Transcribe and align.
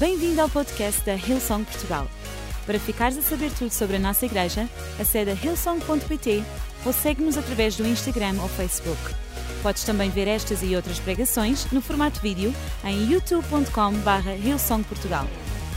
Bem-vindo 0.00 0.40
ao 0.40 0.48
podcast 0.48 1.04
da 1.04 1.14
Hillsong 1.14 1.62
Portugal. 1.62 2.08
Para 2.64 2.80
ficares 2.80 3.18
a 3.18 3.20
saber 3.20 3.52
tudo 3.52 3.70
sobre 3.70 3.96
a 3.96 3.98
nossa 3.98 4.24
igreja, 4.24 4.66
acede 4.98 5.30
a 5.30 5.34
hillsong.pt 5.34 6.42
ou 6.86 6.92
segue-nos 6.94 7.36
através 7.36 7.76
do 7.76 7.86
Instagram 7.86 8.40
ou 8.40 8.48
Facebook. 8.48 8.98
Podes 9.62 9.84
também 9.84 10.08
ver 10.08 10.26
estas 10.26 10.62
e 10.62 10.74
outras 10.74 10.98
pregações 10.98 11.70
no 11.70 11.82
formato 11.82 12.18
vídeo 12.22 12.50
em 12.82 13.12
youtube.com.br 13.12 14.30
hillsongportugal. 14.42 15.26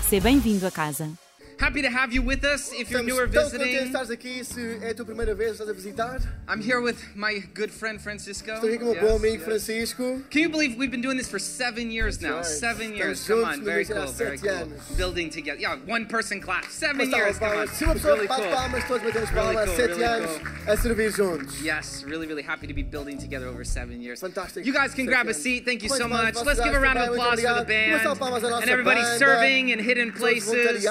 Seja 0.07 0.23
bem-vindo 0.23 0.65
a 0.65 0.71
casa. 0.71 1.22
Happy 1.59 1.81
to 1.81 1.89
have 1.89 2.11
you 2.13 2.21
with 2.21 2.43
us 2.43 2.71
if 2.73 2.89
you're 2.91 3.03
new 3.03 3.17
or 3.17 3.27
tão 3.27 3.43
contentes 3.43 3.51
de 3.51 3.57
visiting. 3.65 3.85
estares 3.87 4.09
aqui 4.11 4.43
se 4.43 4.79
é 4.81 4.89
a 4.89 4.93
tua 4.93 5.05
primeira 5.05 5.33
vez 5.33 5.51
estás 5.53 5.69
a 5.69 5.73
visitar. 5.73 6.19
I'm 6.47 6.61
here 6.61 6.81
with 6.81 6.97
my 7.15 7.39
good 7.53 7.71
friend 7.71 8.01
Francisco. 8.01 8.51
Estou 8.51 8.67
aqui 8.69 8.77
com 8.79 8.91
o 8.91 8.93
meu 8.93 9.01
bom 9.01 9.15
amigo. 9.15 9.43
Francisco. 9.43 10.21
Can 10.29 10.41
you 10.41 10.49
believe 10.49 10.77
we've 10.77 10.91
been 10.91 11.01
doing 11.01 11.15
this 11.17 11.29
for 11.29 11.39
seven 11.39 11.89
years 11.89 12.19
now? 12.21 12.37
Right. 12.37 12.45
Seven 12.45 12.91
Estamos 12.91 12.97
years. 12.97 13.27
Come 13.27 13.43
on, 13.45 13.63
very 13.63 13.85
cool, 13.85 14.07
very 14.07 14.37
cool. 14.37 14.49
anos. 14.49 14.81
Building 14.97 15.29
together. 15.29 15.59
Yeah, 15.59 15.77
one 15.85 16.05
person 16.05 16.41
class. 16.41 16.71
Seven 16.73 17.09
Mas 17.09 17.15
years. 17.15 17.37
Come 17.39 17.57
on. 17.57 17.67
Se 17.67 17.85
uma 17.85 17.93
pessoa 17.93 18.13
Really 18.15 18.27
bate 18.27 18.41
cool. 18.41 18.51
palmas, 18.51 18.83
todos 18.87 19.03
batemos 19.03 19.31
Really 19.31 19.53
palmas 19.55 19.65
cool, 19.65 19.75
sete 19.75 19.89
really 19.89 20.03
anos 20.03 20.37
cool. 20.37 20.73
a 20.73 20.77
servir 20.77 21.11
juntos. 21.11 21.61
Yes, 21.63 22.03
really, 22.03 22.27
really 22.27 22.43
happy 22.43 22.67
to 22.67 22.73
be 22.73 22.83
building 22.83 23.17
together 23.17 23.47
over 23.47 23.63
seven 23.63 24.01
years. 24.01 24.19
Fantastic. 24.19 24.65
You 24.65 24.73
guys 24.73 24.93
can 24.93 25.05
grab 25.05 25.27
a 25.27 25.33
seat. 25.33 25.63
Thank 25.65 25.83
you 25.83 25.89
so 25.89 26.07
much. 26.07 26.35
Let's 26.43 26.59
give 26.59 26.73
a 26.73 26.79
round 26.79 26.97
of 26.99 27.13
applause 27.13 27.39
for 27.39 27.47
the 27.47 27.63
obrigado. 27.63 27.93
Uma 27.93 27.99
salva 28.03 28.15
de 28.15 28.19
palmas 28.19 28.43
à 28.43 28.49
band 28.49 28.61
and 28.63 28.69
everybody 28.69 29.01
serving 29.17 29.69
in 29.69 29.79
hidden 29.79 30.11
places. 30.11 30.83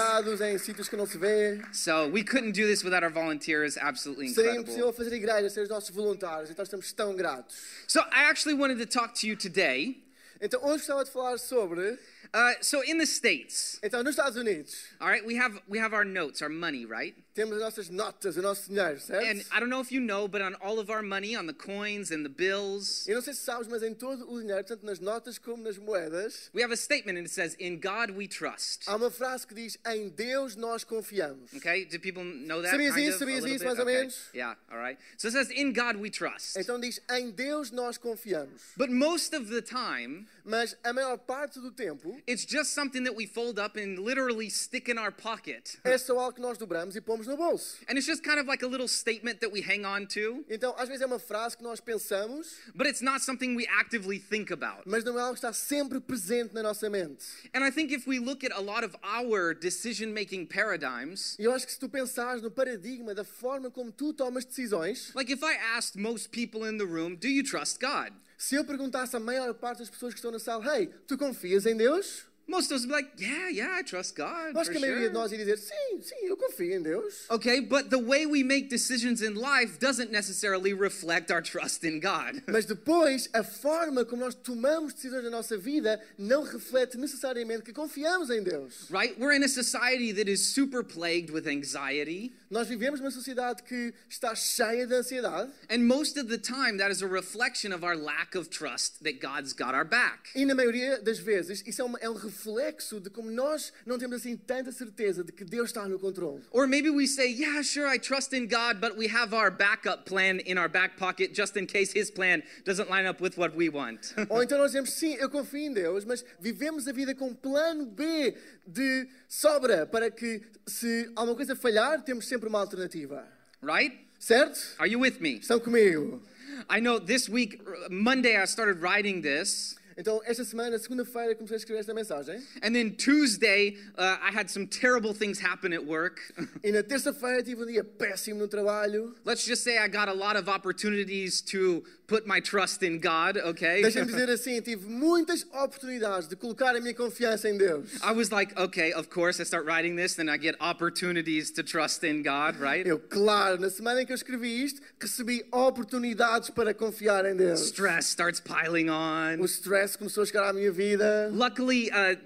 Voluntariados 0.52 0.62
sítios 0.62 0.88
que 0.88 0.96
não 0.96 1.06
se 1.06 1.18
vê. 1.18 1.60
So 1.72 2.08
we 2.08 2.22
couldn't 2.22 2.52
do 2.52 2.66
this 2.66 2.84
without 2.84 3.02
our 3.02 3.10
volunteers. 3.10 3.76
Absolutely 3.76 4.28
Seria 4.28 4.52
incredible. 4.52 4.72
impossível 4.74 4.92
fazer 4.92 5.12
igreja 5.14 5.50
sem 5.50 5.62
os 5.62 5.68
nossos 5.68 5.90
voluntários, 5.90 6.50
então 6.50 6.62
estamos 6.62 6.92
tão 6.92 7.14
gratos. 7.14 7.56
So 7.86 8.00
I 8.00 8.24
actually 8.28 8.54
wanted 8.58 8.78
to 8.78 8.86
talk 8.86 9.14
to 9.20 9.26
you 9.26 9.36
today. 9.36 10.02
Então 10.40 10.60
hoje 10.64 10.78
gostava 10.78 11.04
de 11.04 11.10
falar 11.10 11.38
sobre. 11.38 11.98
Uh, 12.34 12.54
so 12.62 12.82
in 12.82 12.96
the 12.96 13.04
states, 13.06 13.78
Então 13.82 14.02
nos 14.02 14.12
Estados 14.16 14.36
Unidos 14.36 14.74
all 15.00 15.08
right, 15.08 15.24
we 15.26 15.36
have 15.36 15.60
we 15.68 15.78
have 15.78 15.94
our 15.94 16.04
notes, 16.04 16.40
our 16.42 16.48
money, 16.48 16.86
right? 16.86 17.14
Temos 17.34 17.56
as 17.56 17.60
nossas 17.62 17.88
notas, 17.88 18.36
o 18.36 18.42
nosso 18.42 18.68
dinheiro, 18.68 19.00
certo? 19.00 19.24
And 19.24 19.40
I 19.54 19.60
don't 19.60 19.68
know 19.70 19.80
if 19.80 19.90
you 19.90 20.00
know, 20.00 20.28
but 20.28 20.42
on 20.42 20.54
all 20.60 20.78
of 20.78 20.90
our 20.90 21.02
money, 21.02 21.36
on 21.36 21.46
the 21.46 21.54
coins 21.54 22.10
and 22.10 22.22
the 22.24 22.28
bills, 22.28 23.06
Eu 23.08 23.14
não 23.16 23.22
sei 23.22 23.32
se 23.34 23.40
sabes, 23.40 23.66
mas 23.68 23.82
em 23.82 23.94
todo 23.94 24.30
o 24.30 24.40
dinheiro, 24.40 24.64
tanto 24.64 24.84
nas 24.84 24.98
notas 25.00 25.38
como 25.38 25.62
nas 25.62 25.78
moedas, 25.78 26.50
we 26.54 26.62
have 26.62 26.72
a 26.72 26.76
statement 26.76 27.16
and 27.18 27.22
it 27.24 27.30
says, 27.30 27.54
"In 27.58 27.76
God 27.80 28.10
we 28.16 28.26
trust." 28.28 28.86
há 28.88 28.96
uma 28.96 29.10
frase 29.10 29.46
que 29.46 29.54
diz: 29.54 29.78
Em 29.86 30.08
Deus 30.08 30.56
nós 30.56 30.84
confiamos. 30.84 31.52
Okay, 31.54 31.84
do 31.86 31.98
people 32.00 32.24
know 32.24 32.60
that? 32.60 32.70
Sabias 32.72 32.94
kind 32.94 33.08
isso? 33.08 33.16
of, 33.16 33.24
a 33.24 33.26
Sabias 33.26 33.44
little 33.44 33.56
isso, 33.56 33.64
bit? 33.64 33.66
mais 33.66 33.78
ou 33.78 33.84
Okay. 33.84 33.96
menos? 33.98 34.16
Yeah, 34.34 34.56
all 34.70 34.78
right. 34.78 34.98
So 35.16 35.28
it 35.28 35.32
says, 35.32 35.50
"In 35.50 35.72
God 35.72 35.96
we 35.96 36.10
trust." 36.10 36.56
Então 36.58 36.78
diz: 36.78 37.00
Em 37.10 37.30
Deus 37.30 37.70
nós 37.70 37.96
confiamos. 37.98 38.62
But 38.76 38.90
most 38.90 39.34
of 39.34 39.48
the 39.48 39.62
time, 39.62 40.26
Mas 40.44 40.76
a 40.82 40.92
maior 40.92 41.16
parte 41.18 41.60
do 41.60 41.70
tempo 41.70 42.20
it's 42.26 42.44
just 42.44 42.72
something 42.72 43.04
that 43.04 43.14
we 43.16 43.26
fold 43.26 43.58
up 43.58 43.76
and 43.78 43.98
literally 43.98 44.50
stick 44.50 44.90
in 44.90 44.98
our 44.98 45.12
pocket. 45.12 45.78
é 45.84 45.96
só 45.98 46.18
algo 46.18 46.34
que 46.34 46.40
nós 46.42 46.58
dobramos 46.58 46.96
e 46.96 47.00
pomos 47.00 47.26
no 47.26 47.36
bolso. 47.36 47.76
And 47.88 47.94
it's 47.96 48.06
just 48.06 48.22
kind 48.22 48.38
of 48.40 48.46
like 48.48 48.64
a 48.64 48.68
little 48.68 48.88
statement 48.88 49.40
that 49.40 49.52
we 49.52 49.60
hang 49.62 49.84
on 49.84 50.06
to, 50.08 50.44
Então, 50.48 50.74
às 50.78 50.88
vezes 50.88 51.02
é 51.02 51.06
uma 51.06 51.18
frase 51.18 51.56
que 51.56 51.62
nós 51.62 51.80
pensamos, 51.80 52.56
but 52.74 52.86
it's 52.86 53.00
not 53.02 53.22
something 53.24 53.54
we 53.54 53.66
actively 53.68 54.18
think 54.18 54.52
about. 54.52 54.82
mas 54.86 55.04
não 55.04 55.18
é 55.18 55.22
algo 55.22 55.34
que 55.34 55.38
está 55.38 55.52
sempre 55.52 56.00
presente 56.00 56.52
na 56.54 56.62
nossa 56.62 56.88
mente. 56.90 57.24
And 57.54 57.64
I 57.64 57.70
think 57.70 57.92
if 57.92 58.06
we 58.08 58.18
look 58.18 58.44
at 58.44 58.52
a 58.52 58.60
lot 58.60 58.84
of 58.84 58.96
our 59.04 59.54
decision 59.54 60.12
making 60.12 60.46
paradigms, 60.46 61.36
E 61.38 61.44
eu 61.44 61.52
acho 61.52 61.66
que 61.66 61.72
se 61.72 61.78
tu 61.78 61.88
pensares 61.88 62.42
no 62.42 62.50
paradigma 62.50 63.14
da 63.14 63.24
forma 63.24 63.70
como 63.70 63.92
tu 63.92 64.12
tomas 64.12 64.44
decisões, 64.44 65.12
like 65.14 65.30
if 65.32 65.42
I 65.42 65.54
asked 65.76 65.96
most 66.00 66.30
people 66.30 66.64
in 66.68 66.78
the 66.78 66.84
room, 66.86 67.14
do 67.16 67.28
you 67.28 67.42
trust 67.42 67.78
God? 67.80 68.12
Se 68.42 68.56
eu 68.56 68.64
perguntasse 68.64 69.14
à 69.14 69.20
maior 69.20 69.54
parte 69.54 69.78
das 69.78 69.88
pessoas 69.88 70.12
que 70.12 70.18
estão 70.18 70.32
na 70.32 70.38
sala, 70.40 70.76
hey, 70.76 70.88
tu 71.06 71.16
confias 71.16 71.64
em 71.64 71.76
Deus? 71.76 72.26
Most 72.48 72.70
of 72.70 72.76
us 72.76 72.82
would 72.82 72.88
be 72.88 72.94
like, 72.94 73.08
yeah, 73.18 73.48
yeah, 73.48 73.76
I 73.78 73.82
trust 73.82 74.14
God. 74.16 74.54
Acho 74.56 74.70
que 74.70 74.76
a 74.76 74.80
maioria 74.80 75.08
de 75.08 75.14
sure. 75.14 75.22
nós 75.22 75.32
ia 75.32 75.38
dizer, 75.38 75.56
sim, 75.58 76.02
sim, 76.02 76.26
eu 76.26 76.36
confio 76.36 76.74
em 76.76 76.82
Deus. 76.82 77.26
Okay, 77.30 77.60
but 77.60 77.88
the 77.88 77.98
way 77.98 78.26
we 78.26 78.42
make 78.42 78.68
decisions 78.68 79.22
in 79.22 79.34
life 79.34 79.78
doesn't 79.78 80.10
necessarily 80.10 80.74
reflect 80.74 81.30
our 81.30 81.40
trust 81.40 81.84
in 81.84 82.00
God. 82.00 82.42
Mas 82.48 82.66
depois, 82.66 83.28
a 83.32 83.42
forma 83.42 84.04
como 84.04 84.22
nós 84.24 84.34
tomamos 84.34 84.92
decisões 84.92 85.24
na 85.24 85.30
nossa 85.30 85.56
vida 85.56 86.00
não 86.18 86.42
reflete 86.42 86.98
necessariamente 86.98 87.62
que 87.62 87.72
confiamos 87.72 88.28
em 88.28 88.42
Deus. 88.42 88.86
Right? 88.90 89.18
We're 89.18 89.34
in 89.34 89.44
a 89.44 89.48
society 89.48 90.12
that 90.12 90.28
is 90.28 90.44
super 90.44 90.82
plagued 90.82 91.30
with 91.30 91.46
anxiety, 91.46 92.34
Nós 92.50 92.68
vivemos 92.68 93.00
numa 93.00 93.10
sociedade 93.10 93.62
que 93.62 93.94
está 94.10 94.34
cheia 94.34 94.86
de 94.86 94.94
ansiedade 94.94 95.50
and 95.70 95.86
most 95.86 96.18
of 96.18 96.28
the 96.28 96.36
time 96.36 96.76
that 96.76 96.90
is 96.90 97.00
a 97.00 97.06
reflection 97.06 97.72
of 97.72 97.82
our 97.82 97.96
lack 97.96 98.34
of 98.34 98.50
trust 98.50 99.02
that 99.04 99.20
God's 99.20 99.54
got 99.54 99.74
our 99.74 99.84
back. 99.86 100.28
e, 100.34 100.44
na 100.44 100.54
maioria 100.54 101.00
das 101.00 101.18
vezes, 101.18 101.62
isso 101.66 101.80
é, 101.80 101.84
uma- 101.84 101.98
é 102.00 102.10
um 102.10 102.14
reflexo 102.32 102.98
de 102.98 103.10
como 103.10 103.30
nós 103.30 103.72
não 103.84 103.98
temos 103.98 104.16
assim 104.16 104.36
tanta 104.36 104.72
certeza 104.72 105.22
de 105.22 105.30
que 105.32 105.44
Deus 105.44 105.68
está 105.68 105.86
no 105.86 105.98
controle. 105.98 106.42
Or 106.50 106.66
maybe 106.66 106.88
we 106.90 107.06
say, 107.06 107.30
yeah, 107.30 107.62
sure, 107.62 107.86
I 107.86 107.98
trust 107.98 108.34
in 108.34 108.46
God, 108.48 108.80
but 108.80 108.96
we 108.96 109.06
have 109.08 109.34
our 109.34 109.50
backup 109.50 110.04
plan 110.06 110.40
in 110.40 110.56
our 110.58 110.68
back 110.68 110.96
pocket 110.96 111.34
just 111.34 111.56
in 111.56 111.66
case 111.66 111.92
his 111.92 112.10
plan 112.10 112.42
doesn't 112.64 112.88
line 112.90 113.06
up 113.06 113.20
with 113.20 113.36
what 113.36 113.54
we 113.54 113.68
want. 113.68 114.14
Ou 114.30 114.42
então 114.42 114.58
nós 114.58 114.72
dizemos, 114.72 114.90
sim, 114.90 115.14
eu 115.16 115.28
confio 115.28 115.60
em 115.60 115.72
Deus, 115.72 116.04
mas 116.04 116.24
vivemos 116.40 116.88
a 116.88 116.92
vida 116.92 117.14
com 117.14 117.28
um 117.28 117.34
plano 117.34 117.86
B 117.86 118.34
de 118.66 119.06
sobra 119.28 119.86
para 119.86 120.10
que, 120.10 120.40
se 120.66 121.10
alguma 121.14 121.36
coisa 121.36 121.54
falhar, 121.54 122.02
temos 122.02 122.26
sempre 122.26 122.48
uma 122.48 122.58
alternativa. 122.58 123.26
right? 123.62 123.92
Certo? 124.18 124.74
Are 124.78 124.86
you 124.88 124.98
with 125.00 125.20
me? 125.20 125.38
Estão 125.40 125.60
comigo? 125.60 126.20
I 126.68 126.80
know 126.80 126.98
this 127.00 127.28
week, 127.28 127.60
Monday, 127.90 128.36
I 128.36 128.44
started 128.46 128.80
writing 128.80 129.20
this. 129.22 129.76
Então, 129.96 130.20
esta 130.24 130.44
semana, 130.44 130.78
segunda-feira, 130.78 131.34
comecei 131.34 131.56
a 131.56 131.58
escrever 131.58 131.80
esta 131.80 131.94
mensagem. 131.94 132.42
And 132.62 132.74
then 132.74 132.92
Tuesday, 132.92 133.76
uh, 133.96 134.18
I 134.22 134.30
had 134.32 134.50
some 134.50 134.66
terrible 134.66 135.12
things 135.14 135.38
happen 135.38 135.72
at 135.72 135.84
work. 135.84 136.20
E 136.62 136.70
na 136.70 136.82
terça-feira 136.82 137.42
tive 137.42 137.62
um 137.62 137.66
dia 137.66 137.82
péssimo 137.82 138.38
no 138.38 138.46
trabalho. 138.46 139.14
Let's 139.24 139.44
just 139.44 139.64
say 139.64 139.78
I 139.78 139.88
got 139.88 140.08
a 140.08 140.12
lot 140.14 140.36
of 140.36 140.48
opportunities 140.48 141.40
to 141.42 141.82
put 142.12 142.26
my 142.26 142.40
trust 142.40 142.82
in 142.82 142.98
God, 142.98 143.38
okay? 143.38 143.80
Deixa-me 143.80 144.06
dizer 144.06 144.28
assim, 144.28 144.60
tive 144.60 144.86
muitas 144.86 145.46
oportunidades 145.50 146.28
de 146.28 146.36
colocar 146.36 146.76
a 146.76 146.80
minha 146.80 146.94
confiança 146.94 147.48
em 147.48 147.56
Deus. 147.56 147.88
I 148.02 148.12
was 148.12 148.30
like, 148.30 148.54
okay, 148.60 148.92
of 148.92 149.08
course, 149.08 149.40
I 149.40 149.44
start 149.44 149.64
writing 149.64 149.96
this, 149.96 150.14
then 150.14 150.28
I 150.28 150.36
get 150.36 150.54
opportunities 150.60 151.50
to 151.52 151.62
trust 151.62 152.04
in 152.04 152.22
God, 152.22 152.60
right? 152.60 152.86
Eu, 152.86 152.98
claro, 152.98 153.58
na 153.58 153.70
semana 153.70 154.02
em 154.02 154.06
que 154.06 154.12
eu 154.12 154.16
escrevi 154.16 154.62
isto, 154.62 154.82
recebi 155.00 155.42
oportunidades 155.50 156.50
para 156.50 156.74
confiar 156.74 157.24
em 157.24 157.34
Deus. 157.34 157.60
Stress 157.60 158.08
starts 158.08 158.40
piling 158.40 158.90
on. 158.90 159.40
O 159.40 159.46
stress 159.46 159.96
começou 159.96 160.22
a 160.22 160.26
chegar 160.26 160.50
à 160.50 160.52
minha 160.52 160.70
vida. 160.70 161.30
Luckily, 161.32 161.90
uh, 161.90 162.18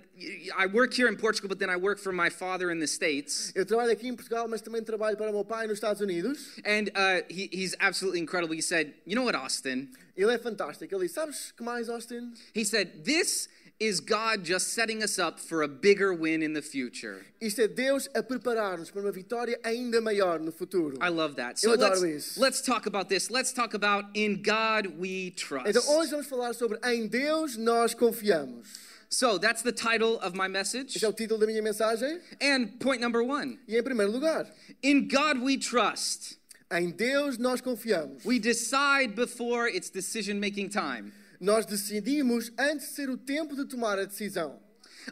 I 0.56 0.66
work 0.66 0.94
here 0.94 1.08
in 1.08 1.16
Portugal, 1.16 1.48
but 1.48 1.58
then 1.58 1.68
I 1.68 1.76
work 1.76 1.98
for 1.98 2.12
my 2.12 2.30
father 2.30 2.70
in 2.70 2.78
the 2.78 2.86
States. 2.86 3.52
Eu 3.54 3.66
trabalho 3.66 3.92
aqui 3.92 4.08
em 4.08 4.14
Portugal, 4.14 4.48
mas 4.48 4.62
também 4.62 4.82
trabalho 4.82 5.16
para 5.16 5.30
o 5.30 5.32
meu 5.32 5.44
pai 5.44 5.66
nos 5.66 5.76
Estados 5.76 6.00
Unidos. 6.00 6.58
And 6.64 6.90
uh, 6.94 7.22
he, 7.28 7.48
he's 7.52 7.74
absolutely 7.80 8.20
incredible. 8.20 8.54
He 8.54 8.62
said, 8.62 8.94
You 9.04 9.14
know 9.14 9.24
what, 9.24 9.34
Austin? 9.34 9.90
Ele 10.16 10.32
é 10.32 10.38
fantástico. 10.38 10.94
Ele 10.94 11.08
sabes 11.08 11.52
que 11.52 11.62
mais, 11.62 11.88
Austin? 11.88 12.32
He 12.54 12.64
said, 12.64 13.04
This 13.04 13.48
is 13.78 14.00
God 14.00 14.42
just 14.42 14.72
setting 14.72 15.02
us 15.02 15.18
up 15.18 15.38
for 15.38 15.62
a 15.62 15.68
bigger 15.68 16.14
win 16.14 16.42
in 16.42 16.54
the 16.54 16.62
future. 16.62 17.26
Isto 17.40 17.60
é 17.60 17.68
Deus 17.68 18.08
a 18.14 18.22
preparar-nos 18.22 18.90
para 18.90 19.02
uma 19.02 19.12
vitória 19.12 19.60
ainda 19.62 20.00
maior 20.00 20.40
no 20.40 20.50
futuro. 20.50 20.96
I 21.02 21.10
love 21.10 21.36
that. 21.36 21.60
So 21.60 21.74
Eu 21.74 21.76
let's, 21.78 22.02
isso. 22.02 22.40
let's 22.40 22.62
talk 22.62 22.86
about 22.86 23.10
this. 23.10 23.28
Let's 23.30 23.52
talk 23.52 23.74
about 23.74 24.08
In 24.14 24.42
God 24.42 24.98
We 24.98 25.32
Trust. 25.32 25.68
Então 25.68 25.82
hoje 25.94 26.10
vamos 26.10 26.26
falar 26.26 26.54
sobre 26.54 26.78
em 26.84 27.06
Deus 27.06 27.58
nós 27.58 27.92
confiamos. 27.92 28.85
So 29.08 29.38
that's 29.38 29.62
the 29.62 29.72
title 29.72 30.18
of 30.20 30.34
my 30.34 30.48
message. 30.48 30.96
Este 30.96 31.04
é 31.04 31.08
o 31.08 31.12
título 31.12 31.38
da 31.38 31.46
minha 31.46 31.62
mensagem. 31.62 32.20
And 32.42 32.78
point 32.80 33.00
number 33.00 33.22
one 33.22 33.58
E 33.68 33.76
em 33.76 33.82
primeiro 33.82 34.10
lugar, 34.12 34.46
In 34.82 35.08
God 35.08 35.38
We 35.42 35.56
Trust. 35.58 36.38
em 36.70 36.90
Deus 36.90 37.38
nós 37.38 37.60
confiamos. 37.60 38.24
We 38.24 38.38
decide 38.38 39.14
before 39.14 39.68
it's 39.68 39.90
decision 39.90 40.38
making 40.40 40.68
time. 40.70 41.12
Nós 41.40 41.66
decidimos 41.66 42.50
antes 42.58 42.88
de 42.88 42.94
ser 42.94 43.10
o 43.10 43.16
tempo 43.16 43.54
de 43.54 43.66
tomar 43.66 43.98
a 43.98 44.04
decisão. 44.04 44.58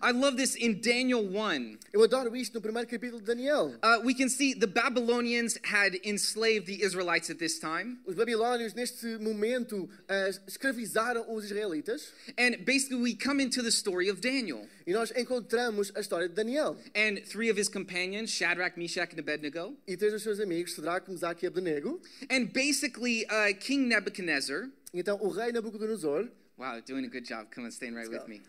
I 0.02 0.10
love 0.12 0.36
this 0.36 0.54
in 0.56 0.80
Daniel 0.80 1.22
1. 1.22 1.78
Eu 1.92 2.02
adoro 2.02 2.34
isto 2.36 2.54
no 2.54 2.60
primeiro 2.60 2.88
capítulo 2.88 3.20
de 3.20 3.26
Daniel. 3.26 3.74
Uh, 3.82 4.00
we 4.04 4.14
can 4.14 4.28
see 4.28 4.52
the 4.54 4.66
Babylonians 4.66 5.58
had 5.62 5.94
enslaved 6.04 6.66
the 6.66 6.82
Israelites 6.82 7.30
at 7.30 7.38
this 7.38 7.58
time. 7.58 7.98
Os 8.06 8.14
babilónios, 8.14 8.74
neste 8.74 9.18
momento, 9.18 9.88
ah, 10.08 10.28
escravizaram 10.46 11.24
os 11.32 11.44
israelitas. 11.44 12.12
And 12.36 12.64
basically, 12.64 13.00
we 13.00 13.14
come 13.14 13.40
into 13.40 13.62
the 13.62 13.70
story 13.70 14.08
of 14.08 14.20
Daniel 14.20 14.66
E 14.86 14.92
nós 14.92 15.10
encontramos 15.16 15.90
a 15.94 16.00
história 16.00 16.28
de 16.28 16.34
Daniel. 16.34 16.76
and 16.94 17.18
three 17.26 17.48
of 17.50 17.56
his 17.58 17.68
companions, 17.68 18.30
Shadrach, 18.30 18.76
Meshach, 18.76 19.12
and 19.12 19.20
Abednego. 19.20 19.74
E 19.86 19.96
três 19.96 20.12
dos 20.12 20.22
seus 20.22 20.40
amigos, 20.40 20.74
Sadraque, 20.74 21.10
Mesaque 21.10 21.44
e 21.44 21.46
Abdenego. 21.46 22.00
And 22.30 22.46
basically, 22.52 23.24
uh, 23.26 23.54
King 23.60 23.86
Nebuchadnezzar, 23.88 24.68
Então, 24.92 25.18
o 25.20 25.28
rei 25.28 25.50
Nabucodonosor, 25.50 26.28
wow, 26.56 26.80
doing 26.86 27.04
a 27.04 27.08
good 27.08 27.24
job. 27.26 27.50
Come 27.50 27.66
on, 27.66 27.70
staying 27.72 27.94
right 27.94 28.08
with 28.08 28.28
me. 28.28 28.40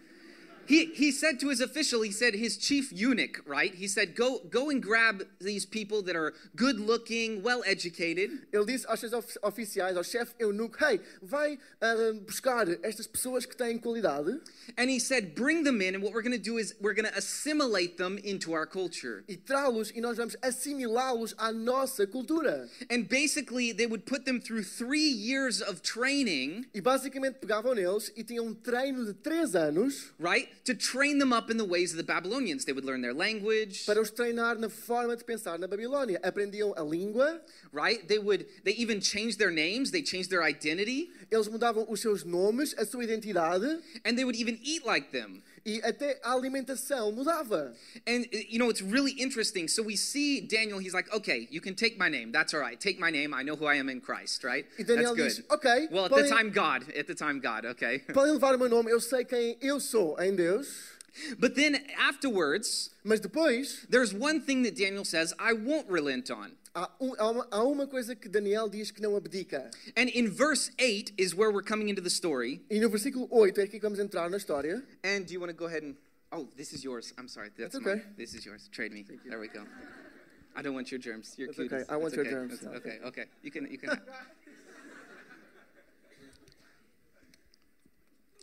He, 0.67 0.85
he 0.85 1.11
said 1.11 1.39
to 1.41 1.49
his 1.49 1.61
official, 1.61 2.01
he 2.01 2.11
said 2.11 2.33
his 2.33 2.57
chief 2.57 2.91
eunuch, 2.91 3.41
right? 3.45 3.73
He 3.73 3.87
said, 3.87 4.15
go, 4.15 4.39
go 4.49 4.69
and 4.69 4.81
grab 4.81 5.23
these 5.39 5.65
people 5.65 6.01
that 6.03 6.15
are 6.15 6.33
good 6.55 6.79
looking, 6.79 7.43
well 7.43 7.63
educated, 7.65 8.31
Ele 8.53 8.65
disse 8.65 8.85
aos 8.85 8.99
seus 8.99 9.13
of- 9.13 9.37
oficiais, 9.43 9.95
ao 9.95 10.03
chefe 10.03 10.33
eunuco, 10.39 10.77
hey, 10.79 10.99
vai 11.21 11.57
ah, 11.81 12.13
buscar 12.25 12.67
estas 12.83 13.07
pessoas 13.07 13.45
que 13.45 13.55
têm 13.55 13.79
qualidade 13.79 14.39
and 14.77 14.89
he 14.89 14.99
said, 14.99 15.35
bring 15.35 15.63
them 15.63 15.81
in, 15.81 15.95
and 15.95 16.03
what 16.03 16.13
we're 16.13 16.21
going 16.21 16.31
to 16.31 16.37
do 16.37 16.57
is 16.57 16.73
we're 16.81 16.93
going 16.93 17.05
to 17.05 17.17
assimilate 17.17 17.97
them 17.97 18.17
into 18.23 18.53
our 18.53 18.65
culture. 18.65 19.23
e 19.27 19.35
trá-los 19.35 19.91
e 19.91 20.01
nós 20.01 20.17
vamos 20.17 20.35
assimilá-los 20.41 21.33
à 21.35 21.51
nossa 21.53 22.07
cultura. 22.07 22.67
And 22.89 23.07
basically, 23.07 23.71
they 23.71 23.85
would 23.85 24.05
put 24.05 24.25
them 24.25 24.39
through 24.39 24.63
three 24.63 25.07
years 25.09 25.61
of 25.61 25.81
training, 25.81 26.65
E 26.73 26.81
basicamente 26.81 27.39
pegavam 27.39 27.75
neles 27.75 28.11
e 28.15 28.23
tinham 28.23 28.47
um 28.47 28.53
treino 28.53 29.05
de 29.05 29.13
três 29.13 29.55
anos 29.55 30.11
right? 30.19 30.49
To 30.63 30.73
train 30.73 31.19
them 31.19 31.31
up 31.31 31.51
in 31.51 31.57
the 31.57 31.65
ways 31.65 31.91
of 31.91 31.97
the 31.97 32.03
Babylonians. 32.03 32.65
They 32.65 32.73
would 32.73 32.85
learn 32.85 33.01
their 33.01 33.13
language, 33.13 33.85
para 33.85 34.01
os 34.01 34.09
treinar 34.09 34.57
na 34.57 34.69
forma 34.69 35.15
de 35.15 35.23
pensar 35.23 35.59
na 35.59 35.67
Babilónia. 35.67 36.19
Aprendiam 36.21 36.73
a 36.75 36.81
língua, 36.81 37.39
right? 37.71 38.07
They 38.07 38.17
would, 38.17 38.47
they 38.63 38.71
even 38.71 38.99
changed 38.99 39.37
their 39.37 39.51
names, 39.51 39.91
they 39.91 40.01
changed 40.01 40.31
their 40.31 40.43
identity, 40.43 41.09
eles 41.31 41.47
mudavam 41.47 41.85
os 41.89 42.01
seus 42.01 42.23
nomes, 42.23 42.73
a 42.77 42.85
sua 42.85 43.03
identidade 43.05 43.81
and 44.03 44.17
they 44.17 44.23
would 44.23 44.35
even 44.35 44.59
eat 44.61 44.85
like 44.85 45.11
them. 45.11 45.41
E 45.65 45.81
até 45.83 46.19
a 46.23 46.31
alimentação 46.33 47.11
mudava. 47.11 47.73
And 48.07 48.25
uh, 48.31 48.37
you 48.47 48.59
know, 48.59 48.69
it's 48.69 48.81
really 48.81 49.13
interesting. 49.13 49.67
So 49.67 49.81
we 49.81 49.95
see 49.95 50.41
Daniel, 50.41 50.79
he's 50.79 50.93
like, 50.93 51.11
okay, 51.13 51.47
you 51.49 51.59
can 51.59 51.73
take 51.75 51.97
my 51.97 52.07
name. 52.09 52.31
That's 52.31 52.53
all 52.53 52.59
right. 52.59 52.79
Take 52.79 52.99
my 52.99 53.09
name. 53.09 53.33
I 53.33 53.41
know 53.43 53.55
who 53.55 53.65
I 53.65 53.75
am 53.75 53.89
in 53.89 53.99
Christ, 53.99 54.43
right? 54.43 54.65
E 54.77 54.83
Daniel 54.83 55.15
That's 55.15 55.37
diz, 55.37 55.45
good. 55.47 55.53
ok, 55.55 55.87
Well, 55.91 56.05
at 56.05 56.11
the 56.11 56.17
podem, 56.23 56.29
time, 56.29 56.51
God. 56.51 56.83
At 56.95 57.07
the 57.07 57.15
time, 57.15 57.39
God, 57.39 57.65
okay. 57.65 58.01
podem 58.13 58.33
levar 58.33 58.53
o 58.53 58.57
meu 58.59 58.69
nome, 58.69 58.91
eu 58.91 58.99
sei 59.01 59.25
quem 59.25 59.57
eu 59.61 59.79
sou 59.79 60.19
em 60.21 60.35
Deus, 60.35 60.67
But 61.39 61.55
then 61.55 61.77
afterwards, 61.97 62.89
mas 63.03 63.19
depois 63.19 63.85
there's 63.89 64.13
one 64.13 64.41
thing 64.41 64.63
that 64.63 64.75
Daniel 64.75 65.05
says, 65.05 65.33
I 65.39 65.53
won't 65.53 65.87
relent 65.89 66.29
on. 66.29 66.51
há, 66.75 66.89
um- 66.99 67.15
há 67.17 67.29
uma, 67.31 67.47
há 67.51 67.63
uma 67.63 67.87
coisa 67.87 68.15
que 68.15 68.27
Daniel 68.29 68.67
diz 68.69 68.91
que 68.91 69.01
não 69.01 69.15
abdica. 69.15 69.71
And 69.95 70.09
in 70.09 70.29
verse 70.29 70.71
8 70.77 71.13
is 71.17 71.33
where 71.33 71.49
we're 71.51 71.63
coming 71.63 71.87
into 71.89 72.01
the 72.01 72.09
story. 72.09 72.61
E 72.69 72.79
no 72.79 72.89
versículo 72.89 73.27
8 73.31 73.59
é 73.59 73.63
aqui 73.63 73.79
que 73.79 73.81
vamos 73.81 73.99
entrar 73.99 74.29
na 74.29 74.37
história. 74.37 74.83
And 75.03 75.25
do 75.25 75.33
you 75.33 75.39
want 75.39 75.51
to 75.51 75.55
go 75.57 75.65
ahead 75.67 75.83
and. 75.83 75.95
Oh, 76.31 76.47
this 76.57 76.73
is 76.73 76.83
yours. 76.83 77.13
I'm 77.17 77.29
sorry. 77.29 77.49
That's, 77.57 77.73
That's 77.73 77.85
okay. 77.87 78.01
mine. 78.01 78.13
This 78.17 78.33
is 78.33 78.45
yours. 78.45 78.67
Trade 78.73 78.91
me. 78.91 79.05
There 79.25 79.39
we 79.39 79.47
go. 79.47 79.63
I 80.55 80.61
don't 80.61 80.73
want 80.73 80.91
your 80.91 80.99
germs. 80.99 81.35
You're 81.37 81.47
That's 81.47 81.59
cute. 81.59 81.71
okay. 81.71 81.83
I 81.87 81.95
want 81.95 82.07
It's 82.07 82.15
your 82.17 82.25
okay. 82.25 82.31
germs. 82.35 82.53
It's 82.55 82.63
Yeah, 82.63 82.77
okay. 82.77 82.99
Okay. 83.05 83.25
You 83.41 83.51
can. 83.51 83.67
You 83.71 83.77
can. 83.77 83.89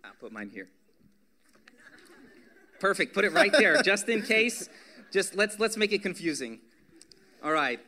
I'll 0.04 0.14
put 0.18 0.32
mine 0.32 0.48
here. 0.52 0.68
Perfect. 2.82 3.14
Put 3.14 3.24
it 3.24 3.32
right 3.32 3.52
there, 3.52 3.80
just 3.80 4.08
in 4.08 4.22
case. 4.22 4.68
Just 5.12 5.36
let's 5.36 5.60
let's 5.60 5.76
make 5.76 5.92
it 5.92 6.02
confusing. 6.02 6.58
All 7.44 7.52
right. 7.52 7.78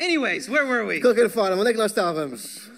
Anyways, 0.00 0.48
where 0.48 0.66
were 0.66 0.86
we? 0.86 0.94
De 0.94 1.02
qualquer 1.02 1.28
forma, 1.28 1.54
onde 1.56 1.68
é 1.68 1.72
que 1.72 1.78
nós 1.78 1.92
estávamos? 1.92 2.70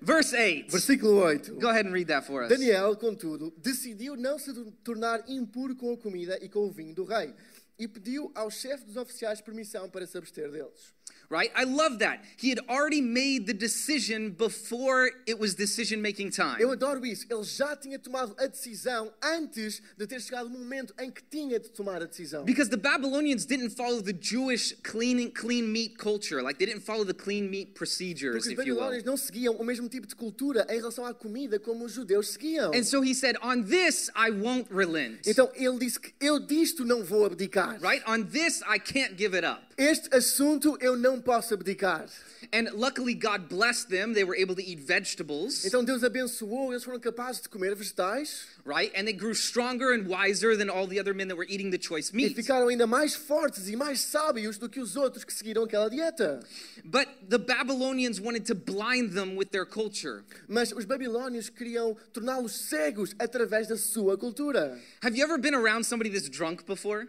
Verse 0.00 0.34
8. 0.34 0.70
Versículo 0.70 1.22
8. 1.22 1.60
Go 1.60 1.68
ahead 1.68 1.86
and 1.86 1.92
read 1.92 2.08
that 2.08 2.24
for 2.24 2.44
us. 2.44 2.48
Daniel, 2.48 2.96
contudo, 2.96 3.52
decidiu 3.58 4.16
não 4.16 4.38
se 4.38 4.54
tornar 4.82 5.22
impuro 5.28 5.76
com 5.76 5.92
a 5.92 5.98
comida 5.98 6.38
e 6.40 6.48
com 6.48 6.60
o 6.60 6.70
vinho 6.70 6.94
do 6.94 7.04
rei 7.04 7.34
e 7.78 7.86
pediu 7.86 8.32
ao 8.34 8.50
chefe 8.50 8.84
dos 8.86 8.96
oficiais 8.96 9.42
permissão 9.42 9.90
para 9.90 10.06
se 10.06 10.16
abster 10.16 10.50
deles. 10.50 10.94
Right? 11.30 11.50
I 11.54 11.64
love 11.64 11.98
that. 11.98 12.20
He 12.38 12.48
had 12.48 12.60
already 12.70 13.02
made 13.02 13.46
the 13.46 13.52
decision 13.52 14.30
before 14.30 15.10
it 15.26 15.38
was 15.38 15.54
decision 15.54 16.00
making 16.00 16.30
time. 16.30 16.56
Eu 16.58 16.70
adoro 16.72 17.04
isso. 17.04 17.26
Ele 17.28 17.44
já 17.44 17.76
tinha 17.76 17.98
tomado 17.98 18.34
a 18.38 18.46
decisão 18.46 19.12
antes 19.22 19.82
de 19.98 20.06
ter 20.06 20.22
chegado 20.22 20.46
o 20.46 20.50
momento 20.50 20.94
em 20.98 21.10
que 21.10 21.22
tinha 21.22 21.60
de 21.60 21.68
tomar 21.70 22.02
a 22.02 22.06
decisão. 22.06 22.44
Because 22.46 22.70
the 22.70 22.78
Babylonians 22.78 23.44
didn't 23.44 23.76
follow 23.76 24.00
the 24.00 24.14
Jewish 24.18 24.74
clean, 24.82 25.28
clean 25.30 25.70
meat 25.70 25.98
culture. 25.98 26.42
Like 26.42 26.58
they 26.58 26.66
didn't 26.66 26.86
follow 26.86 27.04
the 27.04 27.12
clean 27.12 27.50
meat 27.50 27.74
procedures, 27.74 28.32
Porque 28.46 28.54
os 28.54 28.58
if 28.60 28.66
you 28.66 28.74
will. 28.76 28.80
babilônios 28.80 29.04
não 29.04 29.18
seguiam 29.18 29.54
o 29.56 29.64
mesmo 29.64 29.86
tipo 29.86 30.06
de 30.06 30.16
cultura 30.16 30.66
em 30.70 30.78
relação 30.78 31.04
à 31.04 31.12
comida 31.12 31.58
como 31.60 31.84
os 31.84 31.92
judeus 31.92 32.28
seguiam. 32.28 32.72
And 32.74 32.84
so 32.84 33.02
he 33.04 33.14
said, 33.14 33.36
On 33.42 33.62
this 33.62 34.10
I 34.16 34.30
won't 34.30 34.72
relent. 34.72 35.26
Então 35.26 35.50
ele 35.54 35.78
disse 35.78 36.00
que 36.00 36.14
eu 36.18 36.40
disto 36.40 36.86
não 36.86 37.04
vou 37.04 37.26
abdicar. 37.26 37.78
Right? 37.82 38.02
On 38.08 38.24
this 38.24 38.62
I 38.62 38.78
can't 38.78 39.14
give 39.18 39.36
it 39.36 39.44
up. 39.46 39.67
Este 39.78 40.12
assunto 40.12 40.76
eu 40.80 40.96
não 40.96 41.20
posso 41.20 41.54
abdicar. 41.54 42.06
And 42.52 42.68
luckily 42.74 43.14
God 43.14 43.48
blessed 43.48 43.88
them. 43.88 44.12
They 44.12 44.24
were 44.24 44.36
able 44.36 44.56
to 44.56 44.62
eat 44.62 44.80
vegetables, 44.80 45.64
Então 45.64 45.84
Deus 45.84 46.02
abençoou, 46.02 46.72
eles 46.72 46.82
foram 46.82 46.98
capazes 46.98 47.42
de 47.42 47.48
comer 47.48 47.76
vegetais 47.76 48.46
right? 48.64 48.92
And 48.94 49.06
they 49.06 49.12
grew 49.12 49.34
stronger 49.34 49.92
and 49.92 50.06
wiser 50.08 50.56
than 50.56 50.68
all 50.68 50.86
the 50.86 50.98
other 50.98 51.14
men 51.14 51.28
that 51.28 51.36
were 51.36 51.46
eating 51.48 51.70
the 51.70 51.78
choice 51.78 52.10
e 52.12 52.16
meat. 52.16 52.34
ficaram 52.34 52.68
ainda 52.68 52.86
mais 52.86 53.14
fortes 53.14 53.68
e 53.68 53.76
mais 53.76 54.00
sábios 54.00 54.58
do 54.58 54.68
que 54.68 54.80
os 54.80 54.96
outros 54.96 55.24
que 55.24 55.32
seguiram 55.32 55.62
aquela 55.64 55.88
dieta. 55.88 56.40
But 56.84 57.08
the 57.28 57.38
Babylonians 57.38 58.20
wanted 58.20 58.46
to 58.46 58.54
blind 58.54 59.12
them 59.12 59.36
with 59.36 59.50
their 59.50 59.64
culture. 59.64 60.24
Mas 60.48 60.72
os 60.72 60.84
babilônios 60.84 61.48
queriam 61.48 61.96
torná-los 62.12 62.52
cegos 62.68 63.14
através 63.18 63.68
da 63.68 63.76
sua 63.76 64.18
cultura. 64.18 64.78
Have 65.02 65.16
you 65.16 65.24
ever 65.24 65.38
been 65.38 65.54
around 65.54 65.84
somebody 65.84 66.10
that's 66.10 66.28
drunk 66.28 66.64
before? 66.66 67.08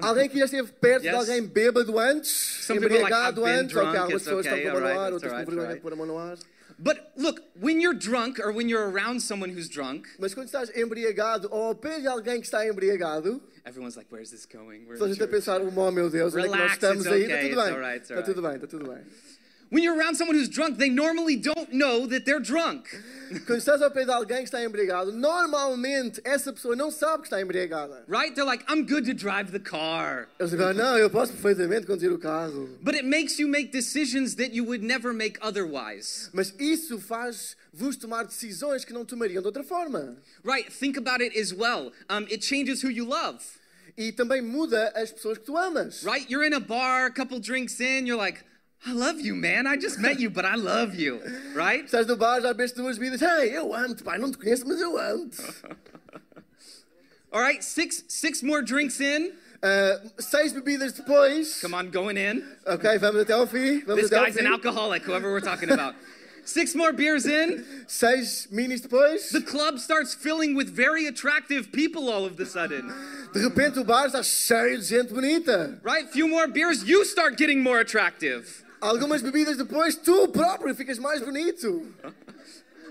Alguém 0.00 0.28
que 0.28 0.38
já 0.38 0.44
esteve 0.44 0.70
perto 0.72 1.04
Yes. 1.04 1.12
de 1.12 1.18
alguém 1.32 1.42
bêbado 1.46 1.98
antes, 1.98 2.66
like, 2.68 2.84
embriagado 2.84 3.40
"I've 3.42 3.50
been 3.50 3.60
antes, 3.60 3.72
drunk, 3.74 3.96
algumas 3.96 4.12
it's 4.12 4.24
pessoas 4.24 4.46
okay, 4.46 4.58
estão 4.58 4.72
com 4.72 4.78
a 4.78 4.80
mão 4.80 4.94
no 4.94 5.00
ar, 5.00 5.12
outras 5.12 5.32
com 5.32 5.38
vergonha 5.44 5.74
de 5.74 5.80
pôr 5.80 5.92
a 5.92 5.96
mão 5.96 6.06
no 6.06 6.18
ar. 6.18 6.38
But 6.80 6.98
look, 7.16 7.42
when 7.60 7.80
you're 7.82 7.98
drunk 7.98 8.40
or 8.40 8.52
when 8.52 8.68
you're 8.70 8.88
around 8.88 9.20
someone 9.20 9.52
who's 9.52 9.68
drunk, 9.68 10.08
Mas 10.18 10.32
quando 10.32 10.46
estás 10.46 10.70
embriagado 10.76 11.48
ou 11.50 11.64
ao 11.64 11.74
pé 11.74 11.98
de 11.98 12.06
alguém 12.06 12.40
que 12.40 12.46
está 12.46 12.64
embriagado, 12.68 13.42
everyone's 13.66 13.96
like, 13.96 14.08
"Where's 14.12 14.30
this 14.30 14.46
going? 14.46 14.84
We're 14.86 14.96
toda 14.96 15.06
a 15.06 15.08
in 15.08 15.14
gente 15.14 15.22
a 15.22 15.26
church." 15.26 15.30
pensar, 15.30 15.60
oh 15.60 15.90
meu 15.90 16.08
Deus, 16.08 16.34
onde 16.34 16.46
é 16.46 16.48
que 16.48 16.50
nós 16.50 16.58
Relax, 16.58 16.72
estamos 16.74 17.06
aí? 17.08 17.24
okay, 17.24 17.34
Está 17.34 17.40
tudo 17.40 17.48
it's 17.54 17.64
bem, 17.64 17.74
alright, 17.74 17.96
it's 18.00 18.10
está 18.10 18.22
tudo 18.22 18.42
bem, 18.42 18.54
está 18.54 18.66
tudo 18.68 18.88
bem. 18.92 19.02
When 19.70 19.82
you're 19.82 19.98
around 19.98 20.16
someone 20.16 20.34
who's 20.34 20.48
drunk, 20.48 20.78
they 20.78 20.88
normally 20.88 21.36
don't 21.36 21.74
know 21.74 22.06
that 22.06 22.24
they're 22.24 22.40
drunk. 22.40 22.88
Quando 23.46 23.58
estás 23.58 23.82
ao 23.82 23.90
pé 23.90 24.06
de 24.06 24.10
alguém 24.10 24.38
que 24.38 24.44
está 24.44 24.64
embriagado, 24.64 25.12
normalmente 25.12 26.22
essa 26.24 26.50
pessoa 26.50 26.74
não 26.74 26.90
sabe 26.90 27.24
que 27.24 27.28
está 27.28 27.42
embriagada. 27.42 28.02
Right? 28.08 28.34
They're 28.34 28.46
like, 28.46 28.64
I'm 28.66 28.86
good 28.86 29.04
to 29.04 29.12
drive 29.12 29.52
the 29.52 29.58
car. 29.58 30.28
Eles 30.40 30.52
dizem, 30.52 30.64
ah, 30.64 30.72
não, 30.72 30.96
eu 30.96 31.10
posso 31.10 31.32
perfeitamente 31.32 31.86
conduzir 31.86 32.10
o 32.10 32.18
carro. 32.18 32.78
But 32.80 32.94
it 32.94 33.04
makes 33.04 33.38
you 33.38 33.46
make 33.46 33.70
decisions 33.70 34.36
that 34.36 34.54
you 34.54 34.64
would 34.64 34.82
never 34.82 35.12
make 35.12 35.38
otherwise. 35.42 36.30
Mas 36.32 36.54
isso 36.58 36.98
faz-vos 36.98 37.96
tomar 37.96 38.24
decisões 38.24 38.86
que 38.86 38.94
não 38.94 39.04
tomariam 39.04 39.42
de 39.42 39.48
outra 39.48 39.62
forma. 39.62 40.16
Right? 40.42 40.72
Think 40.72 40.96
about 40.98 41.22
it 41.22 41.38
as 41.38 41.52
well. 41.52 41.92
Um, 42.08 42.26
it 42.30 42.42
changes 42.42 42.82
who 42.82 42.88
you 42.88 43.04
love. 43.04 43.44
E 43.98 44.12
também 44.12 44.40
muda 44.40 44.92
as 44.94 45.12
pessoas 45.12 45.36
que 45.36 45.44
tu 45.44 45.58
amas. 45.58 46.02
Right? 46.04 46.26
You're 46.30 46.46
in 46.46 46.54
a 46.54 46.60
bar, 46.60 47.04
a 47.04 47.10
couple 47.10 47.38
drinks 47.38 47.78
in, 47.80 48.06
you're 48.06 48.16
like, 48.16 48.42
I 48.86 48.92
love 48.92 49.20
you, 49.20 49.34
man. 49.34 49.66
I 49.66 49.76
just 49.76 49.98
met 49.98 50.20
you, 50.20 50.30
but 50.30 50.44
I 50.44 50.54
love 50.54 50.94
you. 50.94 51.20
Right? 51.54 51.84
Estás 51.84 52.06
no 52.06 52.16
bar, 52.16 52.40
já 52.40 52.54
bebeste 52.54 52.76
duas 52.76 52.98
bebidas. 52.98 53.20
Hey, 53.20 53.56
eu 53.56 53.74
amo-te, 53.74 54.02
pai, 54.02 54.18
não 54.18 54.30
te 54.30 54.38
conheço, 54.38 54.66
mas 54.66 54.80
eu 54.80 54.96
amo-te. 54.96 55.42
All 57.32 57.40
right, 57.40 57.62
six 57.62 58.04
six 58.08 58.42
more 58.42 58.62
drinks 58.62 59.00
in. 59.00 59.32
Ah, 59.62 60.00
seis 60.18 60.52
bebidas 60.52 60.92
depois. 60.92 61.60
Come 61.60 61.74
on, 61.74 61.90
going 61.90 62.16
in. 62.16 62.42
Ok, 62.66 62.98
vamos 62.98 63.22
até 63.22 63.32
ao 63.32 63.46
fim. 63.46 63.80
Vamos 63.80 64.02
This 64.02 64.12
até 64.12 64.24
guy's 64.24 64.36
an 64.36 64.46
alcoholic, 64.46 65.04
whoever 65.04 65.30
we're 65.30 65.40
talking 65.40 65.70
about. 65.70 65.94
Six 66.44 66.74
more 66.74 66.94
beers 66.94 67.26
in. 67.26 67.62
Seis 67.86 68.48
minis 68.50 68.80
depois. 68.80 69.30
The 69.30 69.42
club 69.42 69.78
starts 69.78 70.14
filling 70.14 70.54
with 70.54 70.70
very 70.70 71.06
attractive 71.06 71.70
people 71.72 72.08
all 72.08 72.24
of 72.24 72.40
a 72.40 72.46
sudden. 72.46 72.90
De 73.34 73.40
repente 73.40 73.78
o 73.78 73.84
bar 73.84 74.06
está 74.06 74.22
cheio 74.22 74.78
de 74.78 74.84
gente 74.84 75.12
bonita. 75.12 75.78
Right? 75.82 76.08
Few 76.08 76.26
more 76.26 76.48
beers, 76.48 76.84
you 76.84 77.04
start 77.04 77.36
getting 77.36 77.62
more 77.62 77.80
attractive. 77.80 78.64
Algumas 78.80 79.22
bebidas 79.22 79.56
depois, 79.56 79.96
tu 79.96 80.28
próprio 80.28 80.74
ficas 80.74 80.98
mais 80.98 81.20
bonito. 81.20 81.92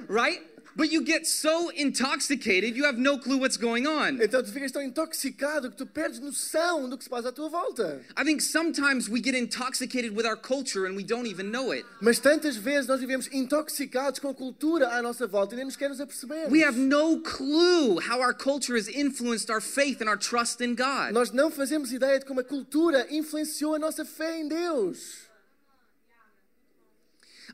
Right? 0.10 0.41
But 0.77 0.91
you 0.91 1.01
get 1.01 1.25
so 1.25 1.70
intoxicated, 1.70 2.75
you 2.75 2.86
have 2.86 3.00
no 3.00 3.17
clue 3.17 3.39
what's 3.39 3.58
going 3.58 3.88
on. 3.88 4.22
Então 4.22 4.44
tu 4.44 4.51
ficas 4.51 4.72
tão 4.72 4.84
intoxicado 4.84 5.72
que 5.72 5.75
tu 5.75 5.88
perdes 5.88 6.20
noção 6.20 6.88
do 6.88 6.96
que 6.96 7.03
se 7.03 7.10
passa 7.10 7.29
à 7.29 7.32
tua 7.32 7.50
volta. 7.50 8.00
I 8.15 8.24
think 8.24 8.44
sometimes 8.44 9.10
we 9.10 9.20
get 9.20 9.34
intoxicated 9.34 10.15
with 10.15 10.27
our 10.27 10.38
culture 10.38 10.86
and 10.86 10.96
we 10.96 11.03
don't 11.03 11.27
even 11.27 11.50
know 11.50 11.74
it. 11.74 11.84
Mas 12.00 12.20
tantas 12.20 12.56
vezes 12.56 12.86
nós 12.86 13.00
vivemos 13.00 13.27
intoxicados 13.34 14.20
com 14.20 14.29
a 14.29 14.36
cultura 14.36 14.89
à 14.89 15.01
nossa 15.01 15.25
volta 15.25 15.56
e 15.56 15.58
nem 15.58 15.65
nos 15.65 15.75
queremos 15.75 16.00
aperceber. 16.00 16.48
We 16.51 16.63
have 16.63 16.77
no 16.77 17.22
clue 17.24 18.00
how 18.00 18.22
our 18.22 18.36
culture 18.36 18.77
has 18.77 18.88
influenced 18.88 19.50
our 19.50 19.62
faith 19.62 20.00
and 20.00 20.08
our 20.08 20.17
trust 20.17 20.63
in 20.63 20.75
God. 20.75 21.12
Nós 21.12 21.32
não 21.32 21.50
fazemos 21.50 21.91
ideia 21.91 22.20
de 22.20 22.25
como 22.27 22.41
a 22.41 22.44
cultura 22.44 23.08
influenciou 23.10 23.74
a 23.74 23.79
nossa 23.79 24.06
fé 24.06 24.39
em 24.39 24.48
Deus. 24.48 25.27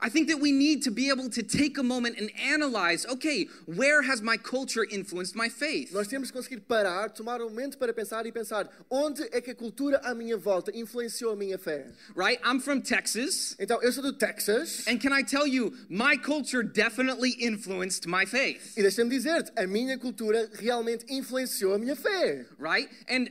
I 0.03 0.09
think 0.09 0.27
that 0.27 0.41
we 0.41 0.51
need 0.51 0.83
to 0.83 0.91
be 0.91 1.07
able 1.07 1.29
to 1.29 1.41
take 1.41 1.77
a 1.77 1.83
moment 1.83 2.19
and 2.19 2.29
analyze 2.37 3.05
okay, 3.05 3.47
where 3.65 4.01
has 4.01 4.21
my 4.21 4.35
culture 4.35 4.85
influenced 4.91 5.33
my 5.33 5.47
faith? 5.47 5.93
Nós 5.93 6.07
temos 6.07 6.29
que 6.29 6.37
conseguir 6.37 6.59
parar, 6.67 7.09
tomar 7.09 7.41
um 7.41 7.49
momento 7.49 7.77
para 7.77 7.93
pensar 7.93 8.25
e 8.25 8.31
pensar 8.31 8.67
onde 8.89 9.23
é 9.31 9.39
que 9.39 9.51
a 9.51 9.55
cultura 9.55 10.01
à 10.03 10.13
minha 10.13 10.35
volta 10.35 10.75
influenciou 10.75 11.31
a 11.31 11.35
minha 11.37 11.57
fé. 11.57 11.87
Right? 12.15 12.37
I'm 12.43 12.59
from 12.59 12.81
Texas. 12.81 13.55
Então, 13.57 13.81
eu 13.81 13.93
sou 13.93 14.03
do 14.03 14.11
Texas 14.11 14.85
And 14.87 14.97
can 14.97 15.13
I 15.13 15.23
tell 15.23 15.47
you, 15.47 15.73
my 15.87 16.17
culture 16.17 16.63
definitely 16.63 17.37
influenced 17.39 18.05
my 18.05 18.25
faith, 18.25 18.77
e 18.77 18.81
deixa-me 18.81 19.09
dizer-te, 19.09 19.53
a 19.55 19.65
minha 19.65 19.97
cultura 19.97 20.49
realmente 20.59 21.05
influenciou 21.07 21.75
a 21.75 21.79
minha 21.79 21.95
fé. 21.95 22.45
right? 22.59 22.89
And 23.07 23.29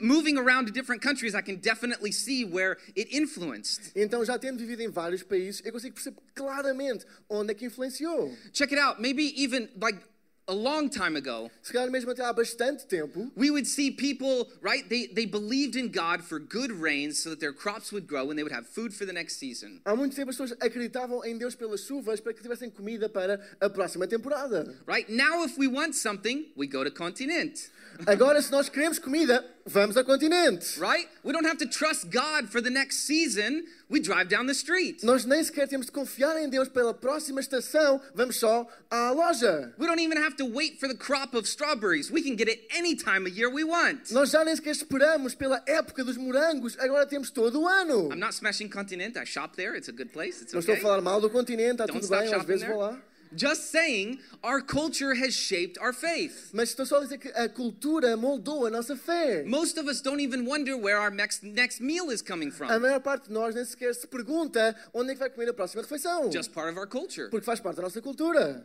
moving 0.00 0.38
around 0.38 0.66
to 0.66 0.72
different 0.72 1.02
countries, 1.02 1.34
I 1.34 1.40
can 1.40 1.56
definitely 1.56 2.12
see 2.12 2.44
where 2.44 2.78
it 2.94 3.08
influenced. 3.10 3.92
Então, 3.94 4.24
já 4.24 4.38
tendo 4.38 4.58
vivido 4.58 4.82
em 4.82 4.88
vários 4.88 5.22
países, 5.22 5.60
eu 5.64 5.72
consigo 5.72 5.94
perceber 6.10 6.16
claramente 6.34 7.04
onde 7.28 7.52
é 7.52 7.54
que 7.54 7.66
influenciou. 7.66 8.32
Check 8.52 8.72
it 8.72 8.78
out. 8.78 9.00
Maybe 9.00 9.32
even 9.40 9.68
like 9.80 10.00
a 10.48 10.54
long 10.54 10.88
time 10.88 11.16
ago, 11.16 11.50
Se 11.60 11.72
calhar 11.72 11.90
mesmo 11.90 12.12
até 12.12 12.22
há 12.22 12.32
bastante 12.32 12.86
tempo, 12.86 13.30
we 13.36 13.50
would 13.50 13.66
see 13.66 13.90
people, 13.90 14.48
right? 14.62 14.88
They, 14.88 15.08
they 15.08 15.26
believed 15.26 15.74
in 15.74 15.88
God 15.88 16.22
for 16.22 16.38
good 16.38 16.70
rains 16.70 17.20
so 17.20 17.30
that 17.30 17.40
their 17.40 17.52
crops 17.52 17.90
would 17.92 18.06
grow 18.06 18.30
and 18.30 18.38
they 18.38 18.44
would 18.44 18.52
have 18.52 18.66
food 18.66 18.94
for 18.94 19.04
the 19.04 19.12
next 19.12 19.38
season. 19.38 19.80
há 19.84 19.96
muito 19.96 20.14
tempo 20.14 20.30
as 20.30 20.36
pessoas 20.36 20.52
acreditavam 20.60 21.24
em 21.24 21.36
Deus 21.36 21.56
pelas 21.56 21.80
chuvas 21.80 22.20
para 22.20 22.32
que 22.32 22.42
tivessem 22.42 22.70
comida 22.70 23.08
para 23.08 23.40
a 23.60 23.68
próxima 23.68 24.06
temporada. 24.06 24.72
Right? 24.86 25.08
Now, 25.08 25.44
if 25.44 25.58
we 25.58 25.66
want 25.66 25.94
something, 25.94 26.46
we 26.56 26.68
go 26.68 26.84
to 26.84 26.92
continent. 26.92 27.70
Agora, 28.06 28.40
se 28.40 28.52
nós 28.52 28.68
queremos 28.68 29.00
comida, 29.00 29.44
vamos 29.66 29.96
ao 29.96 30.04
continente. 30.04 30.78
Right? 30.80 31.08
We 31.24 31.32
don't 31.32 31.46
have 31.46 31.58
to 31.58 31.66
trust 31.66 32.10
God 32.10 32.48
for 32.50 32.62
the 32.62 32.70
next 32.70 33.06
season. 33.06 33.64
We 33.88 34.00
drive 34.00 34.28
down 34.28 34.46
the 34.46 34.54
street. 34.54 35.02
Nós 35.04 35.24
nem 35.24 35.42
sequer 35.44 35.68
temos 35.68 35.86
de 35.86 35.92
confiar 35.92 36.36
em 36.42 36.48
Deus 36.48 36.68
pela 36.68 36.92
próxima 36.94 37.40
estação, 37.40 38.00
vamos 38.14 38.36
só 38.36 38.66
à 38.90 39.10
loja. 39.12 39.72
We 39.78 39.86
don't 39.86 40.00
even 40.00 40.18
have 40.18 40.36
to 40.36 40.44
wait 40.46 40.80
for 40.80 40.88
the 40.88 40.96
crop 40.96 41.36
of 41.36 41.46
strawberries. 41.48 42.10
We 42.10 42.22
can 42.22 42.36
get 42.36 42.48
it 42.48 42.66
any 42.76 42.96
time 42.96 43.26
of 43.26 43.36
year 43.36 43.48
we 43.50 43.62
want. 43.64 44.10
Nós 44.10 44.30
já 44.30 44.44
nem 44.44 44.56
sequer 44.56 44.70
esperamos 44.72 45.34
pela 45.34 45.62
época 45.66 46.02
dos 46.04 46.16
morangos, 46.16 46.76
agora 46.78 47.06
temos 47.06 47.30
todo 47.30 47.60
o 47.62 47.68
ano. 47.68 48.08
I'm 48.10 48.18
not 48.18 48.34
smashing 48.34 48.68
continent. 48.68 49.16
I 49.16 49.24
shop 49.24 49.54
there. 49.56 49.76
It's 49.76 49.88
a 49.88 49.92
good 49.92 50.10
place. 50.12 50.42
It's 50.42 50.52
Não 50.52 50.60
estou 50.60 50.74
a 50.74 50.78
falar 50.78 51.00
mal 51.00 51.20
do 51.20 51.30
continente, 51.30 51.72
está 51.72 51.86
Don't 51.86 52.00
tudo 52.00 52.10
bem, 52.10 52.32
às 52.34 52.44
vezes 52.44 52.62
there. 52.62 52.72
vou 52.72 52.82
lá. 52.82 52.98
Just 53.34 53.70
saying, 53.70 54.18
our 54.42 54.60
culture 54.60 55.14
has 55.14 55.34
shaped 55.34 55.78
our 55.78 55.92
faith. 55.92 56.50
Mas 56.52 56.70
estou 56.70 56.86
só 56.86 56.98
a 56.98 57.00
dizer 57.02 57.18
que 57.18 57.30
a 57.34 57.48
cultura 57.48 58.16
moldou 58.16 58.66
a 58.66 58.70
nossa 58.70 58.96
fé. 58.96 59.44
Most 59.44 59.78
of 59.78 59.88
us 59.88 60.00
don't 60.00 60.20
even 60.20 60.44
wonder 60.46 60.76
where 60.76 60.98
our 60.98 61.10
next, 61.10 61.42
next 61.42 61.80
meal 61.80 62.10
is 62.10 62.22
coming 62.22 62.48
A 62.48 62.52
from. 62.52 62.68
maior 62.80 63.00
parte 63.00 63.28
de 63.28 63.32
nós 63.34 63.54
nem 63.54 63.64
sequer 63.64 63.94
se 63.94 64.06
pergunta 64.06 64.74
onde 64.94 65.10
é 65.10 65.14
que 65.14 65.20
vai 65.20 65.30
comer 65.30 65.48
a 65.50 65.54
próxima 65.54 65.82
refeição. 65.82 66.30
Just 66.32 66.52
part 66.52 66.70
of 66.70 66.78
our 66.78 66.86
culture. 66.86 67.28
Porque 67.30 67.44
faz 67.44 67.60
parte 67.60 67.76
da 67.76 67.82
nossa 67.82 68.00
cultura. 68.00 68.64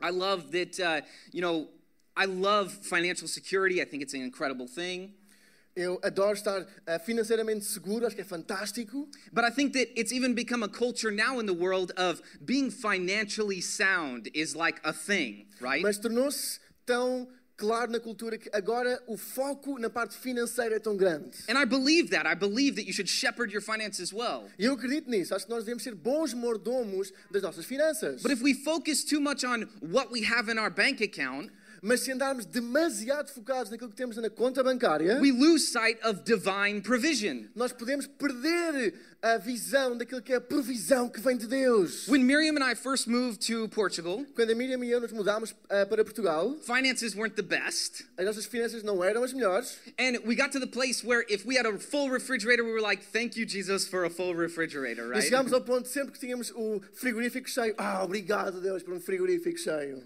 I 0.00 0.10
love 0.10 0.50
that, 0.52 0.80
uh, 0.80 1.02
you 1.32 1.40
know, 1.40 1.68
I 2.16 2.26
love 2.26 2.72
financial 2.82 3.28
security. 3.28 3.80
I 3.80 3.84
think 3.84 4.02
it's 4.02 4.14
an 4.14 4.22
incredible 4.22 4.66
thing. 4.66 5.14
Eu 5.74 5.98
adoro 6.02 6.34
estar 6.34 6.66
ah, 6.86 6.98
financeiramente 6.98 7.64
seguro, 7.64 8.06
acho 8.06 8.14
que 8.14 8.22
é 8.22 8.24
fantástico. 8.24 9.08
But 9.32 9.44
I 9.44 9.50
think 9.50 9.72
that 9.72 9.90
it's 9.98 10.12
even 10.12 10.34
become 10.34 10.62
a 10.62 10.68
culture 10.68 11.10
now 11.10 11.40
in 11.40 11.46
the 11.46 11.54
world 11.54 11.92
of 11.96 12.20
being 12.44 12.70
financially 12.70 13.62
sound 13.62 14.30
is 14.34 14.54
like 14.54 14.80
a 14.84 14.92
thing, 14.92 15.46
right? 15.60 15.82
Mas 15.82 15.98
tornou-se 15.98 16.60
tão 16.84 17.26
claro 17.56 17.92
na 17.92 18.00
cultura 18.00 18.36
que 18.36 18.50
agora 18.52 19.00
o 19.06 19.16
foco 19.16 19.78
na 19.78 19.88
parte 19.88 20.16
financeira 20.16 20.76
é 20.76 20.78
tão 20.78 20.96
grande. 20.96 21.38
And 21.48 21.56
I 21.56 21.64
believe 21.64 22.10
that. 22.10 22.26
I 22.26 22.34
believe 22.34 22.76
that 22.76 22.86
you 22.86 22.92
should 22.92 23.08
shepherd 23.08 23.52
your 23.52 23.62
finances 23.62 24.12
well. 24.12 24.50
E 24.58 24.64
eu 24.64 24.74
acredito 24.74 25.08
nisso. 25.08 25.34
Acho 25.34 25.46
que 25.46 25.52
nós 25.52 25.64
devemos 25.64 25.82
ser 25.82 25.94
bons 25.94 26.34
mordomos 26.34 27.12
das 27.30 27.42
nossas 27.42 27.64
finanças. 27.64 28.20
But 28.20 28.32
if 28.32 28.42
we 28.42 28.52
focus 28.52 29.04
too 29.04 29.20
much 29.20 29.44
on 29.44 29.68
what 29.80 30.10
we 30.12 30.24
have 30.24 30.50
in 30.50 30.58
our 30.58 30.70
bank 30.70 31.02
account, 31.02 31.50
Mas 31.84 32.00
se 32.02 32.12
andarmos 32.12 32.46
demasiado 32.46 33.28
focados 33.32 33.68
naquilo 33.68 33.90
que 33.90 33.96
temos 33.96 34.16
na 34.16 34.30
conta 34.30 34.62
bancária, 34.62 35.18
we 35.20 35.32
lose 35.32 35.66
sight 35.66 35.98
of 36.06 36.22
divine 36.24 36.80
provision. 36.80 37.46
nós 37.56 37.72
podemos 37.72 38.06
perder 38.06 38.94
a 39.20 39.36
visão 39.38 39.96
daquilo 39.96 40.22
que 40.22 40.32
é 40.32 40.36
a 40.36 40.40
provisão 40.40 41.08
que 41.08 41.20
vem 41.20 41.36
de 41.36 41.48
Deus. 41.48 42.06
When 42.08 42.24
Miriam 42.24 42.56
and 42.56 42.64
I 42.64 42.76
first 42.76 43.08
moved 43.08 43.44
to 43.48 43.68
Portugal, 43.68 44.24
Quando 44.36 44.50
a 44.50 44.54
Miriam 44.54 44.84
e 44.84 44.90
eu 44.92 45.00
nos 45.00 45.10
mudámos 45.10 45.54
ah, 45.68 45.84
para 45.86 46.04
Portugal, 46.04 46.56
finances 46.60 47.16
weren't 47.16 47.34
the 47.34 47.42
best. 47.42 48.04
as 48.16 48.26
nossas 48.26 48.46
finanças 48.46 48.84
não 48.84 49.02
eram 49.02 49.24
as 49.24 49.32
melhores. 49.32 49.76
And 49.98 50.18
we 50.24 50.36
got 50.36 50.52
to 50.52 50.60
the 50.60 50.68
place 50.68 51.04
where 51.04 51.24
if 51.28 51.44
we 51.44 51.56
had 51.58 51.66
a 51.66 51.76
full 51.80 52.10
refrigerator, 52.10 52.64
we 52.64 52.70
were 52.72 52.80
like, 52.80 53.02
thank 53.12 53.36
you, 53.36 53.44
Jesus, 53.44 53.88
for 53.88 54.04
a 54.04 54.10
full 54.10 54.36
refrigerator, 54.36 55.06
E 55.06 55.10
right? 55.10 55.22
chegámos 55.24 55.52
ao 55.52 55.60
ponto, 55.60 55.88
sempre 55.88 56.12
que 56.12 56.20
tínhamos 56.20 56.52
o 56.54 56.80
frigorífico 56.94 57.48
cheio, 57.48 57.74
ah, 57.76 58.04
obrigado 58.04 58.60
Deus 58.60 58.84
por 58.84 58.94
um 58.94 59.00
frigorífico 59.00 59.58
cheio. 59.58 60.00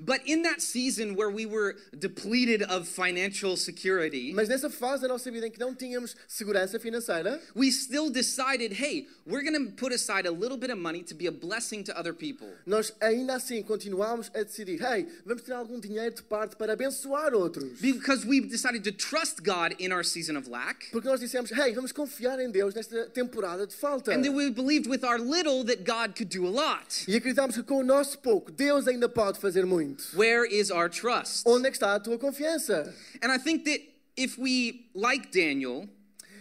But 0.00 0.22
in 0.26 0.42
that 0.42 0.60
season 0.60 1.14
where 1.14 1.30
we 1.30 1.46
were 1.46 1.76
depleted 1.96 2.62
of 2.62 2.86
financial 2.88 3.56
security, 3.56 4.32
Mas 4.32 4.48
nessa 4.48 4.68
fase 4.70 5.02
da 5.02 5.08
nossa 5.08 5.30
vida 5.30 5.46
em 5.46 5.50
que 5.50 5.58
não 5.58 5.74
tínhamos 5.74 6.14
segurança 6.26 6.78
financeira, 6.78 7.40
we 7.54 7.70
still 7.70 8.10
decided, 8.10 8.72
hey, 8.72 9.06
we're 9.26 9.42
going 9.42 9.54
to 9.54 9.72
put 9.72 9.92
aside 9.92 10.26
a 10.26 10.32
little 10.32 10.56
bit 10.56 10.70
of 10.70 10.78
money 10.78 11.02
to 11.02 11.14
be 11.14 11.26
a 11.26 11.32
blessing 11.32 11.82
to 11.82 11.92
other 11.98 12.12
people. 12.12 12.48
nós 12.66 12.92
ainda 13.00 13.34
assim 13.34 13.62
continuámos 13.62 14.30
a 14.34 14.42
decidir, 14.42 14.82
hey, 14.82 15.06
vamos 15.24 15.42
tirar 15.42 15.58
algum 15.58 15.78
dinheiro 15.80 16.14
de 16.14 16.22
parte 16.22 16.56
para 16.56 16.72
abençoar 16.72 17.34
outros. 17.34 17.80
Because 17.80 18.26
we 18.26 18.40
decided 18.40 18.82
to 18.84 18.92
trust 18.92 19.42
God 19.42 19.74
in 19.78 19.92
our 19.92 20.04
season 20.04 20.36
of 20.36 20.48
lack. 20.48 20.90
Porque 20.90 21.08
nós 21.08 21.20
dissemos, 21.20 21.50
hey, 21.50 21.72
vamos 21.72 21.92
confiar 21.92 22.38
em 22.40 22.50
Deus 22.50 22.74
nesta 22.74 23.06
temporada 23.06 23.66
de 23.66 23.74
falta. 23.74 24.12
And 24.12 24.22
then 24.22 24.34
we 24.34 24.50
believed 24.50 24.88
with 24.88 25.04
our 25.04 25.18
little 25.18 25.64
that 25.64 25.84
God 25.84 26.14
could 26.16 26.28
do 26.28 26.46
a 26.46 26.50
lot. 26.50 27.04
E 27.06 27.16
acreditámos 27.16 27.56
que 27.56 27.62
com 27.62 27.78
o 27.78 27.84
nosso 27.84 28.18
pouco, 28.18 28.50
Deus 28.50 28.86
ainda 28.86 29.08
pode 29.08 29.38
fazer 29.38 29.64
muito. 29.64 29.77
Where 30.14 30.44
is 30.44 30.70
our 30.70 30.88
trust? 30.88 31.44
Onde 31.46 31.68
é 31.68 31.70
está 31.70 31.94
a 31.94 32.00
tua 32.00 32.18
confiança? 32.18 32.92
And 33.22 33.32
I 33.32 33.38
think 33.38 33.64
that 33.64 33.80
if 34.16 34.38
we, 34.38 34.86
like 34.94 35.30
Daniel, 35.30 35.88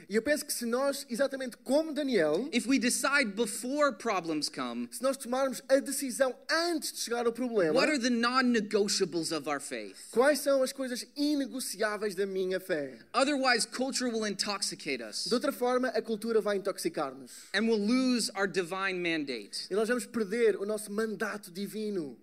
E 0.09 0.15
eu 0.15 0.21
penso 0.21 0.45
que 0.45 0.53
se 0.53 0.65
nós, 0.65 1.05
exatamente 1.09 1.57
como 1.65 1.93
Daniel, 1.93 2.47
if 2.53 2.65
we 2.65 2.79
decide 2.79 3.25
before 3.35 3.91
problems 3.91 4.47
come, 4.47 4.87
se 4.89 5.03
nós 5.03 5.17
tomarmos 5.17 5.61
a 5.67 5.79
decisão 5.81 6.33
antes 6.49 6.93
de 6.93 6.99
chegar 6.99 7.25
ao 7.25 7.33
problema, 7.33 7.73
what 7.73 7.89
are 7.89 7.99
the 7.99 8.09
non 8.09 8.43
negotiables 8.43 9.33
of 9.33 9.49
our 9.49 9.59
faith? 9.59 9.97
quais 10.11 10.39
são 10.39 10.63
as 10.63 10.71
coisas 10.71 11.05
inegociáveis 11.17 12.15
da 12.15 12.25
minha 12.25 12.57
fé? 12.57 12.93
Otherwise, 13.13 13.67
culture 13.67 14.09
will 14.09 14.25
intoxicate 14.25 15.03
us 15.03 15.25
De 15.27 15.33
outra 15.33 15.51
forma, 15.51 15.89
a 15.89 16.01
cultura 16.01 16.39
vai 16.39 16.55
intoxicar-nos. 16.55 17.31
and 17.53 17.67
we'll 17.67 17.77
lose 17.77 18.31
our 18.33 18.47
divine 18.47 18.99
mandate. 19.01 19.67
E 19.69 19.73
nós 19.75 19.89
vamos 19.89 20.05
perder 20.05 20.55
o 20.55 20.65
nosso 20.65 20.89
mandato 20.89 21.51
divino. 21.51 22.17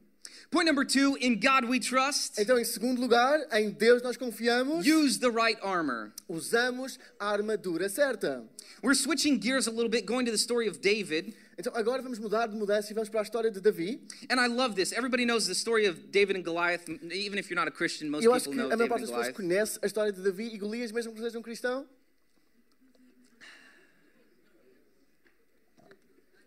Point 0.50 0.66
number 0.66 0.84
two 0.84 1.16
in 1.20 1.40
God 1.40 1.64
we 1.64 1.80
trust, 1.80 2.38
Então, 2.40 2.58
em 2.58 2.64
segundo 2.64 3.00
lugar, 3.00 3.40
em 3.52 3.70
Deus 3.70 4.02
nós 4.02 4.16
confiamos, 4.16 4.86
use 4.86 5.18
the 5.18 5.30
right 5.30 5.58
armor. 5.62 6.12
usamos 6.28 6.98
a 7.18 7.30
armadura 7.30 7.88
certa. 7.88 8.44
We're 8.82 8.94
switching 8.94 9.40
gears 9.40 9.66
a 9.66 9.70
little 9.70 9.88
bit, 9.88 10.04
going 10.06 10.26
to 10.26 10.30
the 10.30 10.38
story 10.38 10.68
of 10.68 10.78
David. 10.80 11.34
Então, 11.58 11.72
agora 11.74 12.02
vamos 12.02 12.18
mudar 12.18 12.46
de 12.48 12.56
mudança 12.56 12.90
e 12.90 12.94
vamos 12.94 13.08
para 13.08 13.20
a 13.20 13.22
história 13.22 13.50
de 13.50 13.60
Davi. 13.60 14.00
And 14.30 14.40
I 14.40 14.46
love 14.48 14.74
this. 14.74 14.92
Everybody 14.92 15.24
knows 15.24 15.46
the 15.46 15.54
story 15.54 15.86
of 15.86 16.10
David 16.10 16.36
and 16.36 16.42
Goliath. 16.44 16.88
Even 16.88 17.38
if 17.38 17.48
you're 17.50 17.58
not 17.58 17.66
a 17.68 17.70
Christian, 17.72 18.10
most 18.10 18.24
Eu 18.24 18.32
acho 18.34 18.50
people 18.50 18.52
que 18.52 18.58
know 18.58 18.74
a 18.74 18.76
maior 18.76 18.88
David 18.88 18.90
parte 18.90 19.02
and 19.02 19.06
das 19.06 19.10
pessoas 19.10 19.32
Goliath. 19.32 19.36
conhece 19.36 19.78
a 19.82 19.86
história 19.86 20.12
de 20.12 20.20
Davi 20.22 20.52
e 20.54 20.58
Golias, 20.58 20.92
mesmo 20.92 21.12
que 21.12 21.18
não 21.20 21.26
seja 21.26 21.38
um 21.38 21.42
cristão. 21.42 21.86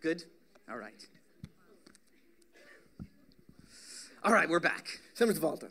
Good? 0.02 0.26
All 0.68 0.78
right. 0.78 1.08
All 4.24 4.32
right, 4.32 4.48
we're 4.48 4.58
back. 4.58 5.00
Estamos 5.14 5.34
de 5.34 5.40
volta. 5.40 5.68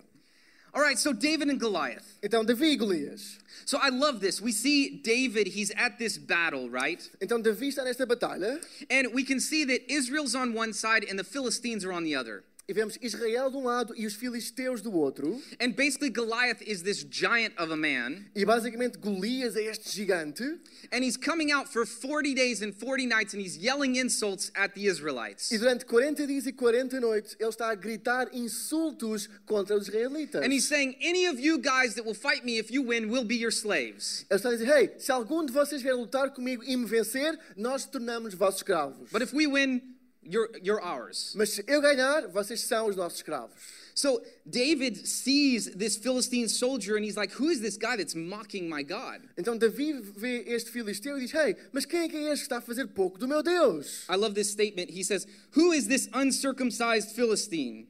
All 0.73 0.81
right, 0.81 0.97
so 0.97 1.11
David 1.11 1.49
and 1.49 1.59
Goliath. 1.59 2.17
Então, 2.23 2.45
Davi 2.45 2.73
e 2.73 2.77
Golias. 2.77 3.39
So 3.65 3.77
I 3.81 3.89
love 3.89 4.21
this. 4.21 4.39
We 4.39 4.53
see 4.53 5.01
David, 5.03 5.47
he's 5.47 5.69
at 5.71 5.99
this 5.99 6.17
battle, 6.17 6.69
right? 6.69 7.01
Então, 7.21 7.43
Davi 7.43 7.67
está 7.67 7.83
nesta 7.83 8.05
batalha 8.05 8.61
And 8.89 9.13
we 9.13 9.25
can 9.25 9.41
see 9.41 9.65
that 9.65 9.91
Israel's 9.91 10.33
on 10.33 10.53
one 10.53 10.71
side 10.71 11.03
and 11.03 11.19
the 11.19 11.25
Philistines 11.25 11.83
are 11.83 11.91
on 11.91 12.05
the 12.05 12.15
other. 12.15 12.43
E 12.69 12.73
vemos 12.73 12.97
Israel 13.01 13.49
de 13.49 13.55
um 13.55 13.63
lado 13.63 13.93
e 13.95 14.05
os 14.05 14.13
filisteus 14.13 14.81
do 14.81 14.91
outro. 14.93 15.41
And 15.61 15.71
basically, 15.71 16.09
Goliath 16.09 16.61
is 16.61 16.81
this 16.81 17.05
giant 17.09 17.53
of 17.57 17.71
a 17.71 17.77
man, 17.77 18.25
E 18.35 18.43
basicamente 18.43 18.97
Golias 18.97 19.55
é 19.55 19.63
este 19.63 19.89
gigante 19.89 20.43
and 20.91 21.01
he's 21.01 21.15
coming 21.15 21.49
out 21.51 21.71
for 21.71 21.85
40 21.85 22.33
days 22.35 22.61
and 22.61 22.73
40 22.73 23.05
nights 23.05 23.33
and 23.33 23.39
he's 23.41 23.57
yelling 23.57 23.95
insults 23.95 24.51
at 24.53 24.73
the 24.73 24.85
Israelites. 24.85 25.49
e 25.49 25.57
durante 25.57 25.85
40 25.85 26.27
dias 26.27 26.45
e 26.45 26.51
40 26.51 26.99
noites 26.99 27.37
ele 27.39 27.49
está 27.49 27.69
a 27.69 27.75
gritar 27.75 28.27
insultos 28.33 29.29
contra 29.45 29.73
os 29.75 29.87
israelitas. 29.87 30.43
And 30.43 30.51
he's 30.51 30.65
saying, 30.67 30.97
Any 31.01 31.27
of 31.27 31.39
you 31.39 31.59
guys 31.59 31.95
that 31.95 32.05
will 32.05 32.13
fight 32.15 32.43
me, 32.43 32.57
if 32.57 32.69
you 32.69 32.83
win, 32.83 33.09
will 33.09 33.23
be 33.23 33.35
your 33.35 33.51
slaves. 33.51 34.25
Ele 34.29 34.39
está 34.39 34.49
a 34.49 34.57
dizer, 34.57 34.67
hey, 34.67 34.91
se 34.97 35.11
algum 35.11 35.45
de 35.45 35.53
vocês 35.53 35.81
vier 35.81 35.95
lutar 35.95 36.31
comigo 36.33 36.61
e 36.65 36.75
me 36.75 36.85
vencer, 36.85 37.39
nós 37.55 37.85
tornamos 37.85 38.33
vossos 38.33 38.59
escravos. 38.59 39.09
But 39.09 39.21
if 39.21 39.33
we 39.33 39.47
win, 39.47 39.81
you're, 40.29 40.49
you're 40.61 40.81
ours. 40.81 41.33
Mas 41.35 41.59
eu 41.67 41.81
ganhar, 41.81 42.27
vocês 42.27 42.61
são 42.61 42.87
os 42.87 42.95
nossos 42.95 43.19
escravos. 43.19 43.55
So 43.97 44.21
David 44.45 45.07
sees 45.07 45.71
this 45.75 45.97
Philistine 45.97 46.47
soldier 46.47 46.97
and 46.97 47.03
he's 47.03 47.17
like, 47.17 47.31
Who 47.31 47.49
is 47.49 47.61
this 47.61 47.77
guy 47.77 47.97
that's 47.97 48.13
mocking 48.13 48.69
my 48.69 48.83
God? 48.83 49.21
Então 49.37 49.57
Davi 49.57 49.93
vê 49.93 50.43
este 50.45 50.69
filisteu 50.69 51.17
e 51.17 51.21
diz: 51.21 51.33
Hey, 51.33 51.55
mas 51.71 51.83
quem 51.83 52.01
é 52.01 52.07
que 52.07 52.15
é 52.15 52.31
este 52.31 52.41
que 52.41 52.45
está 52.45 52.57
a 52.57 52.61
fazer 52.61 52.85
pouco 52.89 53.17
do 53.17 53.27
meu 53.27 53.41
Deus? 53.41 54.05
I 54.07 54.15
love 54.15 54.35
this 54.35 54.49
statement. 54.49 54.91
He 54.91 55.03
says, 55.03 55.25
Who 55.55 55.73
is 55.73 55.87
this 55.87 56.07
uncircumcised 56.13 57.15
Philistine? 57.15 57.87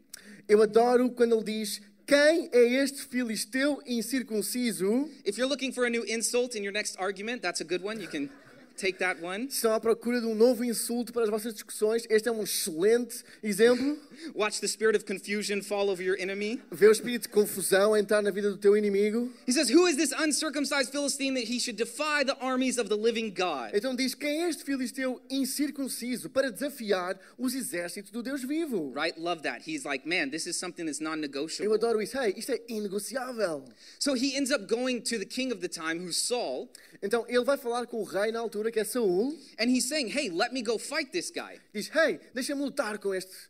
Eu 0.48 0.62
adoro 0.62 1.10
quando 1.10 1.36
ele 1.36 1.44
diz: 1.44 1.82
Quem 2.06 2.50
é 2.54 2.82
este 2.82 3.02
filisteu 3.02 3.82
incircunciso? 3.86 5.10
If 5.26 5.38
you're 5.38 5.50
looking 5.50 5.74
for 5.74 5.86
a 5.86 5.90
new 5.90 6.06
insult 6.06 6.56
in 6.56 6.64
your 6.64 6.72
next 6.72 6.96
argument, 7.00 7.42
that's 7.42 7.60
a 7.60 7.66
good 7.66 7.84
one. 7.84 8.00
You 8.00 8.08
can 8.08 8.30
take 8.78 9.00
that 9.00 9.22
one. 9.22 9.50
Se 9.50 9.58
estão 9.58 9.74
à 9.74 9.80
procura 9.80 10.22
de 10.22 10.28
um 10.28 10.36
novo 10.36 10.64
insulto 10.64 11.12
para 11.12 11.24
as 11.24 11.30
vossas 11.30 11.54
discussões, 11.54 12.06
este 12.10 12.30
é 12.30 12.32
um 12.32 12.44
excelente 12.44 13.24
exemplo. 13.44 13.98
Watch 14.34 14.62
the 14.62 14.68
spirit 14.68 14.96
of 14.96 15.06
confusion 15.06 15.62
fall 15.62 15.90
over 15.90 16.04
your 16.04 16.18
enemy. 16.20 16.62
Vê 16.72 16.88
o 16.88 16.92
espírito 16.92 17.24
de 17.24 17.30
confusão 17.30 17.96
entrar 17.98 18.22
na 18.22 18.32
vida 18.32 18.50
do 18.50 18.58
teu 18.58 18.78
inimigo. 18.78 19.32
He 19.48 19.52
says, 19.52 19.70
Who 19.70 19.88
is 19.88 19.98
this 19.98 20.14
uncircumcised 20.14 20.92
Philistine 20.92 21.34
that 21.34 21.52
he 21.52 21.60
should 21.60 21.78
defy 21.78 22.24
the 22.24 22.38
armies 22.40 22.78
of 22.78 22.90
the 22.90 22.96
living 22.96 23.34
God? 23.34 23.72
Então 23.74 23.96
diz: 23.96 24.14
Quem 24.14 24.44
é 24.44 24.50
este 24.50 24.64
filisteu 24.64 25.22
incircunciso 25.30 26.30
para 26.30 26.52
desafiar 26.52 27.20
os 27.38 27.54
exércitos 27.54 28.12
do 28.12 28.22
Deus 28.22 28.44
vivo? 28.44 28.94
Right? 28.96 29.20
Love 29.20 29.42
that. 29.44 29.70
He's 29.70 29.84
like, 29.84 30.08
Man, 30.08 30.30
this 30.30 30.48
is 30.48 30.58
something 30.58 30.86
that's 30.86 31.00
non 31.00 31.18
Eu 31.60 31.74
adoro 31.74 32.02
isso. 32.02 32.18
Hey, 32.18 32.34
isto 32.38 32.52
é 32.52 32.62
inegociável. 32.68 33.66
So 34.00 34.14
he 34.14 34.36
ends 34.36 34.52
up 34.52 34.68
going 34.68 35.02
to 35.02 35.18
the 35.18 35.26
king 35.26 35.52
of 35.52 35.62
the 35.62 35.68
time, 35.68 36.00
who's 36.00 36.18
Saul, 36.18 36.70
Então 37.02 37.26
ele 37.28 37.44
vai 37.44 37.58
falar 37.58 37.86
com 37.86 38.02
o 38.02 38.04
rei 38.04 38.32
na 38.32 38.40
altura, 38.40 38.67
que 38.72 38.80
é 38.80 38.84
Saul. 38.84 39.34
and 39.60 39.70
he's 39.70 39.88
saying, 39.88 40.10
Hey, 40.10 40.30
let 40.30 40.52
me 40.54 40.62
go 40.62 40.78
fight 40.78 41.12
this 41.12 41.32
guy. 41.32 41.60
Diz: 41.74 41.90
Hey, 41.90 42.20
deixa-me 42.34 42.62
lutar 42.64 43.00
com 43.00 43.14
este 43.14 43.50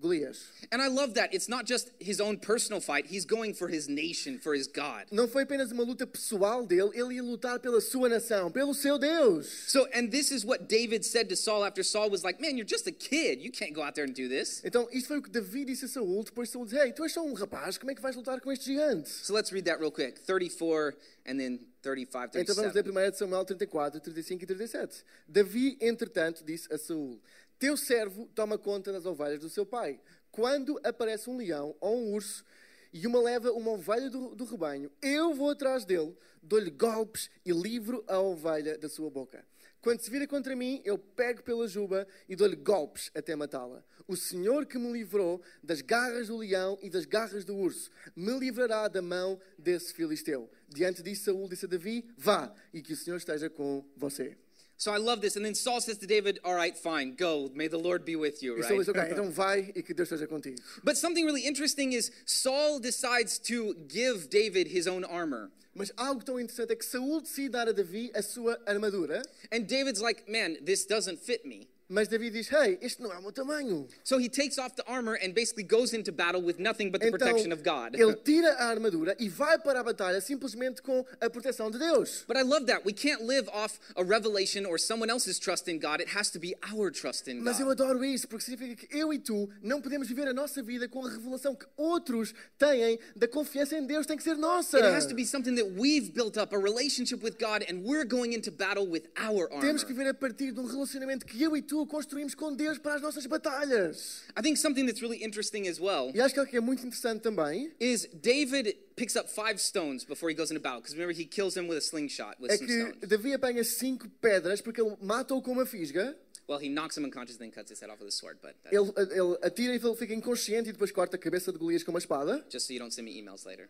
Golias. 0.00 0.50
And 0.70 0.82
I 0.82 0.88
love 0.88 1.14
that. 1.14 1.32
It's 1.32 1.48
not 1.48 1.64
just 1.64 1.90
his 2.00 2.20
own 2.20 2.38
personal 2.38 2.80
fight, 2.80 3.06
he's 3.06 3.24
going 3.24 3.54
for 3.54 3.68
his 3.68 3.88
nation, 3.88 4.38
for 4.38 4.54
his 4.54 4.66
God. 4.66 5.06
Não 5.12 5.28
foi 5.28 5.44
apenas 5.44 5.70
uma 5.70 5.84
luta 5.84 6.06
pessoal 6.06 6.66
dele, 6.66 6.90
ele 6.94 7.14
ia 7.14 7.22
lutar 7.22 7.60
pela 7.60 7.80
sua 7.80 8.08
nação, 8.08 8.50
pelo 8.50 8.74
seu 8.74 8.98
Deus. 8.98 9.46
So, 9.68 9.86
and 9.94 10.10
this 10.10 10.32
is 10.32 10.44
what 10.44 10.68
David 10.68 11.04
said 11.04 11.28
to 11.28 11.36
Saul 11.36 11.64
after 11.64 11.82
Saul 11.82 12.10
was 12.10 12.24
like, 12.24 12.40
Man, 12.40 12.56
you're 12.56 12.66
just 12.66 12.86
a 12.86 12.92
kid. 12.92 13.40
You 13.40 13.52
can't 13.52 13.74
go 13.74 13.82
out 13.82 13.94
there 13.94 14.04
and 14.04 14.14
do 14.14 14.28
this. 14.28 14.62
Então, 14.64 14.88
isto 14.92 15.08
foi 15.08 15.18
o 15.18 15.22
que 15.22 15.30
Davi 15.30 15.64
disse 15.64 15.84
a 15.84 15.88
Saul, 15.88 16.24
depois 16.24 16.50
Saul 16.50 16.64
disse, 16.64 16.78
Ei, 16.78 16.92
tu 16.92 17.04
és 17.04 17.12
só 17.12 17.22
um 17.22 17.34
rapaz, 17.34 17.78
como 17.78 17.90
é 17.90 17.94
que 17.94 18.02
vais 18.02 18.16
lutar 18.16 18.40
com 18.40 18.50
este 18.50 18.64
gigante? 18.64 19.08
So 19.08 19.32
let's 19.32 19.52
read 19.52 19.66
that 19.66 19.78
real 19.78 19.92
quick 19.92 20.20
34 20.26 20.94
and 21.26 21.38
then 21.38 21.60
35, 21.82 22.38
Então 22.38 22.54
vamos 22.54 22.74
ler 22.74 22.82
37. 22.82 22.90
1 22.90 23.10
de 23.10 23.18
Samuel 23.18 23.44
34, 23.44 24.00
35 24.00 24.42
e 24.42 24.46
37. 24.46 25.04
Davi, 25.28 25.76
entretanto, 25.80 26.44
disse 26.44 26.72
a 26.72 26.78
Saul, 26.78 27.20
Teu 27.62 27.76
servo 27.76 28.28
toma 28.34 28.58
conta 28.58 28.92
das 28.92 29.06
ovelhas 29.06 29.38
do 29.38 29.48
seu 29.48 29.64
pai. 29.64 30.00
Quando 30.32 30.80
aparece 30.82 31.30
um 31.30 31.36
leão 31.36 31.76
ou 31.80 31.96
um 31.96 32.12
urso 32.12 32.44
e 32.92 33.06
uma 33.06 33.22
leva 33.22 33.52
uma 33.52 33.70
ovelha 33.70 34.10
do, 34.10 34.34
do 34.34 34.44
rebanho, 34.44 34.90
eu 35.00 35.32
vou 35.32 35.50
atrás 35.50 35.84
dele, 35.84 36.12
dou-lhe 36.42 36.72
golpes 36.72 37.30
e 37.46 37.52
livro 37.52 38.02
a 38.08 38.18
ovelha 38.18 38.76
da 38.76 38.88
sua 38.88 39.08
boca. 39.08 39.46
Quando 39.80 40.00
se 40.00 40.10
vira 40.10 40.26
contra 40.26 40.56
mim, 40.56 40.82
eu 40.84 40.98
pego 40.98 41.44
pela 41.44 41.68
juba 41.68 42.04
e 42.28 42.34
dou-lhe 42.34 42.56
golpes 42.56 43.12
até 43.14 43.36
matá-la. 43.36 43.84
O 44.08 44.16
Senhor 44.16 44.66
que 44.66 44.76
me 44.76 44.92
livrou 44.92 45.40
das 45.62 45.80
garras 45.82 46.26
do 46.26 46.38
leão 46.38 46.76
e 46.82 46.90
das 46.90 47.04
garras 47.04 47.44
do 47.44 47.54
urso, 47.54 47.92
me 48.16 48.36
livrará 48.40 48.88
da 48.88 49.00
mão 49.00 49.38
desse 49.56 49.94
filisteu. 49.94 50.50
Diante 50.68 51.00
disso, 51.00 51.26
Saul 51.26 51.48
disse 51.48 51.66
a 51.66 51.68
Davi: 51.68 52.12
Vá, 52.18 52.52
e 52.74 52.82
que 52.82 52.92
o 52.92 52.96
Senhor 52.96 53.18
esteja 53.18 53.48
com 53.48 53.84
você. 53.96 54.36
So 54.82 54.90
I 54.90 54.96
love 54.96 55.20
this. 55.20 55.36
And 55.36 55.44
then 55.44 55.54
Saul 55.54 55.80
says 55.80 55.98
to 55.98 56.08
David, 56.08 56.40
All 56.44 56.56
right, 56.56 56.76
fine, 56.76 57.14
go. 57.14 57.48
May 57.54 57.68
the 57.68 57.78
Lord 57.78 58.04
be 58.04 58.16
with 58.16 58.42
you, 58.42 58.60
right? 58.60 59.12
então 59.12 59.30
vai 59.30 59.70
e 59.76 59.80
que 59.80 59.94
Deus 59.94 60.10
esteja 60.10 60.26
contigo. 60.26 60.56
But 60.82 60.96
something 60.96 61.24
really 61.24 61.42
interesting 61.42 61.92
is 61.92 62.10
Saul 62.24 62.80
decides 62.80 63.38
to 63.46 63.76
give 63.86 64.28
David 64.28 64.66
his 64.66 64.88
own 64.88 65.04
armor. 65.04 65.52
Mas 65.72 65.92
algo 65.96 66.24
tão 66.24 66.40
interessante 66.40 66.72
é 66.72 66.74
que 66.74 66.84
Saul 66.84 67.20
decide 67.20 67.50
dar 67.50 67.68
a 67.68 67.72
Davi 67.72 68.10
a 68.12 68.22
sua 68.22 68.58
armadura, 68.66 69.22
And 69.52 69.68
David's 69.68 70.00
like, 70.00 70.24
Man, 70.28 70.56
this 70.60 70.84
doesn't 70.84 71.20
fit 71.20 71.46
me. 71.46 71.68
Mas 71.88 72.08
Davi 72.08 72.30
diz: 72.30 72.50
Hey, 72.52 72.78
este 72.80 73.02
não 73.02 73.12
é 73.12 73.18
o 73.18 73.22
meu 73.22 73.32
tamanho. 73.32 73.86
So 74.04 74.18
he 74.20 74.28
takes 74.28 74.58
off 74.58 74.74
the 74.76 74.84
armor 74.86 75.18
and 75.22 75.32
basically 75.32 75.64
goes 75.64 75.92
into 75.92 76.12
battle 76.12 76.42
with 76.42 76.56
nothing 76.58 76.90
but 76.90 77.00
the 77.00 77.08
Então, 77.08 77.18
protection 77.18 77.52
of 77.52 77.62
God. 77.62 77.94
ele 77.98 78.14
tira 78.16 78.52
a 78.54 78.66
armadura 78.70 79.14
e 79.18 79.28
vai 79.28 79.58
para 79.58 79.80
a 79.80 79.82
batalha 79.82 80.20
simplesmente 80.20 80.80
com 80.82 81.04
a 81.20 81.28
proteção 81.30 81.70
de 81.70 81.78
Deus. 81.78 82.24
But 82.26 82.36
I 82.36 82.42
love 82.42 82.66
that. 82.66 82.82
We 82.86 82.92
can't 82.92 83.22
live 83.24 83.48
off 83.52 83.78
a 83.96 84.02
revelation 84.04 84.64
or 84.66 84.78
someone 84.78 85.10
else's 85.10 85.38
trust 85.38 85.68
in 85.70 85.78
God. 85.78 86.00
It 86.00 86.16
has 86.16 86.30
to 86.30 86.38
be 86.38 86.54
our 86.72 86.90
trust 86.90 87.28
in 87.30 87.40
Mas 87.42 87.58
eu 87.60 87.66
God. 87.66 87.80
adoro 87.80 88.04
isso, 88.04 88.26
porque 88.28 88.44
significa 88.44 88.86
que 88.86 88.96
eu 88.96 89.12
e 89.12 89.18
tu 89.18 89.48
não 89.62 89.80
podemos 89.80 90.08
viver 90.08 90.28
a 90.28 90.32
nossa 90.32 90.62
vida 90.62 90.88
com 90.88 91.04
a 91.06 91.10
revelação 91.10 91.54
que 91.54 91.66
outros 91.76 92.32
têm 92.58 92.98
da 93.16 93.28
confiança 93.28 93.76
em 93.76 93.86
Deus, 93.86 94.06
tem 94.06 94.16
que 94.16 94.22
ser 94.22 94.36
nossa. 94.36 94.78
It 94.78 94.86
has 94.86 95.06
to 95.06 95.14
be 95.14 95.24
something 95.26 95.54
that 95.56 95.70
we've 95.78 96.10
built 96.12 96.36
up, 96.38 96.54
a 96.54 96.58
relationship 96.58 97.22
with 97.22 97.36
God, 97.38 97.64
and 97.68 97.82
we're 97.84 98.04
going 98.06 98.32
into 98.34 98.50
battle 98.50 98.86
with 98.86 99.04
our 99.18 99.48
armor. 99.52 99.60
Temos 99.60 99.84
que 99.84 99.92
viver 99.92 100.08
a 100.08 100.14
partir 100.14 100.52
de 100.52 100.60
um 100.60 100.66
relacionamento 100.66 101.24
que 101.26 101.42
eu 101.42 101.56
e 101.56 101.62
tu 101.62 101.71
construímos 101.86 102.34
com 102.34 102.54
Deus 102.54 102.78
para 102.78 102.94
as 102.94 103.02
nossas 103.02 103.26
batalhas. 103.26 104.22
I 104.38 104.42
think 104.42 104.58
something 104.58 104.86
that's 104.86 105.00
really 105.00 105.22
interesting 105.24 105.68
as 105.68 105.78
well 105.78 106.10
E 106.14 106.20
acho 106.20 106.34
que 106.34 106.40
algo 106.40 106.50
que 106.50 106.56
é 106.56 106.60
muito 106.60 106.80
interessante 106.86 107.22
também 107.22 107.72
is 107.80 108.08
David 108.12 108.76
picks 108.96 109.16
up 109.16 109.28
five 109.30 109.58
stones 109.58 110.04
before 110.04 110.30
he 110.30 110.36
goes 110.36 110.50
into 110.50 110.60
battle. 110.60 110.80
Because 110.80 110.94
remember, 110.96 111.18
he 111.18 111.24
kills 111.26 111.56
him 111.58 111.68
with 111.68 111.78
a 111.78 111.80
slingshot 111.80 112.36
with 112.40 112.50
é 112.50 112.56
some 112.56 112.66
que 112.66 112.80
stones. 112.80 113.08
Davi 113.08 113.34
apanha 113.34 113.64
cinco 113.64 114.08
pedras 114.20 114.60
porque 114.60 114.80
ele 114.80 114.96
mata-o 115.00 115.40
com 115.42 115.52
uma 115.52 115.66
fisga, 115.66 116.16
Well, 116.48 116.58
he 116.60 116.68
knocks 116.68 116.98
him 116.98 117.04
unconscious, 117.04 117.36
then 117.38 117.50
cuts 117.50 117.70
his 117.70 117.80
head 117.80 117.88
off 117.90 118.00
with 118.00 118.08
a 118.08 118.12
sword. 118.12 118.38
But 118.42 118.56
ele, 118.70 118.92
ele 119.16 119.38
atira 119.42 119.74
e 119.74 119.78
ele 119.78 119.96
fica 119.96 120.12
inconsciente 120.12 120.68
e 120.68 120.72
depois 120.72 120.90
corta 120.90 121.16
a 121.16 121.18
cabeça 121.18 121.52
de 121.52 121.58
Golias 121.58 121.82
com 121.82 121.92
uma 121.92 122.00
espada. 122.00 122.44
just 122.50 122.66
so 122.66 122.72
you 122.72 122.80
don't 122.80 122.92
send 122.92 123.04
me 123.08 123.16
emails 123.16 123.44
later. 123.44 123.68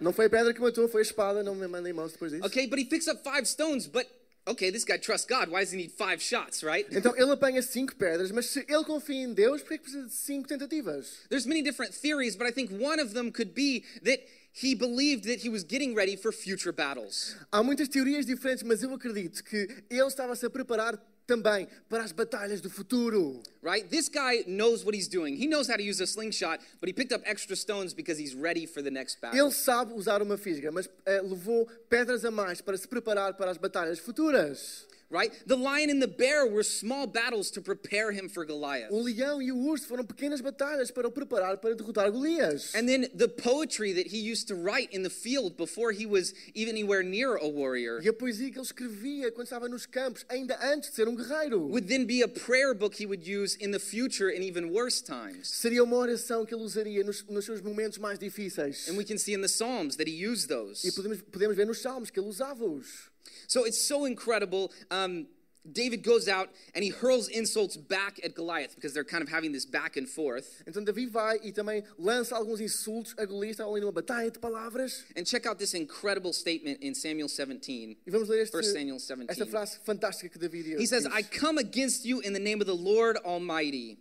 Não 0.00 0.12
foi 0.12 0.26
a 0.26 0.30
pedra 0.30 0.52
que 0.52 0.60
matou, 0.60 0.88
foi 0.88 1.00
a 1.00 1.02
espada, 1.02 1.42
não 1.42 1.54
me 1.54 1.66
mandem 1.66 1.92
mãos 1.92 2.12
depois 2.12 2.32
disso. 2.32 2.44
Okay, 2.46 2.66
but 2.66 2.78
he 2.78 2.84
picks 2.84 3.08
up 3.08 3.22
five 3.22 3.46
stones. 3.46 3.86
But 3.86 4.06
okay, 4.48 4.70
this 4.70 4.84
guy 4.84 4.96
trusts 4.96 5.26
God. 5.26 5.48
Why 5.50 5.60
does 5.60 5.70
he 5.72 5.76
need 5.76 5.92
five 5.92 6.20
shots, 6.20 6.62
right? 6.62 6.86
Então 6.98 7.14
ele 7.16 7.30
apanha 7.32 7.62
cinco 7.62 7.94
pedras, 7.94 8.32
mas 8.32 8.46
se 8.46 8.64
ele 8.68 8.84
confia 8.84 9.22
em 9.22 9.32
Deus, 9.32 9.62
por 9.62 9.70
que 9.70 9.78
precisa 9.78 10.06
de 10.06 10.14
cinco 10.14 10.48
tentativas? 10.48 11.26
There's 11.28 11.46
many 11.46 11.62
different 11.62 11.94
theories, 11.94 12.36
but 12.36 12.46
I 12.46 12.50
think 12.50 12.70
one 12.72 13.00
of 13.00 13.14
them 13.14 13.30
could 13.30 13.54
be 13.54 13.84
that 14.02 14.20
he 14.52 14.74
believed 14.74 15.24
that 15.24 15.40
he 15.40 15.48
was 15.48 15.62
getting 15.62 15.94
ready 15.94 16.16
for 16.16 16.32
future 16.32 16.72
battles. 16.72 17.36
Há 17.52 17.62
muitas 17.62 17.88
teorias 17.88 18.26
diferentes, 18.26 18.64
mas 18.64 18.82
eu 18.82 18.92
acredito 18.92 19.44
que 19.44 19.68
ele 19.88 20.08
estava-se 20.08 20.44
a 20.44 20.50
preparar 20.50 20.98
também 21.28 21.68
para 21.88 22.02
as 22.02 22.10
batalhas 22.10 22.60
do 22.60 22.70
futuro. 22.70 23.40
Right? 23.62 23.88
This 23.88 24.08
guy 24.08 24.42
knows 24.46 24.84
what 24.84 24.96
he's 24.96 25.08
doing. 25.08 25.36
He 25.36 25.46
knows 25.46 25.68
how 25.68 25.76
to 25.76 25.82
use 25.82 26.00
a 26.00 26.06
slingshot, 26.06 26.58
but 26.80 26.88
he 26.88 26.92
picked 26.92 27.12
up 27.12 27.22
extra 27.24 27.54
stones 27.54 27.92
because 27.94 28.18
he's 28.18 28.34
ready 28.34 28.66
for 28.66 28.82
the 28.82 28.90
next 28.90 29.20
battle. 29.20 29.38
Ele 29.38 29.52
sabe 29.52 29.92
usar 29.92 30.22
uma 30.22 30.38
fisga, 30.38 30.72
mas 30.72 30.88
eh, 31.06 31.20
levou 31.20 31.68
pedras 31.88 32.24
a 32.24 32.30
mais 32.30 32.60
para 32.60 32.76
se 32.76 32.88
preparar 32.88 33.34
para 33.34 33.50
as 33.50 33.58
batalhas 33.58 33.98
futuras. 33.98 34.86
Right? 35.10 35.32
The 35.46 35.56
lion 35.56 35.88
and 35.88 36.02
the 36.02 36.08
bear 36.08 36.46
were 36.46 36.62
small 36.62 37.06
battles 37.06 37.50
to 37.52 37.62
prepare 37.62 38.12
him 38.12 38.28
for 38.28 38.44
Goliath. 38.44 38.90
O 38.90 39.00
leão 39.00 39.40
e 39.40 39.50
o 39.50 39.56
urso 39.56 39.86
foram 39.86 40.04
pequenas 40.04 40.42
batalhas 40.42 40.90
para 40.90 41.08
o 41.08 41.10
preparar 41.10 41.56
para 41.56 41.74
derrotar 41.74 42.10
Golias. 42.10 42.74
And 42.74 42.86
then 42.86 43.08
the 43.14 43.28
poetry 43.28 43.94
that 43.94 44.08
he 44.08 44.18
used 44.18 44.48
to 44.48 44.54
write 44.54 44.92
in 44.92 45.02
the 45.02 45.10
field 45.10 45.56
before 45.56 45.92
he 45.92 46.04
was 46.04 46.34
even 46.54 46.76
anywhere 46.76 47.02
near 47.02 47.36
a 47.36 47.48
warrior 47.48 48.00
E 48.02 48.08
a 48.08 48.12
poesia 48.12 48.50
que 48.50 48.58
ele 48.58 48.66
escrevia 48.66 49.32
quando 49.32 49.46
estava 49.46 49.66
nos 49.66 49.86
campos, 49.86 50.26
ainda 50.28 50.58
antes 50.62 50.90
de 50.90 50.96
ser 50.96 51.08
um 51.08 51.16
guerreiro. 51.16 51.58
would 51.70 51.88
then 51.88 52.04
be 52.04 52.22
a 52.22 52.28
prayer 52.28 52.74
book 52.74 52.94
he 52.94 53.06
would 53.06 53.26
use 53.26 53.56
in 53.60 53.70
the 53.70 53.78
future 53.78 54.28
in 54.28 54.42
even 54.42 54.70
worse 54.70 55.02
times. 55.02 55.48
Seria 55.48 55.82
uma 55.82 55.96
oração 55.96 56.44
que 56.44 56.54
ele 56.54 56.62
usaria 56.62 57.02
nos, 57.02 57.24
nos 57.24 57.46
seus 57.46 57.62
momentos 57.62 57.96
mais 57.96 58.18
difíceis. 58.18 58.88
And 58.88 58.96
we 58.98 59.04
can 59.04 59.16
see 59.16 59.32
in 59.32 59.40
the 59.40 59.48
Psalms 59.48 59.96
that 59.96 60.06
he 60.06 60.26
used 60.26 60.48
those. 60.48 60.86
E 60.86 60.92
podemos, 60.92 61.22
podemos 61.22 61.56
ver 61.56 61.66
nos 61.66 61.78
salmos 61.80 62.10
que 62.10 62.20
ele 62.20 62.28
usava-os. 62.28 63.10
So 63.48 63.64
it's 63.64 63.80
so 63.80 64.04
incredible. 64.04 64.70
Um, 64.90 65.26
David 65.72 66.02
goes 66.02 66.28
out 66.28 66.50
and 66.74 66.84
he 66.84 66.90
hurls 66.90 67.28
insults 67.28 67.76
back 67.76 68.20
at 68.24 68.34
Goliath 68.34 68.74
because 68.74 68.94
they're 68.94 69.04
kind 69.04 69.22
of 69.22 69.28
having 69.28 69.52
this 69.52 69.66
back 69.66 69.96
and 69.96 70.08
forth. 70.08 70.62
Então 70.66 70.84
Davi 70.84 71.06
vai 71.06 71.38
e 71.42 71.52
também 71.52 71.82
lança 71.98 72.36
alguns 72.36 72.60
insultos 72.60 73.14
a 73.18 73.24
Golias, 73.24 73.56
estavam 73.56 73.72
ali 73.72 73.80
numa 73.80 73.92
batalha 73.92 74.30
de 74.30 74.38
palavras. 74.38 75.04
And 75.16 75.24
check 75.24 75.46
out 75.46 75.58
this 75.58 75.74
incredible 75.74 76.32
statement 76.32 76.78
in 76.82 76.94
Samuel 76.94 77.28
17. 77.28 77.98
E 78.06 78.10
vamos 78.10 78.28
ler 78.28 78.42
este, 78.42 78.54
1 78.54 78.62
Samuel 78.62 78.98
17. 78.98 79.30
esta 79.30 79.46
frase 79.46 79.80
fantástica 79.84 80.28
que 80.28 80.38
Davi 80.38 80.62
diz. 80.62 80.80
He 80.80 80.86
says, 80.86 81.06
I 81.06 81.22
come 81.22 81.58
against 81.58 82.04
you 82.04 82.20
in 82.20 82.32
the 82.32 82.40
name 82.40 82.60
of 82.60 82.66
the 82.66 82.76
Lord 82.76 83.18
Almighty. 83.24 83.98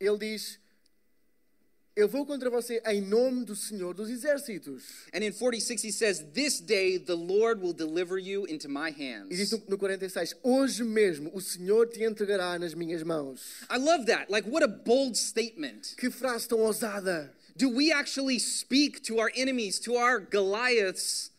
Ele 0.00 0.18
diz: 0.18 0.58
Eu 1.96 2.08
vou 2.08 2.26
contra 2.26 2.50
você 2.50 2.82
em 2.86 3.00
nome 3.00 3.44
do 3.44 3.54
Senhor 3.54 3.94
dos 3.94 4.10
Exércitos. 4.10 4.82
And 5.14 5.22
in 5.22 5.32
46, 5.32 5.84
he 5.84 5.92
says, 5.92 6.24
This 6.34 6.58
day 6.58 6.98
the 6.98 7.14
Lord 7.14 7.62
will 7.62 7.72
deliver 7.72 8.18
you 8.18 8.46
into 8.46 8.68
my 8.68 8.90
E 8.90 9.36
diz 9.36 9.52
hands. 9.52 9.52
no, 9.52 9.62
no 9.68 9.78
46: 9.78 10.34
Hoje 10.42 10.82
mesmo 10.82 11.30
o 11.32 11.40
Senhor 11.40 11.86
te 11.86 12.02
entregará 12.02 12.58
nas 12.58 12.74
minhas 12.74 13.04
mãos. 13.04 13.62
I 13.70 13.78
love 13.78 14.06
that. 14.06 14.28
Like, 14.28 14.48
what 14.48 14.64
a 14.64 14.68
bold 14.68 15.16
statement. 15.16 15.94
Que 15.96 16.10
frase 16.10 16.48
tão 16.48 16.58
ousada! 16.62 17.32
Do 17.56 17.68
we 17.68 17.92
actually 17.92 18.40
speak 18.40 19.00
to 19.04 19.20
our 19.20 19.30
enemies, 19.36 19.78
to 19.78 19.94
our 19.94 20.18
Goliaths, 20.18 21.30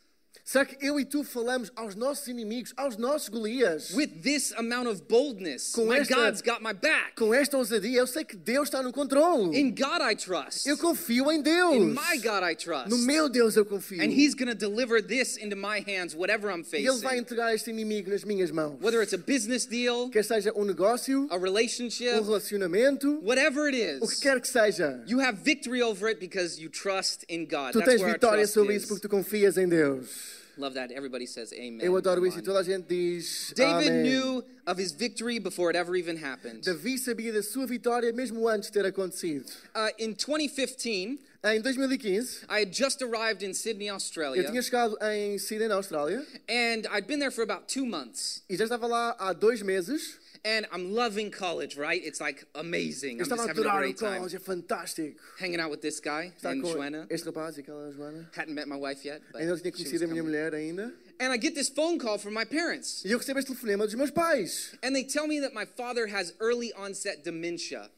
Será 0.48 0.64
que 0.64 0.78
eu 0.86 1.00
e 1.00 1.06
tu 1.06 1.24
falamos 1.24 1.72
aos 1.76 1.96
nossos 1.96 2.28
inimigos, 2.28 2.72
aos 2.78 2.98
nossos 2.98 3.30
Golias, 3.30 3.90
with 3.96 4.22
this 4.22 4.54
amount 4.56 4.88
of 4.88 5.02
boldness? 5.10 5.72
Com 5.72 5.88
My 5.88 5.98
esta- 5.98 6.14
God's 6.14 6.44
got 6.44 6.62
my 6.62 6.72
back. 6.72 7.16
com 7.16 7.34
esta 7.34 7.58
ousadia? 7.58 7.98
Eu 7.98 8.06
sei 8.06 8.24
que 8.24 8.36
Deus 8.36 8.68
está 8.68 8.84
no 8.84 8.94
controle. 8.94 9.58
In 9.58 9.72
God 9.74 10.02
I 10.04 10.16
trust. 10.16 10.68
Eu 10.70 10.78
confio 10.78 11.32
em 11.32 11.42
Deus. 11.42 11.74
In 11.78 11.86
my 11.96 12.20
God 12.22 12.44
I 12.44 12.56
trust. 12.56 12.90
No 12.92 12.98
meu 13.00 13.28
Deus 13.28 13.56
eu 13.56 13.66
confio. 13.66 14.00
And 14.04 14.12
He's 14.12 14.36
going 14.36 14.48
to 14.48 14.54
deliver 14.54 15.02
this 15.02 15.36
into 15.36 15.56
my 15.56 15.80
hands, 15.84 16.14
whatever 16.14 16.52
I'm 16.52 16.64
E 16.74 16.76
Ele 16.78 16.90
vai 17.00 17.14
facing. 17.16 17.18
entregar 17.22 17.56
este 17.56 17.72
inimigo 17.72 18.12
nas 18.12 18.24
minhas 18.24 18.52
mãos. 18.52 18.78
Whether 18.80 19.02
it's 19.02 19.16
a 19.16 19.18
business 19.18 19.66
deal, 19.66 20.12
Quer 20.12 20.24
seja 20.24 20.54
um 20.56 20.64
negócio, 20.64 21.26
a 21.32 21.38
um 21.38 21.42
relationship, 21.42 22.12
relacionamento, 22.24 23.20
whatever 23.24 23.66
it 23.74 23.98
o 24.00 24.06
que 24.08 24.14
is, 24.14 24.20
quer 24.20 24.40
que 24.40 24.48
seja. 24.48 25.04
you 25.08 25.20
have 25.20 25.40
victory 25.44 25.82
over 25.82 26.08
it 26.08 26.20
because 26.20 26.62
you 26.62 26.70
trust 26.70 27.26
in 27.28 27.48
God. 27.48 27.72
Tu 27.72 27.80
That's 27.80 27.96
tens 28.00 28.04
vitória 28.14 28.46
sobre 28.46 28.76
is. 28.76 28.84
isso 28.84 28.90
porque 28.94 29.02
tu 29.02 29.10
confias 29.10 29.58
em 29.58 29.68
Deus. 29.68 30.35
Love 30.58 30.74
that. 30.76 30.92
Everybody 30.92 31.26
says 31.28 31.52
amen. 31.54 31.80
Eu 31.82 31.96
adoro 31.98 32.26
isso 32.26 32.40
e 32.40 32.42
toda 32.42 32.60
a 32.60 32.64
gente 32.64 32.86
diz 32.88 33.54
David 33.56 33.90
amém. 33.90 34.04
knew 34.04 34.44
of 34.66 34.82
his 34.82 34.92
victory 34.92 35.40
before 35.40 35.70
it 35.70 35.78
ever 35.78 35.96
even 35.96 36.18
happened. 36.18 36.62
Davi 36.64 36.98
sabia 36.98 37.34
da 37.34 37.44
sua 37.44 37.66
vitória 37.66 38.12
mesmo 38.14 38.48
antes 38.48 38.70
de 38.70 38.74
ter 38.74 38.86
acontecido. 38.86 39.46
Uh, 39.76 39.92
in 39.98 40.14
2015, 40.14 41.20
Em 41.48 41.62
2015, 41.62 42.46
I 42.50 42.62
had 42.62 42.74
just 42.74 43.04
arrived 43.04 43.44
in 43.44 43.54
Sydney, 43.54 43.86
eu 43.86 43.94
Australia, 43.94 44.44
tinha 44.50 44.62
chegado 44.64 44.98
em 45.04 45.38
Sydney, 45.38 45.68
na 45.68 45.76
Austrália, 45.76 46.26
and 46.50 46.88
I'd 46.92 47.06
been 47.06 47.20
there 47.20 47.30
for 47.30 47.44
about 47.44 47.68
two 47.72 47.86
months. 47.86 48.42
e 48.50 48.56
já 48.58 48.64
estava 48.64 48.88
lá 48.88 49.16
há 49.20 49.32
dois 49.32 49.62
meses. 49.62 50.18
And 50.46 50.68
I'm 50.72 50.94
loving 50.94 51.32
college, 51.32 51.76
right? 51.76 52.00
It's 52.06 52.22
like 52.22 52.46
amazing. 52.54 53.20
I'm 53.20 53.28
just 53.28 53.48
having 53.48 53.66
a 53.66 53.68
o 53.68 53.78
great 53.80 53.98
time. 53.98 54.18
college, 54.20 54.36
fantástico. 54.36 55.16
Hanging 55.40 55.60
out 55.60 55.72
with 55.72 55.82
this 55.82 56.00
guy 56.00 56.32
Estar 56.38 56.54
named 56.54 56.68
Joanna. 56.68 57.08
este 57.10 57.26
rapaz 57.26 57.58
aquela 57.58 57.92
Joana. 57.92 58.28
Hadn't 58.36 58.54
met 58.54 58.68
my 58.68 58.76
wife 58.76 59.04
yet, 59.04 59.22
but 59.32 59.42
Ainda 59.42 59.56
não 59.56 59.60
tinha 59.60 59.72
conhecido 59.72 60.04
a 60.04 60.08
minha 60.08 60.22
mulher 60.22 60.54
ainda. 60.54 60.94
And 61.20 61.34
I 61.34 61.38
get 61.38 61.56
this 61.56 61.68
phone 61.68 61.98
call 61.98 62.20
from 62.20 62.36
my 62.36 62.46
parents. 62.46 63.04
E 63.04 63.12
eu 63.12 63.18
recebo 63.18 63.40
este 63.40 63.48
telefonema 63.48 63.86
dos 63.88 63.96
meus 63.96 64.12
pais. 64.12 64.76
And 64.84 64.96
they 64.96 65.04
tell 65.04 65.26
me 65.28 65.40
that 65.40 65.56
my 65.56 65.66
father 65.66 66.06
has 66.06 66.34
early 66.40 66.72
onset 66.74 67.24
dementia. 67.24 67.90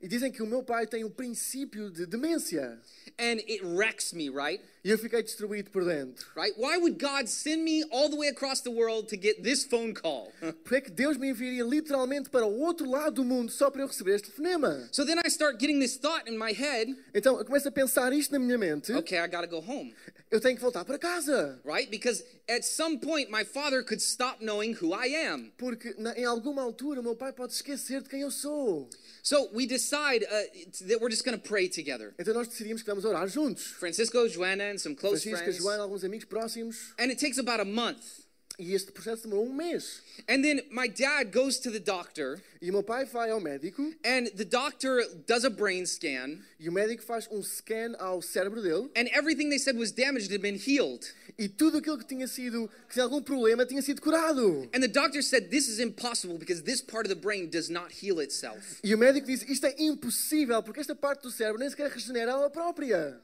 E 0.00 0.06
dizem 0.06 0.30
que 0.30 0.40
o 0.40 0.46
meu 0.46 0.62
pai 0.62 0.86
tem 0.86 1.02
um 1.02 1.10
princípio 1.10 1.90
de 1.90 2.06
demência. 2.06 2.78
And 3.18 3.40
it 3.48 3.60
wrecks 3.64 4.12
me, 4.12 4.28
right? 4.28 4.60
E 4.88 4.90
eu 4.90 4.96
fiquei 4.98 5.22
destruído 5.22 5.70
por 5.70 5.84
dentro. 5.84 6.26
Right? 6.34 6.54
Why 6.58 6.78
would 6.78 6.98
God 6.98 7.26
send 7.28 7.62
me 7.62 7.84
all 7.90 8.08
the 8.08 8.16
way 8.16 8.28
across 8.28 8.62
the 8.62 8.70
world 8.70 9.06
to 9.08 9.16
get 9.20 9.42
this 9.42 9.62
phone 9.64 9.92
call? 9.92 10.32
Porque 10.64 10.76
é 10.76 10.80
que 10.80 10.90
Deus 10.90 11.18
me 11.18 11.28
enviaria 11.28 11.62
literalmente 11.62 12.30
para 12.30 12.46
o 12.46 12.58
outro 12.60 12.88
lado 12.88 13.16
do 13.16 13.24
mundo 13.24 13.52
só 13.52 13.70
para 13.70 13.82
eu 13.82 13.86
receber 13.86 14.14
este 14.14 14.30
telefonema? 14.30 14.88
so 14.90 15.04
then 15.04 15.18
I 15.22 15.28
start 15.28 15.58
getting 15.60 15.78
this 15.78 15.98
thought 15.98 16.26
in 16.26 16.38
my 16.38 16.52
head 16.54 16.96
Então 17.14 17.38
eu 17.38 17.44
começo 17.44 17.68
a 17.68 17.70
pensar 17.70 18.14
isto 18.14 18.32
na 18.32 18.38
minha 18.38 18.56
mente. 18.56 18.90
okay, 18.94 19.18
I 19.18 19.26
gotta 19.28 19.46
go 19.46 19.58
home, 19.58 19.94
Eu 20.30 20.40
tenho 20.40 20.56
que 20.56 20.62
voltar 20.62 20.84
para 20.86 20.98
casa. 20.98 21.60
right? 21.66 21.90
Because 21.90 22.24
at 22.48 22.62
some 22.64 22.98
point 22.98 23.30
my 23.30 23.44
father 23.44 23.82
could 23.82 24.00
stop 24.00 24.42
knowing 24.42 24.72
who 24.80 24.94
I 24.94 25.14
am. 25.26 25.52
Porque 25.58 25.94
na- 25.98 26.14
em 26.16 26.24
alguma 26.24 26.62
altura 26.62 27.02
meu 27.02 27.14
pai 27.14 27.32
pode 27.32 27.52
esquecer 27.52 28.00
de 28.02 28.08
quem 28.08 28.20
eu 28.22 28.30
sou. 28.30 28.88
So 29.22 29.50
we 29.52 29.66
decide 29.66 30.24
uh, 30.24 30.86
that 30.86 30.98
we're 31.00 31.10
just 31.10 31.24
gonna 31.24 31.36
pray 31.38 31.68
together. 31.68 32.14
Então 32.18 32.32
nós 32.32 32.48
decidimos 32.48 32.82
que 32.82 32.88
vamos 32.88 33.04
orar 33.04 33.26
juntos. 33.28 33.64
Francisco, 33.66 34.26
Joanna, 34.28 34.77
and 34.78 34.80
some 34.80 34.94
close 34.94 35.22
Francisca, 35.24 35.44
friends. 35.44 35.60
Joana, 35.60 35.82
alguns 35.82 36.04
amigos 36.04 36.24
próximos. 36.24 36.94
And 36.98 37.10
it 37.10 37.18
takes 37.18 37.38
about 37.38 37.60
a 37.60 37.64
month. 37.64 38.24
E 38.60 38.74
este 38.74 38.90
processo 38.90 39.22
demorou 39.22 39.46
um 39.46 39.54
mês. 39.54 40.02
And 40.28 40.42
then 40.42 40.62
my 40.72 40.88
dad 40.88 41.30
goes 41.30 41.60
to 41.60 41.70
the 41.70 41.78
doctor, 41.78 42.40
E 42.60 42.70
o 42.70 42.72
meu 42.72 42.82
pai 42.82 43.04
vai 43.04 43.30
ao 43.30 43.40
médico 43.40 43.94
and 44.04 44.26
the 44.34 44.44
doctor 44.44 45.00
does 45.28 45.44
a 45.44 45.50
brain 45.50 45.86
scan, 45.86 46.40
e 46.58 46.68
o 46.68 46.72
médico 46.72 47.04
faz 47.04 47.28
um 47.30 47.40
scan 47.40 47.94
ao 48.00 48.20
cérebro 48.20 48.60
dele 48.60 48.90
and 48.96 49.08
everything 49.12 49.48
they 49.48 49.60
said 49.60 49.76
was 49.76 49.92
damaged 49.92 50.32
had 50.32 50.42
been 50.42 50.56
healed. 50.56 51.06
e 51.38 51.48
tudo 51.48 51.78
aquilo 51.78 51.96
que 51.98 52.04
tinha 52.04 52.26
sido, 52.26 52.68
que 52.88 52.94
tinha 52.94 53.04
algum 53.04 53.22
problema, 53.22 53.64
tinha 53.64 53.80
sido 53.80 54.02
curado. 54.02 54.68
And 54.74 54.80
the 54.80 54.88
doctor 54.88 55.22
said 55.22 55.50
this 55.50 55.68
is 55.68 55.78
impossible 55.78 56.36
because 56.36 56.64
this 56.64 56.82
part 56.82 57.06
of 57.06 57.14
the 57.14 57.20
brain 57.20 57.48
does 57.48 57.68
not 57.70 57.92
heal 58.02 58.20
itself. 58.20 58.80
E 58.82 58.92
o 58.92 58.98
médico 58.98 59.28
diz: 59.28 59.42
Isto 59.48 59.66
é 59.66 59.76
impossível 59.78 60.60
porque 60.64 60.80
esta 60.80 60.96
parte 60.96 61.22
do 61.22 61.30
cérebro 61.30 61.60
nem 61.60 61.70
sequer 61.70 61.92
regenera 61.92 62.32
ela 62.32 62.50
própria. 62.50 63.20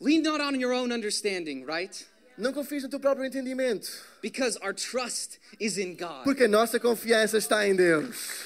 Lean 0.00 0.22
not 0.22 0.40
on 0.40 0.58
your 0.60 0.72
own 0.72 0.92
understanding, 0.92 1.64
right? 1.64 2.06
Não 2.38 2.52
confies 2.52 2.84
no 2.84 2.88
teu 2.88 3.00
próprio 3.00 3.24
entendimento, 3.24 3.88
Because 4.22 4.56
our 4.58 4.72
trust 4.72 5.38
is 5.58 5.76
in 5.76 5.96
God. 5.96 6.22
porque 6.24 6.44
a 6.44 6.48
nossa 6.48 6.78
confiança 6.78 7.36
está 7.38 7.66
em 7.66 7.74
Deus. 7.74 8.44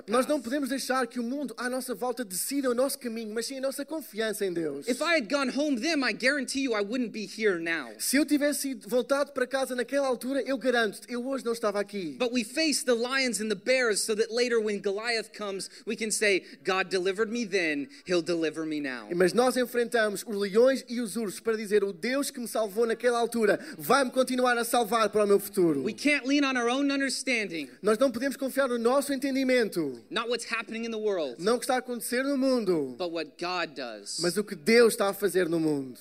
Nós 0.07 0.25
path. 0.25 0.27
não 0.27 0.41
podemos 0.41 0.69
deixar 0.69 1.05
que 1.05 1.19
o 1.19 1.23
mundo 1.23 1.53
à 1.55 1.69
nossa 1.69 1.93
volta 1.93 2.25
decida 2.25 2.71
o 2.71 2.73
nosso 2.73 2.97
caminho, 2.97 3.31
mas 3.31 3.45
sim 3.45 3.59
a 3.59 3.61
nossa 3.61 3.85
confiança 3.85 4.43
em 4.43 4.51
Deus. 4.51 4.87
If 4.87 5.01
I 5.01 5.17
had 5.17 5.29
gone 5.29 5.51
home 5.55 5.79
then, 5.79 6.03
I 6.03 6.13
guarantee 6.13 6.63
you 6.63 6.73
I 6.73 6.81
wouldn't 6.81 7.11
be 7.11 7.27
here 7.27 7.59
now. 7.59 7.91
Se 7.99 8.17
eu 8.17 8.25
tivesse 8.25 8.73
voltado 8.87 9.33
para 9.33 9.45
casa 9.45 9.75
naquela 9.75 10.07
altura, 10.07 10.41
eu 10.41 10.57
garanto-te, 10.57 11.13
eu 11.13 11.23
hoje 11.27 11.45
não 11.45 11.53
estava 11.53 11.79
aqui. 11.79 12.15
But 12.17 12.33
we 12.33 12.43
face 12.43 12.83
the 12.83 12.95
lions 12.95 13.39
and 13.39 13.49
the 13.49 13.55
bears 13.55 14.01
so 14.01 14.15
that 14.15 14.33
later 14.33 14.59
when 14.59 14.81
Goliath 14.81 15.31
comes, 15.37 15.69
we 15.85 15.95
can 15.95 16.09
say, 16.09 16.43
God 16.65 16.89
delivered 16.89 17.31
me 17.31 17.45
then, 17.45 17.87
he'll 18.07 18.23
deliver 18.23 18.65
me 18.65 18.81
now. 18.81 19.09
Mas 19.15 19.31
nós 19.31 19.57
enfrentamos 19.57 20.23
os 20.25 20.35
leões 20.35 20.83
e 20.89 20.99
os 20.99 21.15
ursos 21.15 21.39
para 21.39 21.55
dizer: 21.55 21.83
o 21.83 21.93
Deus 21.93 22.31
que 22.31 22.39
me 22.39 22.47
salvou 22.47 22.87
naquela 22.87 23.19
altura 23.19 23.59
vai-me 23.77 24.09
continuar 24.09 24.57
a 24.57 24.63
salvar 24.63 25.02
para 25.09 25.23
o 25.23 25.27
meu 25.27 25.39
futuro. 25.39 25.83
We 25.83 25.93
can't 25.93 26.25
lean 26.27 26.43
on 26.43 26.57
our 26.57 26.69
own 26.69 26.91
understanding, 26.91 27.69
Nós 27.81 27.97
não 27.97 28.11
podemos 28.11 28.35
confiar 28.37 28.67
no 28.69 28.77
nosso 28.77 29.13
entendimento, 29.13 30.01
not 30.09 30.29
what's 30.29 30.45
happening 30.51 30.85
in 30.85 30.91
the 30.91 30.97
world, 30.97 31.35
não 31.39 31.55
o 31.55 31.59
que 31.59 31.65
está 31.65 31.75
a 31.75 31.79
acontecer 31.79 32.23
no 32.23 32.37
mundo, 32.37 32.95
but 32.97 33.11
what 33.11 33.31
God 33.39 33.75
does. 33.75 34.19
mas 34.21 34.37
o 34.37 34.43
que 34.43 34.55
Deus 34.55 34.93
está 34.93 35.09
a 35.09 35.13
fazer 35.13 35.47
no 35.49 35.59
mundo. 35.59 35.99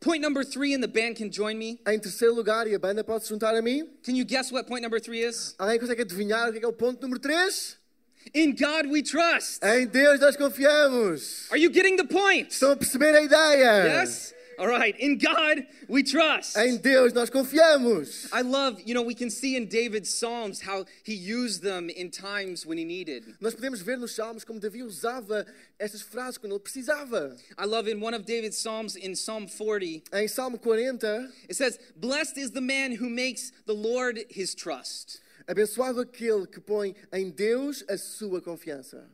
Point 0.00 0.20
number 0.20 0.44
three, 0.44 0.74
and 0.74 0.80
the 0.82 0.88
band 0.88 1.14
can 1.14 1.30
join 1.30 1.56
me. 1.56 1.78
Em 1.86 1.96
terceiro 1.98 2.34
lugar, 2.34 2.66
e 2.66 2.74
a 2.74 2.78
banda 2.78 3.04
pode 3.04 3.22
se 3.22 3.28
juntar 3.30 3.54
a 3.54 3.62
mim, 3.62 3.88
Can 4.04 4.16
you 4.16 4.24
guess 4.24 4.50
what 4.50 4.66
point 4.66 4.82
number 4.82 5.00
three 5.00 5.20
is? 5.22 5.54
alguém 5.58 5.78
consegue 5.78 6.02
adivinhar 6.02 6.48
o 6.48 6.52
que 6.52 6.56
é, 6.58 6.60
que 6.60 6.66
é 6.66 6.68
o 6.68 6.72
ponto 6.72 7.00
número 7.02 7.20
3? 7.20 7.78
In 8.34 8.50
God 8.54 8.86
we 8.90 9.02
trust. 9.02 9.60
Em 9.64 9.86
Deus 9.86 10.18
nós 10.20 10.36
confiamos. 10.36 11.46
Are 11.50 11.58
you 11.60 11.70
getting 11.72 11.96
the 11.96 12.04
point? 12.04 12.50
Estão 12.52 12.72
a 12.72 12.76
perceber 12.76 13.14
a 13.14 13.22
ideia? 13.22 14.00
Yes? 14.02 14.34
All 14.62 14.68
right. 14.68 14.94
In 15.00 15.18
God 15.18 15.66
we 15.88 16.04
trust. 16.04 16.56
Em 16.56 16.76
Deus 16.76 17.12
nós 17.12 17.28
confiamos. 17.28 18.28
I 18.32 18.42
love, 18.42 18.80
you 18.86 18.94
know, 18.94 19.02
we 19.02 19.12
can 19.12 19.28
see 19.28 19.56
in 19.56 19.66
David's 19.66 20.08
Psalms 20.08 20.60
how 20.60 20.84
he 21.02 21.14
used 21.14 21.64
them 21.64 21.90
in 21.90 22.12
times 22.12 22.64
when 22.64 22.78
he 22.78 22.84
needed. 22.84 23.24
Nós 23.40 23.56
podemos 23.56 23.82
ver 23.82 23.96
nos 23.98 24.14
Salmos 24.14 24.44
como 24.44 24.60
Davi 24.60 24.84
usava 24.84 25.44
estas 25.80 26.00
frases 26.00 26.38
quando 26.38 26.52
ele 26.52 26.60
precisava. 26.60 27.36
I 27.58 27.64
love 27.64 27.88
in 27.88 28.00
one 28.00 28.14
of 28.14 28.24
David's 28.24 28.56
Psalms, 28.56 28.94
in 28.94 29.16
Psalm 29.16 29.48
40, 29.48 30.04
Em 30.12 30.28
Salmo 30.28 30.58
40, 30.58 31.28
it 31.48 31.56
says, 31.56 31.76
Blessed 31.96 32.38
is 32.38 32.52
the 32.52 32.60
man 32.60 32.92
who 32.92 33.10
makes 33.10 33.50
the 33.66 33.74
Lord 33.74 34.24
his 34.30 34.54
trust. 34.54 35.20
abençoado 35.48 36.00
aquele 36.00 36.46
que 36.46 36.60
põe 36.60 36.94
em 37.12 37.30
Deus 37.30 37.82
a 37.88 37.98
sua 37.98 38.40
confiança. 38.40 39.10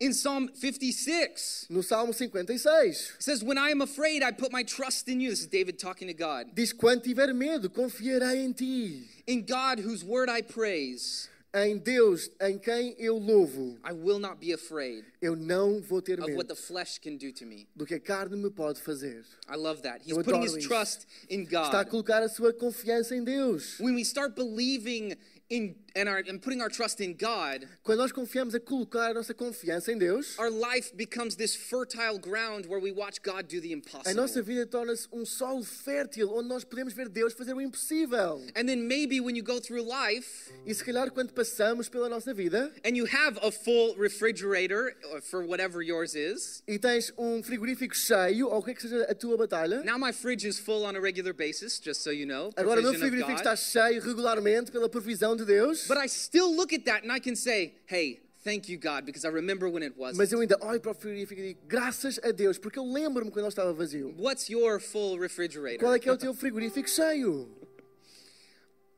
In 0.00 0.12
Psalm 0.12 0.48
56, 0.54 1.66
No 1.70 1.80
Salmo 1.82 2.12
56, 2.12 3.14
it 3.16 3.22
says, 3.22 3.42
When 3.42 3.58
I 3.58 3.70
am 3.70 3.80
afraid, 3.82 4.22
I 4.22 4.30
put 4.32 4.52
my 4.52 4.62
trust 4.62 5.08
in 5.08 5.20
you. 5.20 5.30
This 5.30 5.40
is 5.40 5.46
David 5.46 5.78
talking 5.78 6.08
to 6.08 6.14
God. 6.14 6.46
diz: 6.54 6.72
Quando 6.72 7.02
tiver 7.02 7.32
medo, 7.34 7.68
confiarei 7.68 8.44
em 8.44 8.52
ti. 8.52 9.02
In 9.26 9.42
God, 9.44 9.78
whose 9.80 10.04
word 10.04 10.28
I 10.30 10.42
praise, 10.42 11.28
Em 11.54 11.78
Deus, 11.78 12.28
em 12.42 12.58
quem 12.58 12.94
eu 12.98 13.16
louvo, 13.16 13.78
I 13.82 13.90
will 13.92 14.18
not 14.18 14.38
be 14.38 14.52
afraid 14.52 15.02
eu 15.22 15.34
não 15.34 15.80
vou 15.80 16.02
ter 16.02 16.18
of 16.20 16.24
what 16.30 16.36
medo 16.36 16.48
the 16.48 16.54
flesh 16.54 16.98
can 16.98 17.16
do 17.16 17.32
to 17.32 17.46
me. 17.46 17.66
do 17.74 17.86
que 17.86 17.94
a 17.94 17.98
carne 18.00 18.36
me 18.36 18.50
pode 18.50 18.82
fazer. 18.82 19.24
I 19.48 19.56
love 19.56 19.80
that. 19.82 20.02
He's 20.04 20.10
Eu 20.14 20.22
putting 20.22 20.42
his 20.42 20.54
isso. 20.56 20.68
trust 20.68 21.06
in 21.30 21.44
Está 21.44 21.80
a 21.80 21.84
God. 21.84 21.90
colocar 21.90 22.22
a 22.22 22.28
sua 22.28 22.52
confiança 22.52 23.16
em 23.16 23.24
Deus. 23.24 23.78
When 23.80 23.94
we 23.94 24.02
start 24.04 24.34
believing 24.36 25.16
in 25.48 25.74
and, 25.98 26.08
our, 26.08 26.18
and 26.28 26.40
putting 26.40 26.60
our 26.60 26.70
trust 26.70 27.00
in 27.00 27.14
God, 27.14 27.66
Quando 27.82 27.98
nós 27.98 28.12
confiamos 28.12 28.54
a 28.54 28.60
colocar 28.60 29.10
a 29.10 29.14
nossa 29.14 29.34
confiança 29.34 29.90
em 29.92 29.98
Deus, 29.98 30.38
our 30.38 30.50
life 30.50 30.94
becomes 30.96 31.34
this 31.36 31.54
fertile 31.56 32.18
ground 32.18 32.66
where 32.66 32.80
we 32.80 32.92
watch 32.92 33.20
God 33.22 33.48
do 33.48 33.60
the 33.60 33.72
a 33.72 33.76
impossible. 33.76 34.14
nossa 34.14 34.40
vida 34.42 34.64
torna-se 34.66 35.08
um 35.12 35.24
solo 35.24 35.62
fértil 35.64 36.30
onde 36.32 36.48
nós 36.48 36.64
podemos 36.64 36.92
ver 36.94 37.08
Deus 37.08 37.32
fazer 37.34 37.54
o 37.54 37.60
impossível. 37.60 38.40
And 38.54 38.66
then 38.66 38.86
maybe 38.86 39.20
when 39.20 39.34
you 39.36 39.42
go 39.42 39.60
through 39.60 39.82
life 39.82 40.52
E 40.66 40.72
se 40.74 40.84
calhar 40.84 41.10
quando 41.10 41.32
passamos 41.32 41.88
pela 41.88 42.08
nossa 42.08 42.32
vida 42.32 42.72
and 42.84 42.96
you 42.96 43.06
have 43.06 43.38
a 43.42 43.50
full 43.50 43.94
refrigerator 43.96 44.94
uh, 45.12 45.20
for 45.20 45.44
whatever 45.44 45.82
yours 45.82 46.14
is. 46.14 46.62
e 46.68 46.78
tens 46.78 47.12
um 47.18 47.42
frigorífico 47.42 47.94
cheio, 47.96 48.48
ou 48.48 48.58
o 48.58 48.62
que 48.62 48.70
é 48.70 48.74
que 48.74 48.82
seja 48.82 49.02
a 49.04 49.14
tua 49.14 49.36
batalha, 49.36 49.82
Now 49.82 49.98
my 49.98 50.12
fridge 50.12 50.46
is 50.46 50.58
full 50.58 50.84
on 50.84 50.96
a 50.96 51.00
regular 51.00 51.32
basis, 51.32 51.80
just 51.82 52.02
so 52.02 52.10
you 52.10 52.26
know. 52.26 52.50
agora 52.56 52.80
o 52.80 52.82
meu 52.82 52.94
frigorífico 52.94 53.32
está 53.32 53.56
cheio 53.56 54.00
regularmente 54.00 54.70
pela 54.70 54.88
provisão 54.88 55.34
de 55.36 55.44
Deus, 55.44 55.87
But 55.88 55.98
I 55.98 56.06
still 56.06 56.54
look 56.54 56.72
at 56.72 56.84
that 56.84 57.02
and 57.02 57.10
I 57.10 57.18
can 57.18 57.34
say, 57.34 57.74
hey, 57.86 58.20
thank 58.44 58.68
you, 58.68 58.76
God, 58.78 59.04
because 59.06 59.24
I 59.24 59.28
remember 59.30 59.68
when 59.68 59.82
it 59.82 59.96
wasn't. 59.96 60.18
mas 60.18 60.32
eu 60.32 60.40
ainda 60.40 60.56
olho 60.60 60.80
para 60.80 60.92
o 60.92 60.94
frigorífico 60.94 61.40
e 61.40 61.54
digo 61.54 61.60
graças 61.66 62.18
a 62.22 62.30
Deus, 62.30 62.58
porque 62.58 62.78
eu 62.78 62.84
lembro-me 62.84 63.30
quando 63.30 63.44
ele 63.44 63.48
estava 63.48 63.72
vazio. 63.72 64.14
What's 64.18 64.48
your 64.50 64.80
full 64.80 65.18
refrigerator? 65.18 65.78
Qual 65.80 65.94
é 65.94 65.98
que 65.98 66.08
é 66.08 66.12
o 66.12 66.16
teu 66.18 66.34
frigorífico 66.34 66.88
cheio? 66.88 67.48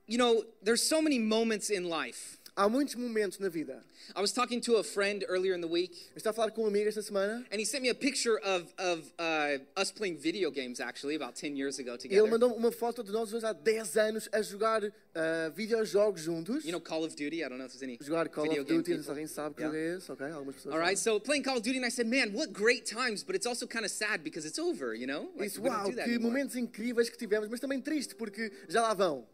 You 0.09 0.19
know, 0.19 0.45
there's 0.63 0.83
so 0.83 1.01
many 1.01 1.21
moments 1.21 1.71
in 1.71 1.85
life 1.89 2.40
Há 2.61 2.69
muitos 2.69 2.95
momentos 2.95 3.39
na 3.39 3.49
vida. 3.49 3.83
I 4.15 4.21
was 4.21 4.33
talking 4.33 4.61
to 4.61 4.77
a 4.77 4.85
friend 4.85 5.25
earlier 5.31 5.55
in 5.55 5.63
the 5.63 5.67
week, 5.67 6.11
Eu 6.15 6.19
estava 6.19 6.33
a 6.33 6.37
falar 6.37 6.51
com 6.51 6.65
um 6.65 6.67
amigo 6.67 6.91
esta 6.91 7.01
semana 7.01 7.43
and 7.51 7.59
he 7.59 7.65
sent 7.65 7.81
me 7.81 7.89
a 7.89 7.95
picture 7.95 8.39
of, 8.45 8.67
of 8.77 9.01
uh, 9.19 9.59
us 9.81 9.91
playing 9.91 10.19
video 10.19 10.51
games, 10.51 10.79
actually, 10.79 11.17
about 11.17 11.35
10 11.35 11.57
years 11.57 11.79
ago 11.79 11.89
e 11.89 11.93
ele 11.93 11.99
together. 12.03 12.31
mandou 12.31 12.53
uma 12.55 12.71
foto 12.71 13.03
de 13.03 13.11
nós 13.13 13.31
dois 13.31 13.45
há 13.45 13.55
10 13.55 13.97
anos 13.97 14.29
a 14.31 14.43
jogar 14.43 14.83
ah, 15.15 15.51
videojogos 15.57 16.21
juntos. 16.21 16.63
You 16.63 16.73
know, 16.73 16.83
Call 16.83 17.03
of 17.05 17.17
Duty. 17.17 17.43
I 17.43 17.49
don't 17.49 17.57
know 17.57 17.65
if 17.65 17.73
there's 17.73 17.83
any 17.83 17.97
jogar 17.99 18.29
Call 18.29 18.51
of 18.51 18.65
Duty, 18.67 19.03
se 19.03 19.09
alguém 19.09 19.27
sabe 19.27 19.55
que 19.55 19.63
Yeah. 19.63 19.79
é 19.79 19.97
esse, 19.97 20.13
ok? 20.13 20.27
Algumas 20.31 20.57
pessoas 20.57 20.75
All 20.75 20.81
right, 20.81 20.99
so 20.99 21.19
playing 21.19 21.43
Call 21.43 21.57
of 21.57 21.63
Duty, 21.63 21.79
and 21.79 21.87
I 21.87 21.91
said, 21.91 22.07
man, 22.07 22.35
what 22.35 22.53
great 22.53 22.85
times, 22.85 23.25
but 23.25 23.35
it's 23.35 23.47
also 23.47 23.67
kind 23.67 23.87
of 23.87 23.91
sad 23.91 24.23
because 24.23 24.47
it's 24.47 24.59
over, 24.59 24.95
you 24.95 25.07
know? 25.07 25.31
Like, 25.35 25.55
do 25.55 25.63
that 25.63 26.05
que 26.05 26.13
anymore. 26.13 26.31
momentos 26.31 26.57
incríveis 26.57 27.09
que 27.09 27.17
tivemos, 27.17 27.49
mas 27.49 27.59
também 27.59 27.81
triste, 27.81 28.15
porque 28.15 28.53
já 28.69 28.83
lá 28.83 28.93
vão. 28.93 29.27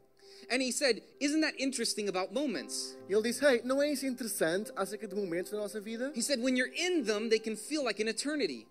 And 0.48 0.62
he 0.62 0.70
said, 0.70 1.02
isn't 1.20 1.40
that 1.40 1.54
interesting 1.59 2.09
about 2.09 2.32
moments? 2.32 2.96
E 3.09 3.12
ele 3.14 3.22
disse, 3.22 3.44
hey, 3.44 3.62
não 3.64 3.82
é 3.82 3.90
isso 3.92 4.06
interessante 4.06 4.70
acerca 4.76 5.09
de 5.09 5.14
momentos 5.14 5.50
da 5.50 5.59
nossa 5.59 5.80
vida? 5.80 6.12
He 6.14 6.22
said, 6.22 6.40
when 6.40 6.56
you're 6.56 6.72
in 6.72 7.02
them, 7.02 7.28
they 7.28 7.38
can 7.40 7.56
feel 7.56 7.82
like 7.85 8.00
an 8.00 8.09
eternity, 8.09 8.66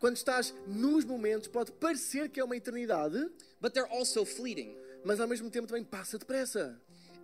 Quando 0.00 0.16
estás 0.16 0.54
nos 0.66 1.04
momentos, 1.04 1.46
pode 1.46 1.70
parecer 1.72 2.30
que 2.30 2.40
é 2.40 2.44
uma 2.44 2.56
eternidade, 2.56 3.30
but 3.60 3.72
they're 3.74 3.90
also 3.92 4.24
fleeting. 4.24 4.74
mas 5.04 5.20
ao 5.20 5.28
mesmo 5.28 5.50
tempo 5.50 5.66
também 5.68 5.84
passa 5.84 6.18
depressa. 6.18 6.74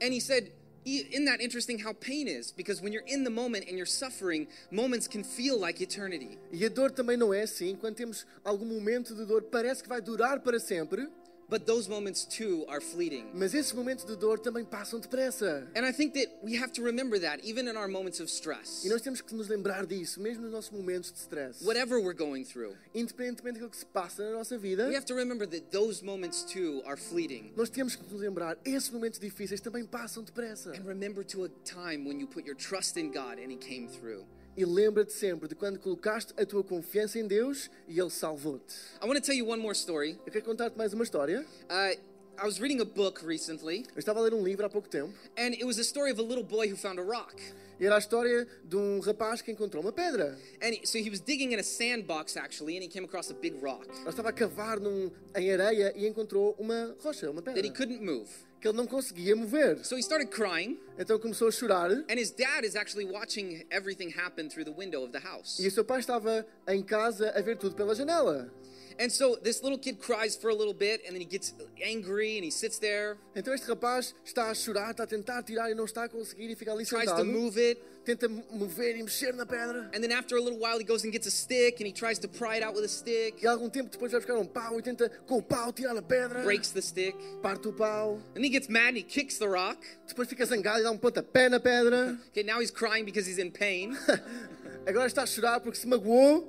And 0.01 0.13
he 0.13 0.21
said, 0.21 0.53
"I- 0.87 1.09
Isn't 1.11 1.25
that 1.27 1.43
interesting 1.43 1.79
how 1.83 1.93
pain 1.95 2.29
is? 2.29 2.53
Because 2.53 2.81
when 2.83 2.93
you're 2.93 3.07
in 3.09 3.25
the 3.25 3.31
moment 3.31 3.65
and 3.67 3.77
you're 3.77 3.91
suffering, 3.91 4.47
moments 4.71 5.09
can 5.09 5.25
feel 5.25 5.59
like 5.59 5.83
eternity. 5.83 6.39
E 6.53 6.65
a 6.65 6.69
dor 6.69 6.91
também 6.93 7.17
não 7.17 7.33
é 7.35 7.43
assim. 7.43 7.75
Quando 7.77 7.97
temos 7.97 8.25
algum 8.45 8.67
momento 8.67 9.15
de 9.15 9.25
dor, 9.25 9.43
parece 9.51 9.83
que 9.83 9.89
vai 9.89 10.01
durar 10.01 10.41
para 10.41 10.61
sempre, 10.61 11.09
But 11.49 11.65
those 11.65 11.89
moments 11.89 12.25
too 12.25 12.65
are 12.69 12.81
fleeting. 12.81 13.31
mas 13.33 13.55
esses 13.55 13.73
momentos 13.73 14.05
de 14.05 14.17
dor 14.17 14.39
também 14.41 14.65
passam 14.65 14.99
depressa. 14.99 15.69
And 15.77 15.87
I 15.87 15.93
think 15.93 16.15
that 16.15 16.29
we 16.43 16.57
have 16.61 16.73
to 16.73 16.83
remember 16.83 17.21
that 17.21 17.45
even 17.45 17.69
in 17.69 17.77
our 17.77 17.87
moments 17.87 18.19
of 18.19 18.29
stress, 18.29 18.85
E 18.85 18.89
nós 18.89 19.01
temos 19.01 19.21
que 19.21 19.33
nos 19.35 19.47
lembrar 19.49 19.87
disso, 19.87 20.21
mesmo 20.21 20.43
nos 20.43 20.53
nossos 20.53 20.71
momentos 20.71 21.13
de 21.13 21.19
stress. 21.21 21.63
whatever 21.65 22.01
we're 22.01 22.17
going 22.19 22.45
through, 22.45 22.75
Independentemente 22.93 23.55
daquilo 23.61 23.71
que 23.71 23.77
se 23.77 23.87
passa 23.87 24.25
na 24.25 24.33
nossa 24.33 24.59
vida, 24.59 24.89
we 24.89 24.97
have 24.97 25.07
to 25.07 25.15
remember 25.15 25.47
that 25.47 25.71
those 25.71 26.03
moments 26.05 26.43
too 26.43 26.83
are 26.85 26.97
fleeting. 26.97 27.53
nós 27.57 27.69
temos 27.71 27.95
que 27.95 28.03
nos 28.13 28.21
lembrar, 28.21 28.59
esses 28.65 28.91
momentos 28.91 29.21
difíceis 29.21 29.61
também 29.61 29.85
passam 29.87 30.25
depressa. 30.25 30.73
And 30.73 30.85
remember 30.85 31.23
to 31.27 31.45
a 31.45 31.49
time 31.65 32.07
when 32.09 32.19
you 32.19 32.27
put 32.27 32.45
your 32.45 32.57
trust 32.57 32.97
in 32.99 33.13
God 33.13 33.39
and 33.39 33.53
He 33.53 33.57
came 33.57 33.87
through. 33.89 34.25
E 34.57 34.65
lembra-te 34.65 35.13
sempre 35.13 35.49
de 35.49 35.55
quando 35.55 35.79
colocaste 35.79 36.33
a 36.41 36.47
tua 36.47 36.65
confiança 36.65 37.19
em 37.19 37.27
Deus 37.27 37.71
e 37.87 38.01
Ele 38.01 38.09
salvou-te. 38.11 38.75
I 39.03 39.07
want 39.07 39.17
to 39.17 39.21
tell 39.23 39.35
you 39.35 39.47
one 39.49 39.61
more 39.61 39.75
story. 39.77 40.19
Eu 40.25 40.33
quero 40.33 40.45
contar-te 40.45 40.77
mais 40.79 40.93
uma 40.95 41.05
história. 41.05 41.45
Uh, 41.71 41.99
I 42.39 42.45
was 42.45 42.59
reading 42.59 42.81
a 42.81 42.85
book 42.85 43.25
recently, 43.25 43.85
Eu 43.95 43.99
estava 43.99 44.19
a 44.21 44.23
ler 44.23 44.33
um 44.35 44.43
livro 44.43 44.65
há 44.65 44.69
pouco 44.71 44.89
tempo 44.89 45.13
and 45.39 45.53
it 45.53 45.65
was 45.65 45.79
a 45.79 45.83
story 45.83 46.11
of 46.13 46.21
a 46.21 46.25
little 46.25 46.45
boy 46.45 46.69
who 46.71 46.77
found 46.77 46.99
a 46.99 47.03
rock. 47.03 47.35
e 47.79 47.85
era 47.85 47.97
a 47.97 47.99
história 47.99 48.47
de 48.65 48.77
um 48.77 49.01
rapaz 49.01 49.43
que 49.43 49.51
encontrou 49.53 49.83
uma 49.83 49.93
pedra. 49.93 50.39
And 50.63 50.69
he- 50.73 50.87
so 50.87 50.97
he 50.99 51.11
was 51.11 51.21
digging 51.21 51.53
in 51.53 51.59
a 51.59 51.63
sandbox 51.63 52.37
actually, 52.39 52.77
and 52.79 52.83
he 52.83 52.89
came 52.89 53.05
across 53.07 53.31
a 53.31 53.35
big 53.35 53.57
rock 53.63 53.87
Ele 54.01 54.09
estava 54.09 54.31
a 54.31 54.33
cavar 54.33 54.81
num, 54.81 55.11
em 55.37 55.51
areia 55.53 55.93
e 55.95 56.07
encontrou 56.07 56.55
uma 56.59 56.97
rocha, 57.03 57.31
uma 57.31 57.43
that 57.43 57.59
he 57.59 57.63
pedra, 57.63 57.77
couldn't 57.77 58.03
move. 58.03 58.29
Que 58.67 58.69
ele 58.69 58.77
não 58.77 58.87
conseguia 58.87 59.37
mover. 59.37 59.85
So 59.85 59.97
he 59.97 60.01
started 60.03 60.31
crying, 60.31 60.79
Então 60.99 61.19
começou 61.19 61.49
a 61.49 61.53
chorar 61.53 61.91
and 61.93 62.19
his 62.19 62.31
dad 62.31 62.65
is 62.67 62.75
actually 62.75 63.05
watching 63.11 63.65
everything 63.71 64.11
happen 64.11 64.49
through 64.49 64.65
the 64.65 64.77
window 64.77 65.05
of 65.05 65.13
the 65.13 65.21
house. 65.21 65.59
e 65.61 65.67
o 65.67 65.71
seu 65.71 65.85
pai 65.85 66.01
estava 66.01 66.45
em 66.69 66.83
casa 66.83 67.31
a 67.37 67.41
ver 67.43 67.57
tudo 67.57 67.75
pela 67.77 67.95
janela. 67.95 68.51
And 68.99 69.11
so 69.11 69.37
this 69.37 69.61
little 69.63 69.79
kid 69.79 69.99
cries 69.99 70.37
for 70.37 70.49
a 70.51 70.55
little 70.55 70.73
bit, 70.73 71.03
and 71.07 71.13
then 71.13 71.21
he 71.21 71.27
gets 71.27 71.55
angry 71.85 72.39
and 72.39 72.45
he 72.47 72.51
sits 72.51 72.79
there, 72.79 73.19
Então 73.35 73.53
este 73.55 73.67
rapaz 73.69 74.15
está 74.25 74.51
a 74.51 74.55
chorar, 74.55 74.93
está 74.93 75.03
a 75.03 75.07
tentar 75.07 75.43
tirar 75.43 75.71
e 75.71 75.75
não 75.75 75.85
está 75.85 76.05
a 76.05 76.09
conseguir 76.09 76.51
e 76.51 76.57
fica 76.57 76.73
ali 76.73 76.87
tries 76.87 77.05
to 77.05 77.11
sentado. 77.11 77.27
move 77.27 77.59
it, 77.61 77.79
Tenta 78.07 78.29
mover 78.29 78.95
e 78.97 79.03
mexer 79.03 79.35
na 79.35 79.45
pedra. 79.45 79.91
and 79.93 80.01
then 80.01 80.13
after 80.13 80.37
a 80.37 80.41
little 80.41 80.61
while 80.61 80.79
he 80.79 80.85
goes 80.85 81.03
and 81.03 81.13
gets 81.13 81.27
a 81.27 81.31
stick 81.31 81.81
and 81.81 81.87
he 81.89 81.93
tries 81.93 82.21
to 82.21 82.29
pry 82.29 82.55
it 82.57 82.63
out 82.63 82.73
with 82.73 82.85
a 82.85 82.89
stick, 82.89 83.43
E 83.43 83.47
algum 83.49 83.69
tempo 83.69 83.91
depois 83.91 84.13
vai 84.13 84.21
buscar 84.21 84.39
um 84.39 84.47
pau 84.47 84.79
e 84.79 84.83
tenta 84.83 85.11
com 85.27 85.39
o 85.39 85.43
pau 85.43 85.73
tirar 85.73 85.97
a 85.97 86.01
pedra. 86.03 86.45
breaks 86.45 86.71
the 86.71 86.81
stick. 86.81 87.17
Parte 87.43 87.67
o 87.67 87.73
pau. 87.73 88.21
And 88.37 88.45
he 88.45 88.49
gets 88.49 88.69
mad 88.69 88.91
and 88.91 88.99
he 88.99 89.03
kicks 89.03 89.39
the 89.39 89.49
rock. 89.49 89.79
Depois 90.07 90.29
fica 90.29 90.47
zangado 90.47 90.79
e 90.79 90.83
dá 90.85 90.91
um 90.93 90.99
pontapé 90.99 91.49
na 91.51 91.59
pedra. 91.59 92.17
Okay, 92.31 92.45
now 92.45 92.61
he's 92.61 92.71
crying 92.71 93.05
because 93.05 93.27
he's 93.27 93.39
in 93.39 93.51
pain. 93.51 93.97
Agora 94.87 95.07
está 95.07 95.23
a 95.23 95.27
chorar 95.27 95.61
porque 95.61 95.77
se 95.77 95.87
magoou. 95.89 96.47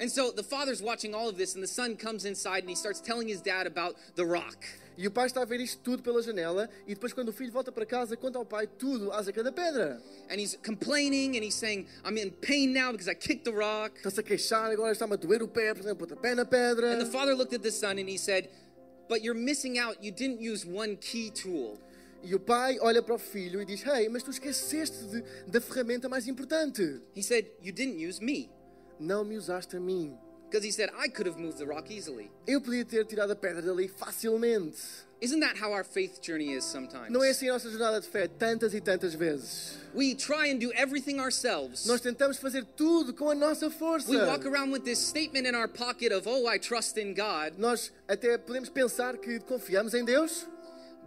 and 0.00 0.10
so 0.10 0.30
the 0.32 0.42
father's 0.42 0.80
watching 0.82 1.14
all 1.14 1.28
of 1.28 1.36
this, 1.36 1.54
and 1.54 1.62
the 1.62 1.68
son 1.68 1.94
comes 1.96 2.24
inside 2.24 2.60
and 2.60 2.68
he 2.70 2.74
starts 2.76 3.00
telling 3.00 3.28
his 3.28 3.40
dad 3.40 3.66
about 3.68 3.94
the 4.16 4.24
rock. 4.26 4.64
E 5.00 5.06
o 5.06 5.12
pai 5.12 5.26
está 5.26 5.42
a 5.42 5.44
ver 5.44 5.60
isto 5.60 5.80
tudo 5.80 6.02
pela 6.02 6.20
janela. 6.20 6.68
E 6.84 6.92
depois, 6.92 7.12
quando 7.12 7.28
o 7.28 7.32
filho 7.32 7.52
volta 7.52 7.70
para 7.70 7.86
casa, 7.86 8.16
conta 8.16 8.36
ao 8.36 8.44
pai 8.44 8.66
tudo 8.66 9.12
acerca 9.12 9.44
da 9.44 9.52
pedra. 9.52 10.02
And 10.28 10.40
he's 10.40 10.58
complaining 10.66 11.36
and 11.38 11.44
he's 11.44 11.54
saying, 11.54 11.86
I'm 12.04 12.18
in 12.18 12.32
pain 12.32 12.72
now 12.72 12.90
because 12.90 13.08
I 13.08 13.14
kicked 13.14 13.44
the 13.44 13.52
rock. 13.52 13.96
Está-se 13.98 14.18
a 14.18 14.22
queixar, 14.24 14.72
agora 14.72 14.90
está-me 14.90 15.14
a 15.14 15.16
doer 15.16 15.40
o 15.40 15.46
pé, 15.46 15.72
por 15.72 15.82
exemplo, 15.84 16.04
pontapé 16.04 16.34
na 16.34 16.44
pedra. 16.44 16.94
And 16.94 16.98
the 16.98 17.06
father 17.12 17.36
looked 17.36 17.54
at 17.54 17.62
the 17.62 17.70
son 17.70 17.98
and 18.00 18.08
he 18.10 18.18
said, 18.18 18.48
But 19.08 19.22
you're 19.22 19.38
missing 19.38 19.78
out. 19.78 20.02
You 20.02 20.10
didn't 20.10 20.40
use 20.42 20.66
one 20.66 20.96
key 20.96 21.30
tool. 21.30 21.78
E 22.20 22.34
o 22.34 22.40
pai 22.40 22.76
olha 22.80 23.00
para 23.00 23.14
o 23.14 23.18
filho 23.18 23.62
e 23.62 23.64
diz: 23.64 23.84
Hey, 23.86 24.08
mas 24.08 24.24
tu 24.24 24.30
esqueceste 24.32 25.04
de- 25.04 25.22
da 25.46 25.60
ferramenta 25.60 26.08
mais 26.08 26.26
importante. 26.26 27.00
He 27.14 27.22
said, 27.22 27.46
You 27.62 27.72
didn't 27.72 28.04
use 28.04 28.20
me. 28.20 28.50
Não 28.98 29.24
me 29.24 29.36
usaste 29.36 29.76
a 29.76 29.80
mim. 29.80 30.18
Because 30.50 30.64
he 30.64 30.72
said, 30.72 30.90
I 30.98 31.08
could 31.08 31.26
have 31.26 31.38
moved 31.38 31.58
the 31.58 31.66
rock 31.66 31.90
easily. 31.90 32.30
Eu 32.46 32.60
podia 32.60 32.84
ter 32.84 33.04
tirado 33.04 33.30
a 33.32 33.36
pedra 33.36 33.60
dali 33.60 33.88
facilmente. 33.88 34.78
Isn't 35.20 35.40
that 35.40 35.56
how 35.56 35.72
our 35.72 35.82
faith 35.82 36.22
journey 36.22 36.52
is 36.52 36.64
sometimes? 36.64 37.10
Não 37.10 37.24
é 37.24 37.30
assim 37.30 37.48
a 37.48 37.54
nossa 37.54 37.68
jornada 37.68 38.00
de 38.00 38.06
fé 38.06 38.28
tantas 38.28 38.72
e 38.72 38.80
tantas 38.80 39.14
vezes. 39.14 39.76
We 39.92 40.14
try 40.14 40.50
and 40.52 40.58
do 40.58 40.72
everything 40.74 41.18
ourselves. 41.18 41.86
Nós 41.86 42.00
tentamos 42.00 42.38
fazer 42.38 42.64
tudo 42.76 43.12
com 43.12 43.28
a 43.28 43.34
nossa 43.34 43.68
força. 43.68 44.08
We 44.08 44.24
walk 44.24 44.46
around 44.46 44.72
with 44.72 44.84
this 44.84 45.00
statement 45.00 45.48
in 45.48 45.56
our 45.56 45.66
pocket 45.68 46.12
of, 46.12 46.28
Oh, 46.28 46.46
I 46.48 46.58
trust 46.58 46.98
in 47.00 47.14
God. 47.14 47.58
Nós 47.58 47.90
até 48.06 48.38
podemos 48.38 48.68
pensar 48.68 49.16
que 49.18 49.40
confiamos 49.40 49.92
em 49.92 50.04
Deus, 50.04 50.46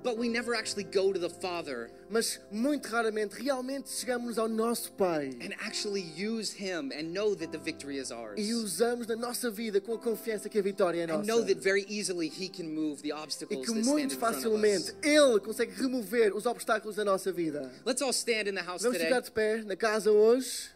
But 0.04 0.18
we 0.18 0.28
never 0.30 0.56
actually 0.56 0.84
go 0.84 1.14
to 1.14 1.20
the 1.20 1.30
Father 1.30 1.92
mas 2.12 2.42
muito 2.52 2.90
raramente 2.90 3.42
realmente 3.42 3.90
chegamos 3.90 4.38
ao 4.38 4.50
nosso 4.50 4.92
Pai 4.94 5.30
and 5.42 5.54
actually 5.66 6.02
use 6.02 6.52
Him 6.52 6.92
and 6.92 7.14
know 7.14 7.34
that 7.36 7.52
the 7.52 7.58
victory 7.58 7.98
is 7.98 8.12
ours. 8.12 8.38
e 8.38 8.54
usamos 8.54 9.08
na 9.08 9.16
nossa 9.16 9.50
vida 9.50 9.80
com 9.80 9.94
a 9.94 9.98
confiança 9.98 10.50
que 10.50 10.60
a 10.60 10.62
vitória 10.62 11.04
é 11.04 11.08
nossa. 11.08 11.22
And 11.22 11.26
know 11.26 11.46
that 11.46 11.62
very 11.62 11.86
easily 11.88 12.28
He 12.28 12.50
can 12.50 12.66
move 12.66 13.02
the 13.02 13.10
E 13.10 13.14
obstacles 13.14 13.66
que 13.66 13.74
that 13.74 13.80
stand 13.80 13.94
muito 13.94 14.16
in 14.16 14.18
front 14.18 14.36
of 14.36 14.44
facilmente. 14.44 14.94
Ele 15.02 15.40
consegue 15.40 15.72
remover 15.74 16.36
os 16.36 16.46
obstáculos 16.46 16.98
da 16.98 17.06
nossa 17.06 17.32
vida. 17.32 17.72
Let's 17.86 18.02
all 18.02 18.12
stand 18.12 18.50
in 18.50 18.56
the 18.56 18.64
house 18.64 18.82
Vamos 18.82 18.98
today. 18.98 19.08
ficar 19.08 19.22
de 19.22 19.32
pé 19.32 19.64
na 19.64 19.78
casa 19.78 20.12
hoje. 20.12 20.70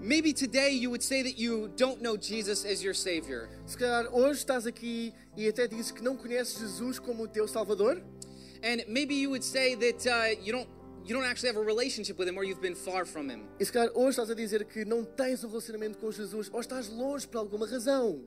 Maybe 0.00 0.34
today 0.34 0.68
you 0.68 0.90
would 0.90 1.02
say 1.02 1.22
that 1.22 1.38
you 1.38 1.72
don't 1.76 2.02
know 2.02 2.18
Jesus 2.18 2.66
as 2.66 2.82
your 2.84 2.92
Savior. 2.92 3.48
Se 3.64 3.78
calhar 3.78 4.06
hoje 4.12 4.44
estás 4.44 4.66
aqui 4.66 5.14
e 5.36 5.48
até 5.48 5.66
dizes 5.66 5.90
que 5.90 6.02
não 6.02 6.16
conheces 6.16 6.58
Jesus 6.58 6.98
como 6.98 7.24
o 7.24 7.28
teu 7.28 7.46
Salvador. 7.46 8.02
And 8.62 8.84
maybe 8.88 9.14
you 9.14 9.30
would 9.30 9.44
say 9.44 9.76
that 9.76 10.08
uh, 10.08 10.40
you 10.42 10.52
don't 10.52 10.68
you 11.04 11.14
don't 11.14 11.26
actually 11.26 11.50
have 11.50 11.58
a 11.58 11.64
relationship 11.64 12.18
with 12.18 12.28
him 12.28 12.38
or 12.38 12.44
you've 12.44 12.62
been 12.62 12.74
far 12.74 13.04
from 13.04 13.28
him. 13.28 13.46
E 13.60 13.64
se 13.64 13.70
calhar 13.70 13.90
hoje 13.94 14.18
estás 14.18 14.30
a 14.30 14.34
dizer 14.34 14.64
que 14.64 14.84
não 14.84 15.04
tens 15.04 15.44
um 15.44 15.48
relacionamento 15.48 15.98
com 15.98 16.10
Jesus 16.10 16.48
ou 16.52 16.60
estás 16.60 16.88
longe 16.88 17.28
por 17.28 17.38
alguma 17.38 17.66
razão. 17.66 18.24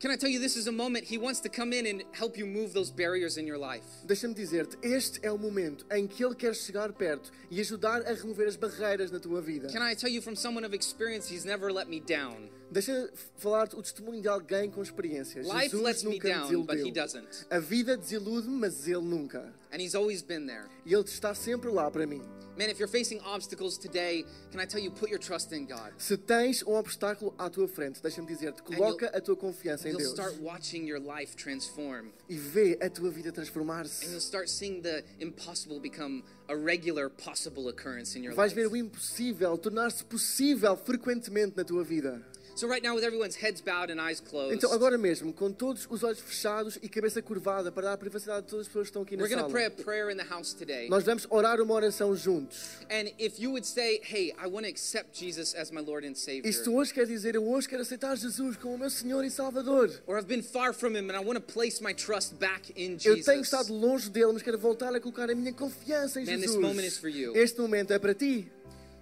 Can 0.00 0.10
I 0.10 0.16
tell 0.16 0.28
you 0.28 0.40
this 0.40 0.56
is 0.56 0.66
a 0.66 0.72
moment 0.72 1.04
he 1.04 1.16
wants 1.16 1.38
to 1.42 1.48
come 1.48 1.72
in 1.72 1.86
and 1.86 2.02
help 2.12 2.36
you 2.36 2.44
move 2.44 2.72
those 2.74 2.90
barriers 2.90 3.36
in 3.36 3.46
your 3.46 3.56
life. 3.56 3.86
Deixa-me 4.04 4.34
dizer-te, 4.34 4.76
este 4.82 5.20
é 5.22 5.30
o 5.30 5.38
momento 5.38 5.86
em 5.92 6.08
que 6.08 6.24
Ele 6.24 6.34
quer 6.34 6.56
chegar 6.56 6.92
perto 6.92 7.30
e 7.48 7.60
ajudar 7.60 8.02
a 8.02 8.12
remover 8.12 8.48
as 8.48 8.56
barreiras 8.56 9.12
na 9.12 9.20
tua 9.20 9.40
vida. 9.40 9.68
Can 9.68 9.88
I 9.88 9.94
tell 9.94 10.10
you 10.10 10.20
from 10.20 10.34
someone 10.34 10.66
of 10.66 10.74
experience 10.74 11.32
he's 11.32 11.44
never 11.44 11.72
let 11.72 11.88
me 11.88 12.00
down. 12.00 12.50
Deixa 12.72 13.12
falar-te 13.36 13.76
o 13.76 13.82
testemunho 13.82 14.22
de 14.22 14.28
alguém 14.28 14.70
com 14.70 14.82
experiência. 14.82 15.40
Life 15.42 15.62
Jesus 15.70 15.82
lets 15.82 16.02
me 16.04 16.12
nunca 16.14 16.28
me 16.28 16.34
down, 16.34 16.62
but 16.64 16.74
he 16.78 16.90
desiludeu. 16.90 16.92
doesn't. 17.04 17.46
A 17.50 17.58
vida 17.58 17.96
desilude-me, 17.96 18.56
mas 18.56 18.88
Ele 18.88 19.02
nunca. 19.02 19.52
And 19.70 19.76
he's 19.80 19.94
always 19.94 20.22
been 20.22 20.46
there. 20.46 20.64
E 20.86 20.94
Ele 20.94 21.04
está 21.04 21.34
sempre 21.34 21.70
lá 21.70 21.90
para 21.90 22.06
mim. 22.06 22.22
Man, 22.56 22.68
if 22.70 22.78
you're 22.78 22.86
facing 22.86 23.18
obstacles 23.20 23.78
today, 23.78 24.26
can 24.50 24.60
I 24.60 24.66
tell 24.66 24.78
you 24.78 24.90
put 24.90 25.08
your 25.10 25.18
trust 25.18 25.52
in 25.54 25.64
God. 25.64 25.92
Se 25.96 26.18
tens 26.18 26.62
um 26.62 26.74
obstáculo 26.74 27.34
à 27.38 27.48
tua 27.48 27.66
frente, 27.66 28.02
deixa-me 28.02 28.26
dizer-te, 28.28 28.62
coloca 28.62 29.06
a 29.06 29.20
tua 29.22 29.34
confiança 29.36 29.88
em 29.88 29.92
You'll 29.92 30.00
Deus 30.02 30.12
start 30.12 30.38
watching 30.42 30.86
your 30.86 31.00
life 31.00 31.34
transform. 31.34 32.10
e 32.28 32.36
vê 32.36 32.78
a 32.82 32.90
tua 32.90 33.10
vida 33.10 33.30
And 33.30 33.32
you'll 33.32 33.34
transformar-se. 33.34 34.20
start 34.20 34.50
seeing 34.50 34.82
the 34.82 35.02
impossible 35.18 35.80
become 35.80 36.22
a 36.46 36.54
regular 36.54 37.08
possible 37.08 37.68
occurrence 37.70 38.18
in 38.18 38.22
your 38.22 38.34
Vais 38.34 38.52
life. 38.52 38.60
ver 38.60 38.68
o 38.70 38.76
impossível 38.76 39.56
tornar-se 39.56 40.04
possível 40.04 40.76
frequentemente 40.76 41.56
na 41.56 41.64
tua 41.64 41.82
vida. 41.82 42.22
So 42.54 42.68
right 42.68 42.82
now, 42.82 42.94
with 42.94 43.02
everyone's 43.02 43.34
heads 43.34 43.62
bowed 43.62 43.90
and 43.90 43.98
eyes 43.98 44.20
closed, 44.20 44.54
Então, 44.54 44.70
agora 44.72 44.98
mesmo, 44.98 45.32
com 45.32 45.50
todos 45.50 45.86
os 45.90 46.02
olhos 46.02 46.20
fechados 46.20 46.78
e 46.82 46.88
cabeça 46.88 47.22
curvada 47.22 47.72
para 47.72 47.88
dar 47.88 47.96
privacidade 47.96 48.40
a 48.40 48.42
todas 48.42 48.66
as 48.66 48.68
pessoas 48.68 48.84
que 48.84 48.90
estão 48.90 49.02
aqui 49.02 49.16
na 49.16 49.22
we're 49.24 49.34
sala, 49.34 49.48
pray 49.50 49.66
a 49.66 49.70
prayer 49.70 50.10
in 50.10 50.16
the 50.16 50.24
house 50.28 50.52
today. 50.52 50.86
nós 50.88 51.02
vamos 51.02 51.26
orar 51.30 51.60
uma 51.62 51.72
oração 51.72 52.14
juntos. 52.14 52.58
And 52.90 53.10
if 53.18 53.40
you 53.40 53.50
would 53.52 53.66
say, 53.66 54.00
"Hey, 54.04 54.32
I 54.38 54.46
want 54.46 54.64
to 54.64 54.68
accept 54.70 55.18
Jesus 55.18 55.54
as 55.54 55.70
my 55.70 55.80
Lord 55.80 56.06
and 56.06 56.14
Savior," 56.14 56.46
E 56.46 56.52
se 56.52 56.62
tu 56.62 56.74
hoje 56.76 56.92
quer 56.92 57.06
dizer, 57.06 57.34
eu 57.34 57.42
hoje 57.48 57.66
quero 57.68 57.80
aceitar 57.82 58.14
Jesus 58.16 58.56
como 58.58 58.74
o 58.74 58.78
meu 58.78 58.90
Senhor 58.90 59.24
e 59.24 59.30
Salvador. 59.30 59.90
or 60.06 60.18
I've 60.18 60.28
been 60.28 60.42
far 60.42 60.74
from 60.74 60.94
Him 60.94 61.08
and 61.10 61.16
I 61.16 61.24
want 61.24 61.36
to 61.36 61.52
place 61.52 61.82
my 61.82 61.94
trust 61.94 62.34
back 62.34 62.70
in 62.76 62.92
Eu 62.92 62.98
Jesus, 63.16 63.24
tenho 63.24 63.40
estado 63.40 63.72
longe 63.72 64.10
dele, 64.10 64.32
mas 64.34 64.42
quero 64.42 64.58
voltar 64.58 64.94
a 64.94 65.00
colocar 65.00 65.30
a 65.30 65.34
minha 65.34 65.54
confiança 65.54 66.20
em 66.20 66.26
Man, 66.26 66.32
this 66.32 66.52
Jesus. 66.52 66.60
moment 66.60 66.86
is 66.86 66.98
for 66.98 67.08
you. 67.08 67.34
Este 67.34 67.58
momento 67.60 67.92
é 67.92 67.98
para 67.98 68.14
ti. 68.14 68.46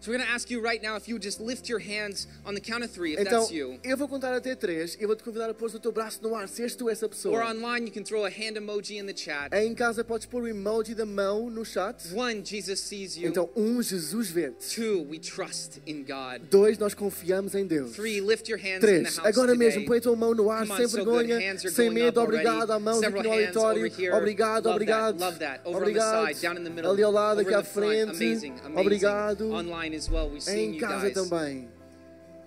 So 0.00 0.10
we're 0.10 0.16
going 0.18 0.26
to 0.26 0.32
ask 0.34 0.50
you 0.50 0.60
right 0.62 0.82
now 0.82 0.96
if 0.96 1.06
you 1.08 1.14
would 1.14 1.22
just 1.22 1.40
lift 1.40 1.68
your 1.68 1.78
hands 1.78 2.26
on 2.44 2.54
the 2.54 2.60
count 2.60 2.82
of 2.82 2.90
three, 2.90 3.12
if 3.14 3.20
Então, 3.20 3.40
that's 3.40 3.52
you. 3.52 3.78
eu 3.84 3.96
vou 3.96 4.08
contar 4.08 4.34
até 4.34 4.54
três 4.54 4.94
e 4.94 5.02
eu 5.02 5.08
vou-te 5.08 5.22
convidar 5.22 5.48
a 5.50 5.54
pôr 5.54 5.74
o 5.74 5.78
teu 5.78 5.92
braço 5.92 6.20
no 6.22 6.34
ar, 6.34 6.48
se 6.48 6.62
és 6.62 6.74
tu 6.74 6.88
essa 6.88 7.06
Or 7.06 7.10
pessoa. 7.10 7.44
online, 7.50 7.86
you 7.86 7.92
can 7.92 8.02
throw 8.02 8.24
a 8.24 8.28
hand 8.30 8.56
emoji 8.56 8.96
in 8.98 9.06
the 9.06 9.14
chat. 9.16 9.52
Em 9.54 9.74
casa 9.74 10.02
podes 10.02 10.26
pôr 10.26 10.42
o 10.42 10.48
emoji 10.48 10.94
da 10.94 11.04
mão 11.06 11.50
no 11.50 11.64
chat. 11.64 12.12
One, 12.14 12.42
Jesus 12.44 12.80
sees 12.80 13.16
you. 13.16 13.28
Então, 13.28 13.48
um, 13.54 13.82
Jesus 13.82 14.30
vê-te. 14.30 14.74
Two, 14.74 15.06
we 15.08 15.18
trust 15.18 15.80
in 15.86 16.02
God. 16.04 16.48
Dois, 16.50 16.78
nós 16.78 16.94
confiamos 16.94 17.54
em 17.54 17.66
Deus. 17.66 17.92
Three, 17.94 18.20
lift 18.20 18.48
your 18.50 18.58
hands 18.58 18.78
in 18.78 18.80
the 18.80 18.86
Três, 19.02 19.16
house 19.18 19.26
agora 19.26 19.52
today. 19.52 19.68
mesmo 19.68 19.84
põe 19.86 19.98
a 19.98 20.00
tua 20.00 20.16
mão 20.16 20.34
no 20.34 20.50
ar, 20.50 20.62
on, 20.62 20.76
sem 20.76 20.88
so 20.88 20.96
vergonha, 20.96 21.58
sem 21.58 21.90
medo. 21.90 22.20
Obrigado, 22.20 22.70
a 22.70 22.78
mãos 22.78 23.02
aqui 23.02 23.22
no 23.22 23.30
auditório. 23.32 23.86
Obrigado, 24.16 24.64
Love 24.66 24.74
obrigado. 24.76 25.18
That, 25.18 25.24
love 25.24 25.38
that. 25.38 25.60
Over 25.64 25.78
Obrigado. 25.82 26.22
on 26.22 26.26
the 26.26 26.34
side, 26.34 26.42
down 26.46 26.56
in 26.58 26.64
the 26.64 26.70
middle. 26.70 26.90
Ali 26.90 27.02
ao 27.02 27.12
lado, 27.12 27.40
aqui 27.40 27.52
à 27.54 27.62
frente. 27.62 28.10
Amazing, 28.10 28.54
amazing. 28.64 28.80
Obrigado. 28.80 29.50
Online 29.52 29.89
as 29.94 30.08
well. 30.10 30.28
We're 30.28 30.40
seeing 30.40 30.70
Em 30.70 30.74
you 30.74 30.80
casa 30.80 31.10
guys. 31.10 31.14
também. 31.14 31.68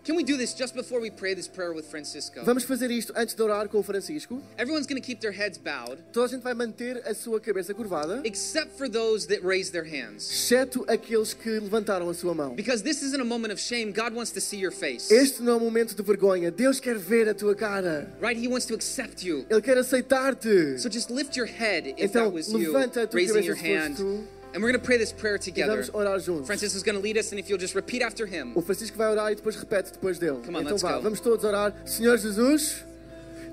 Can 0.05 0.17
we 0.17 0.23
do 0.25 0.35
this 0.35 0.53
just 0.53 0.75
before 0.75 0.99
we 0.99 1.09
pray 1.09 1.33
this 1.33 1.47
prayer 1.47 1.71
with 1.71 1.85
Francisco? 1.89 2.43
Vamos 2.43 2.65
fazer 2.65 2.91
isto 2.91 3.13
antes 3.15 3.33
de 3.33 3.41
orar 3.41 3.69
com 3.69 3.79
o 3.79 3.83
Francisco. 3.83 4.43
Everyone's 4.57 4.85
going 4.85 5.01
to 5.01 5.01
keep 5.01 5.21
their 5.21 5.31
heads 5.31 5.57
bowed, 5.57 5.97
Toda 6.11 6.25
a 6.25 6.27
gente 6.27 6.41
vai 6.43 6.53
manter 6.53 7.01
a 7.07 7.13
sua 7.13 7.39
cabeça 7.39 7.73
curvada, 7.73 8.19
except 8.25 8.77
for 8.77 8.89
those 8.89 9.25
that 9.29 9.41
raise 9.47 9.71
their 9.71 9.85
hands. 9.85 10.29
exceto 10.29 10.83
aqueles 10.89 11.33
que 11.33 11.51
levantaram 11.57 12.09
a 12.09 12.13
sua 12.13 12.33
mão. 12.33 12.53
Because 12.53 12.83
this 12.83 13.01
isn't 13.01 13.21
a 13.21 13.23
moment 13.23 13.53
of 13.53 13.61
shame. 13.61 13.93
God 13.93 14.13
wants 14.13 14.29
to 14.33 14.41
see 14.41 14.59
your 14.59 14.73
face. 14.73 15.09
Este 15.09 15.41
não 15.41 15.53
é 15.53 15.55
um 15.55 15.59
momento 15.61 15.95
de 15.95 16.03
vergonha. 16.03 16.51
Deus 16.51 16.81
quer 16.81 16.97
ver 16.97 17.29
a 17.29 17.33
tua 17.33 17.55
cara. 17.55 18.11
Right? 18.21 18.37
He 18.37 18.49
wants 18.49 18.65
to 18.65 18.73
accept 18.75 19.25
you. 19.25 19.45
Ele 19.49 19.61
quer 19.61 19.77
aceitar-te. 19.77 20.79
So 20.81 20.89
just 20.89 21.11
lift 21.11 21.37
your 21.37 21.47
head 21.47 21.87
if 21.97 22.09
Então, 22.09 22.25
that 22.25 22.33
was 22.35 22.49
you, 22.51 22.73
levanta 22.73 23.03
a 23.03 23.07
tua 23.07 23.17
raising 23.21 23.35
cabeça 23.35 23.47
your 23.47 23.55
hand. 23.55 23.95
tu. 23.95 24.27
And 24.53 24.61
we're 24.61 24.69
going 24.71 24.79
to 24.79 24.85
pray 24.85 24.97
this 24.97 25.11
prayer 25.11 25.35
E 25.35 25.39
together. 25.39 25.71
vamos 25.81 25.89
orar 25.93 26.19
juntos. 26.19 26.45
Francis 26.45 26.75
is 26.75 26.83
going 26.83 26.95
to 26.95 27.01
lead 27.01 27.17
us, 27.17 27.31
and 27.31 27.39
if 27.39 27.49
you'll 27.49 27.57
just 27.59 27.73
repeat 27.75 28.03
after 28.03 28.25
him. 28.27 28.53
O 28.55 28.61
Francisco 28.61 28.95
vai 28.97 29.11
orar 29.11 29.31
e 29.31 29.35
depois 29.35 29.55
repete 29.55 29.91
depois 29.91 30.19
dele. 30.19 30.39
Come 30.45 30.57
on, 30.57 30.61
então 30.61 30.73
let's 30.73 30.81
vá, 30.83 30.93
go. 30.97 31.01
vamos 31.01 31.19
todos 31.19 31.43
orar. 31.43 31.73
Senhor 31.85 32.17
Jesus, 32.17 32.85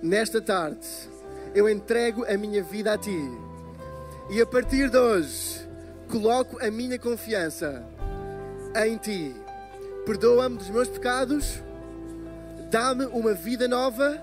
nesta 0.03 0.41
tarde 0.43 0.87
eu 1.55 1.69
entrego 1.69 2.25
a 2.27 2.37
minha 2.37 2.63
vida 2.63 2.93
a 2.93 2.99
ti. 2.99 3.17
E 4.31 4.41
a 4.41 4.47
partir 4.47 4.91
de 4.91 4.99
hoje 4.99 5.67
coloco 6.09 6.59
a 6.63 6.71
minha 6.71 6.99
confiança 6.99 7.83
em 8.85 8.97
ti. 8.99 9.35
Perdoa-me 10.05 10.59
dos 10.59 10.69
meus 10.71 10.89
pecados, 10.89 11.63
dá-me 12.71 13.07
uma 13.07 13.33
vida 13.35 13.67
nova 13.67 14.21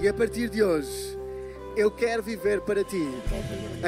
e 0.00 0.08
a 0.08 0.12
partir 0.14 0.50
de 0.50 0.62
hoje 0.62 1.16
eu 1.76 1.90
quero 1.90 2.22
viver 2.22 2.60
para 2.62 2.82
ti. 2.84 3.08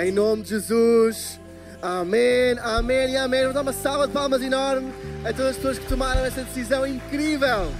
Em 0.00 0.12
nome 0.12 0.42
de 0.42 0.50
Jesus. 0.50 1.41
Amém, 1.82 2.56
amém 2.62 3.10
e 3.10 3.16
amém. 3.16 3.40
Vamos 3.40 3.54
dar 3.54 3.62
uma 3.62 3.72
salva 3.72 4.06
de 4.06 4.12
palmas 4.12 4.40
enorme 4.40 4.92
a 5.24 5.32
todas 5.32 5.50
as 5.50 5.56
pessoas 5.56 5.78
que 5.80 5.86
tomaram 5.86 6.24
essa 6.24 6.44
decisão 6.44 6.86
incrível. 6.86 7.72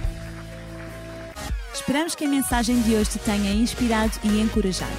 Esperamos 1.73 2.13
que 2.13 2.25
a 2.25 2.27
mensagem 2.27 2.81
de 2.81 2.95
hoje 2.95 3.11
te 3.11 3.19
tenha 3.19 3.53
inspirado 3.53 4.13
e 4.23 4.41
encorajado. 4.41 4.91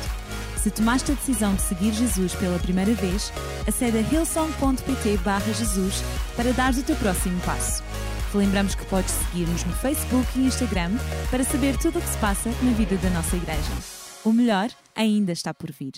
Se 0.57 0.71
tomaste 0.71 1.13
a 1.13 1.15
decisão 1.15 1.55
de 1.55 1.61
seguir 1.61 1.93
Jesus 1.93 2.35
pela 2.35 2.59
primeira 2.59 2.95
vez, 2.95 3.31
acede 3.69 3.99
a 3.99 4.01
hillsong.pt 4.01 5.19
Jesus 5.55 6.03
para 6.35 6.53
dar 6.55 6.73
o 6.73 6.83
teu 6.83 6.97
próximo 6.97 7.39
passo. 7.43 7.83
Te 8.31 8.39
lembramos 8.39 8.75
que 8.75 8.87
podes 8.87 9.13
seguir-nos 9.13 9.65
no 9.65 9.73
Facebook 9.75 10.27
e 10.35 10.47
Instagram 10.47 10.93
para 11.31 11.45
saber 11.45 11.77
tudo 11.77 11.99
o 11.99 12.03
que 12.03 12.09
se 12.09 12.17
passa 12.17 12.49
na 12.63 12.73
vida 12.73 12.97
da 12.97 13.11
nossa 13.11 13.37
igreja. 13.37 13.71
O 14.25 14.33
melhor 14.33 14.71
ainda 14.97 15.33
está 15.33 15.53
por 15.53 15.71
vir. 15.71 15.93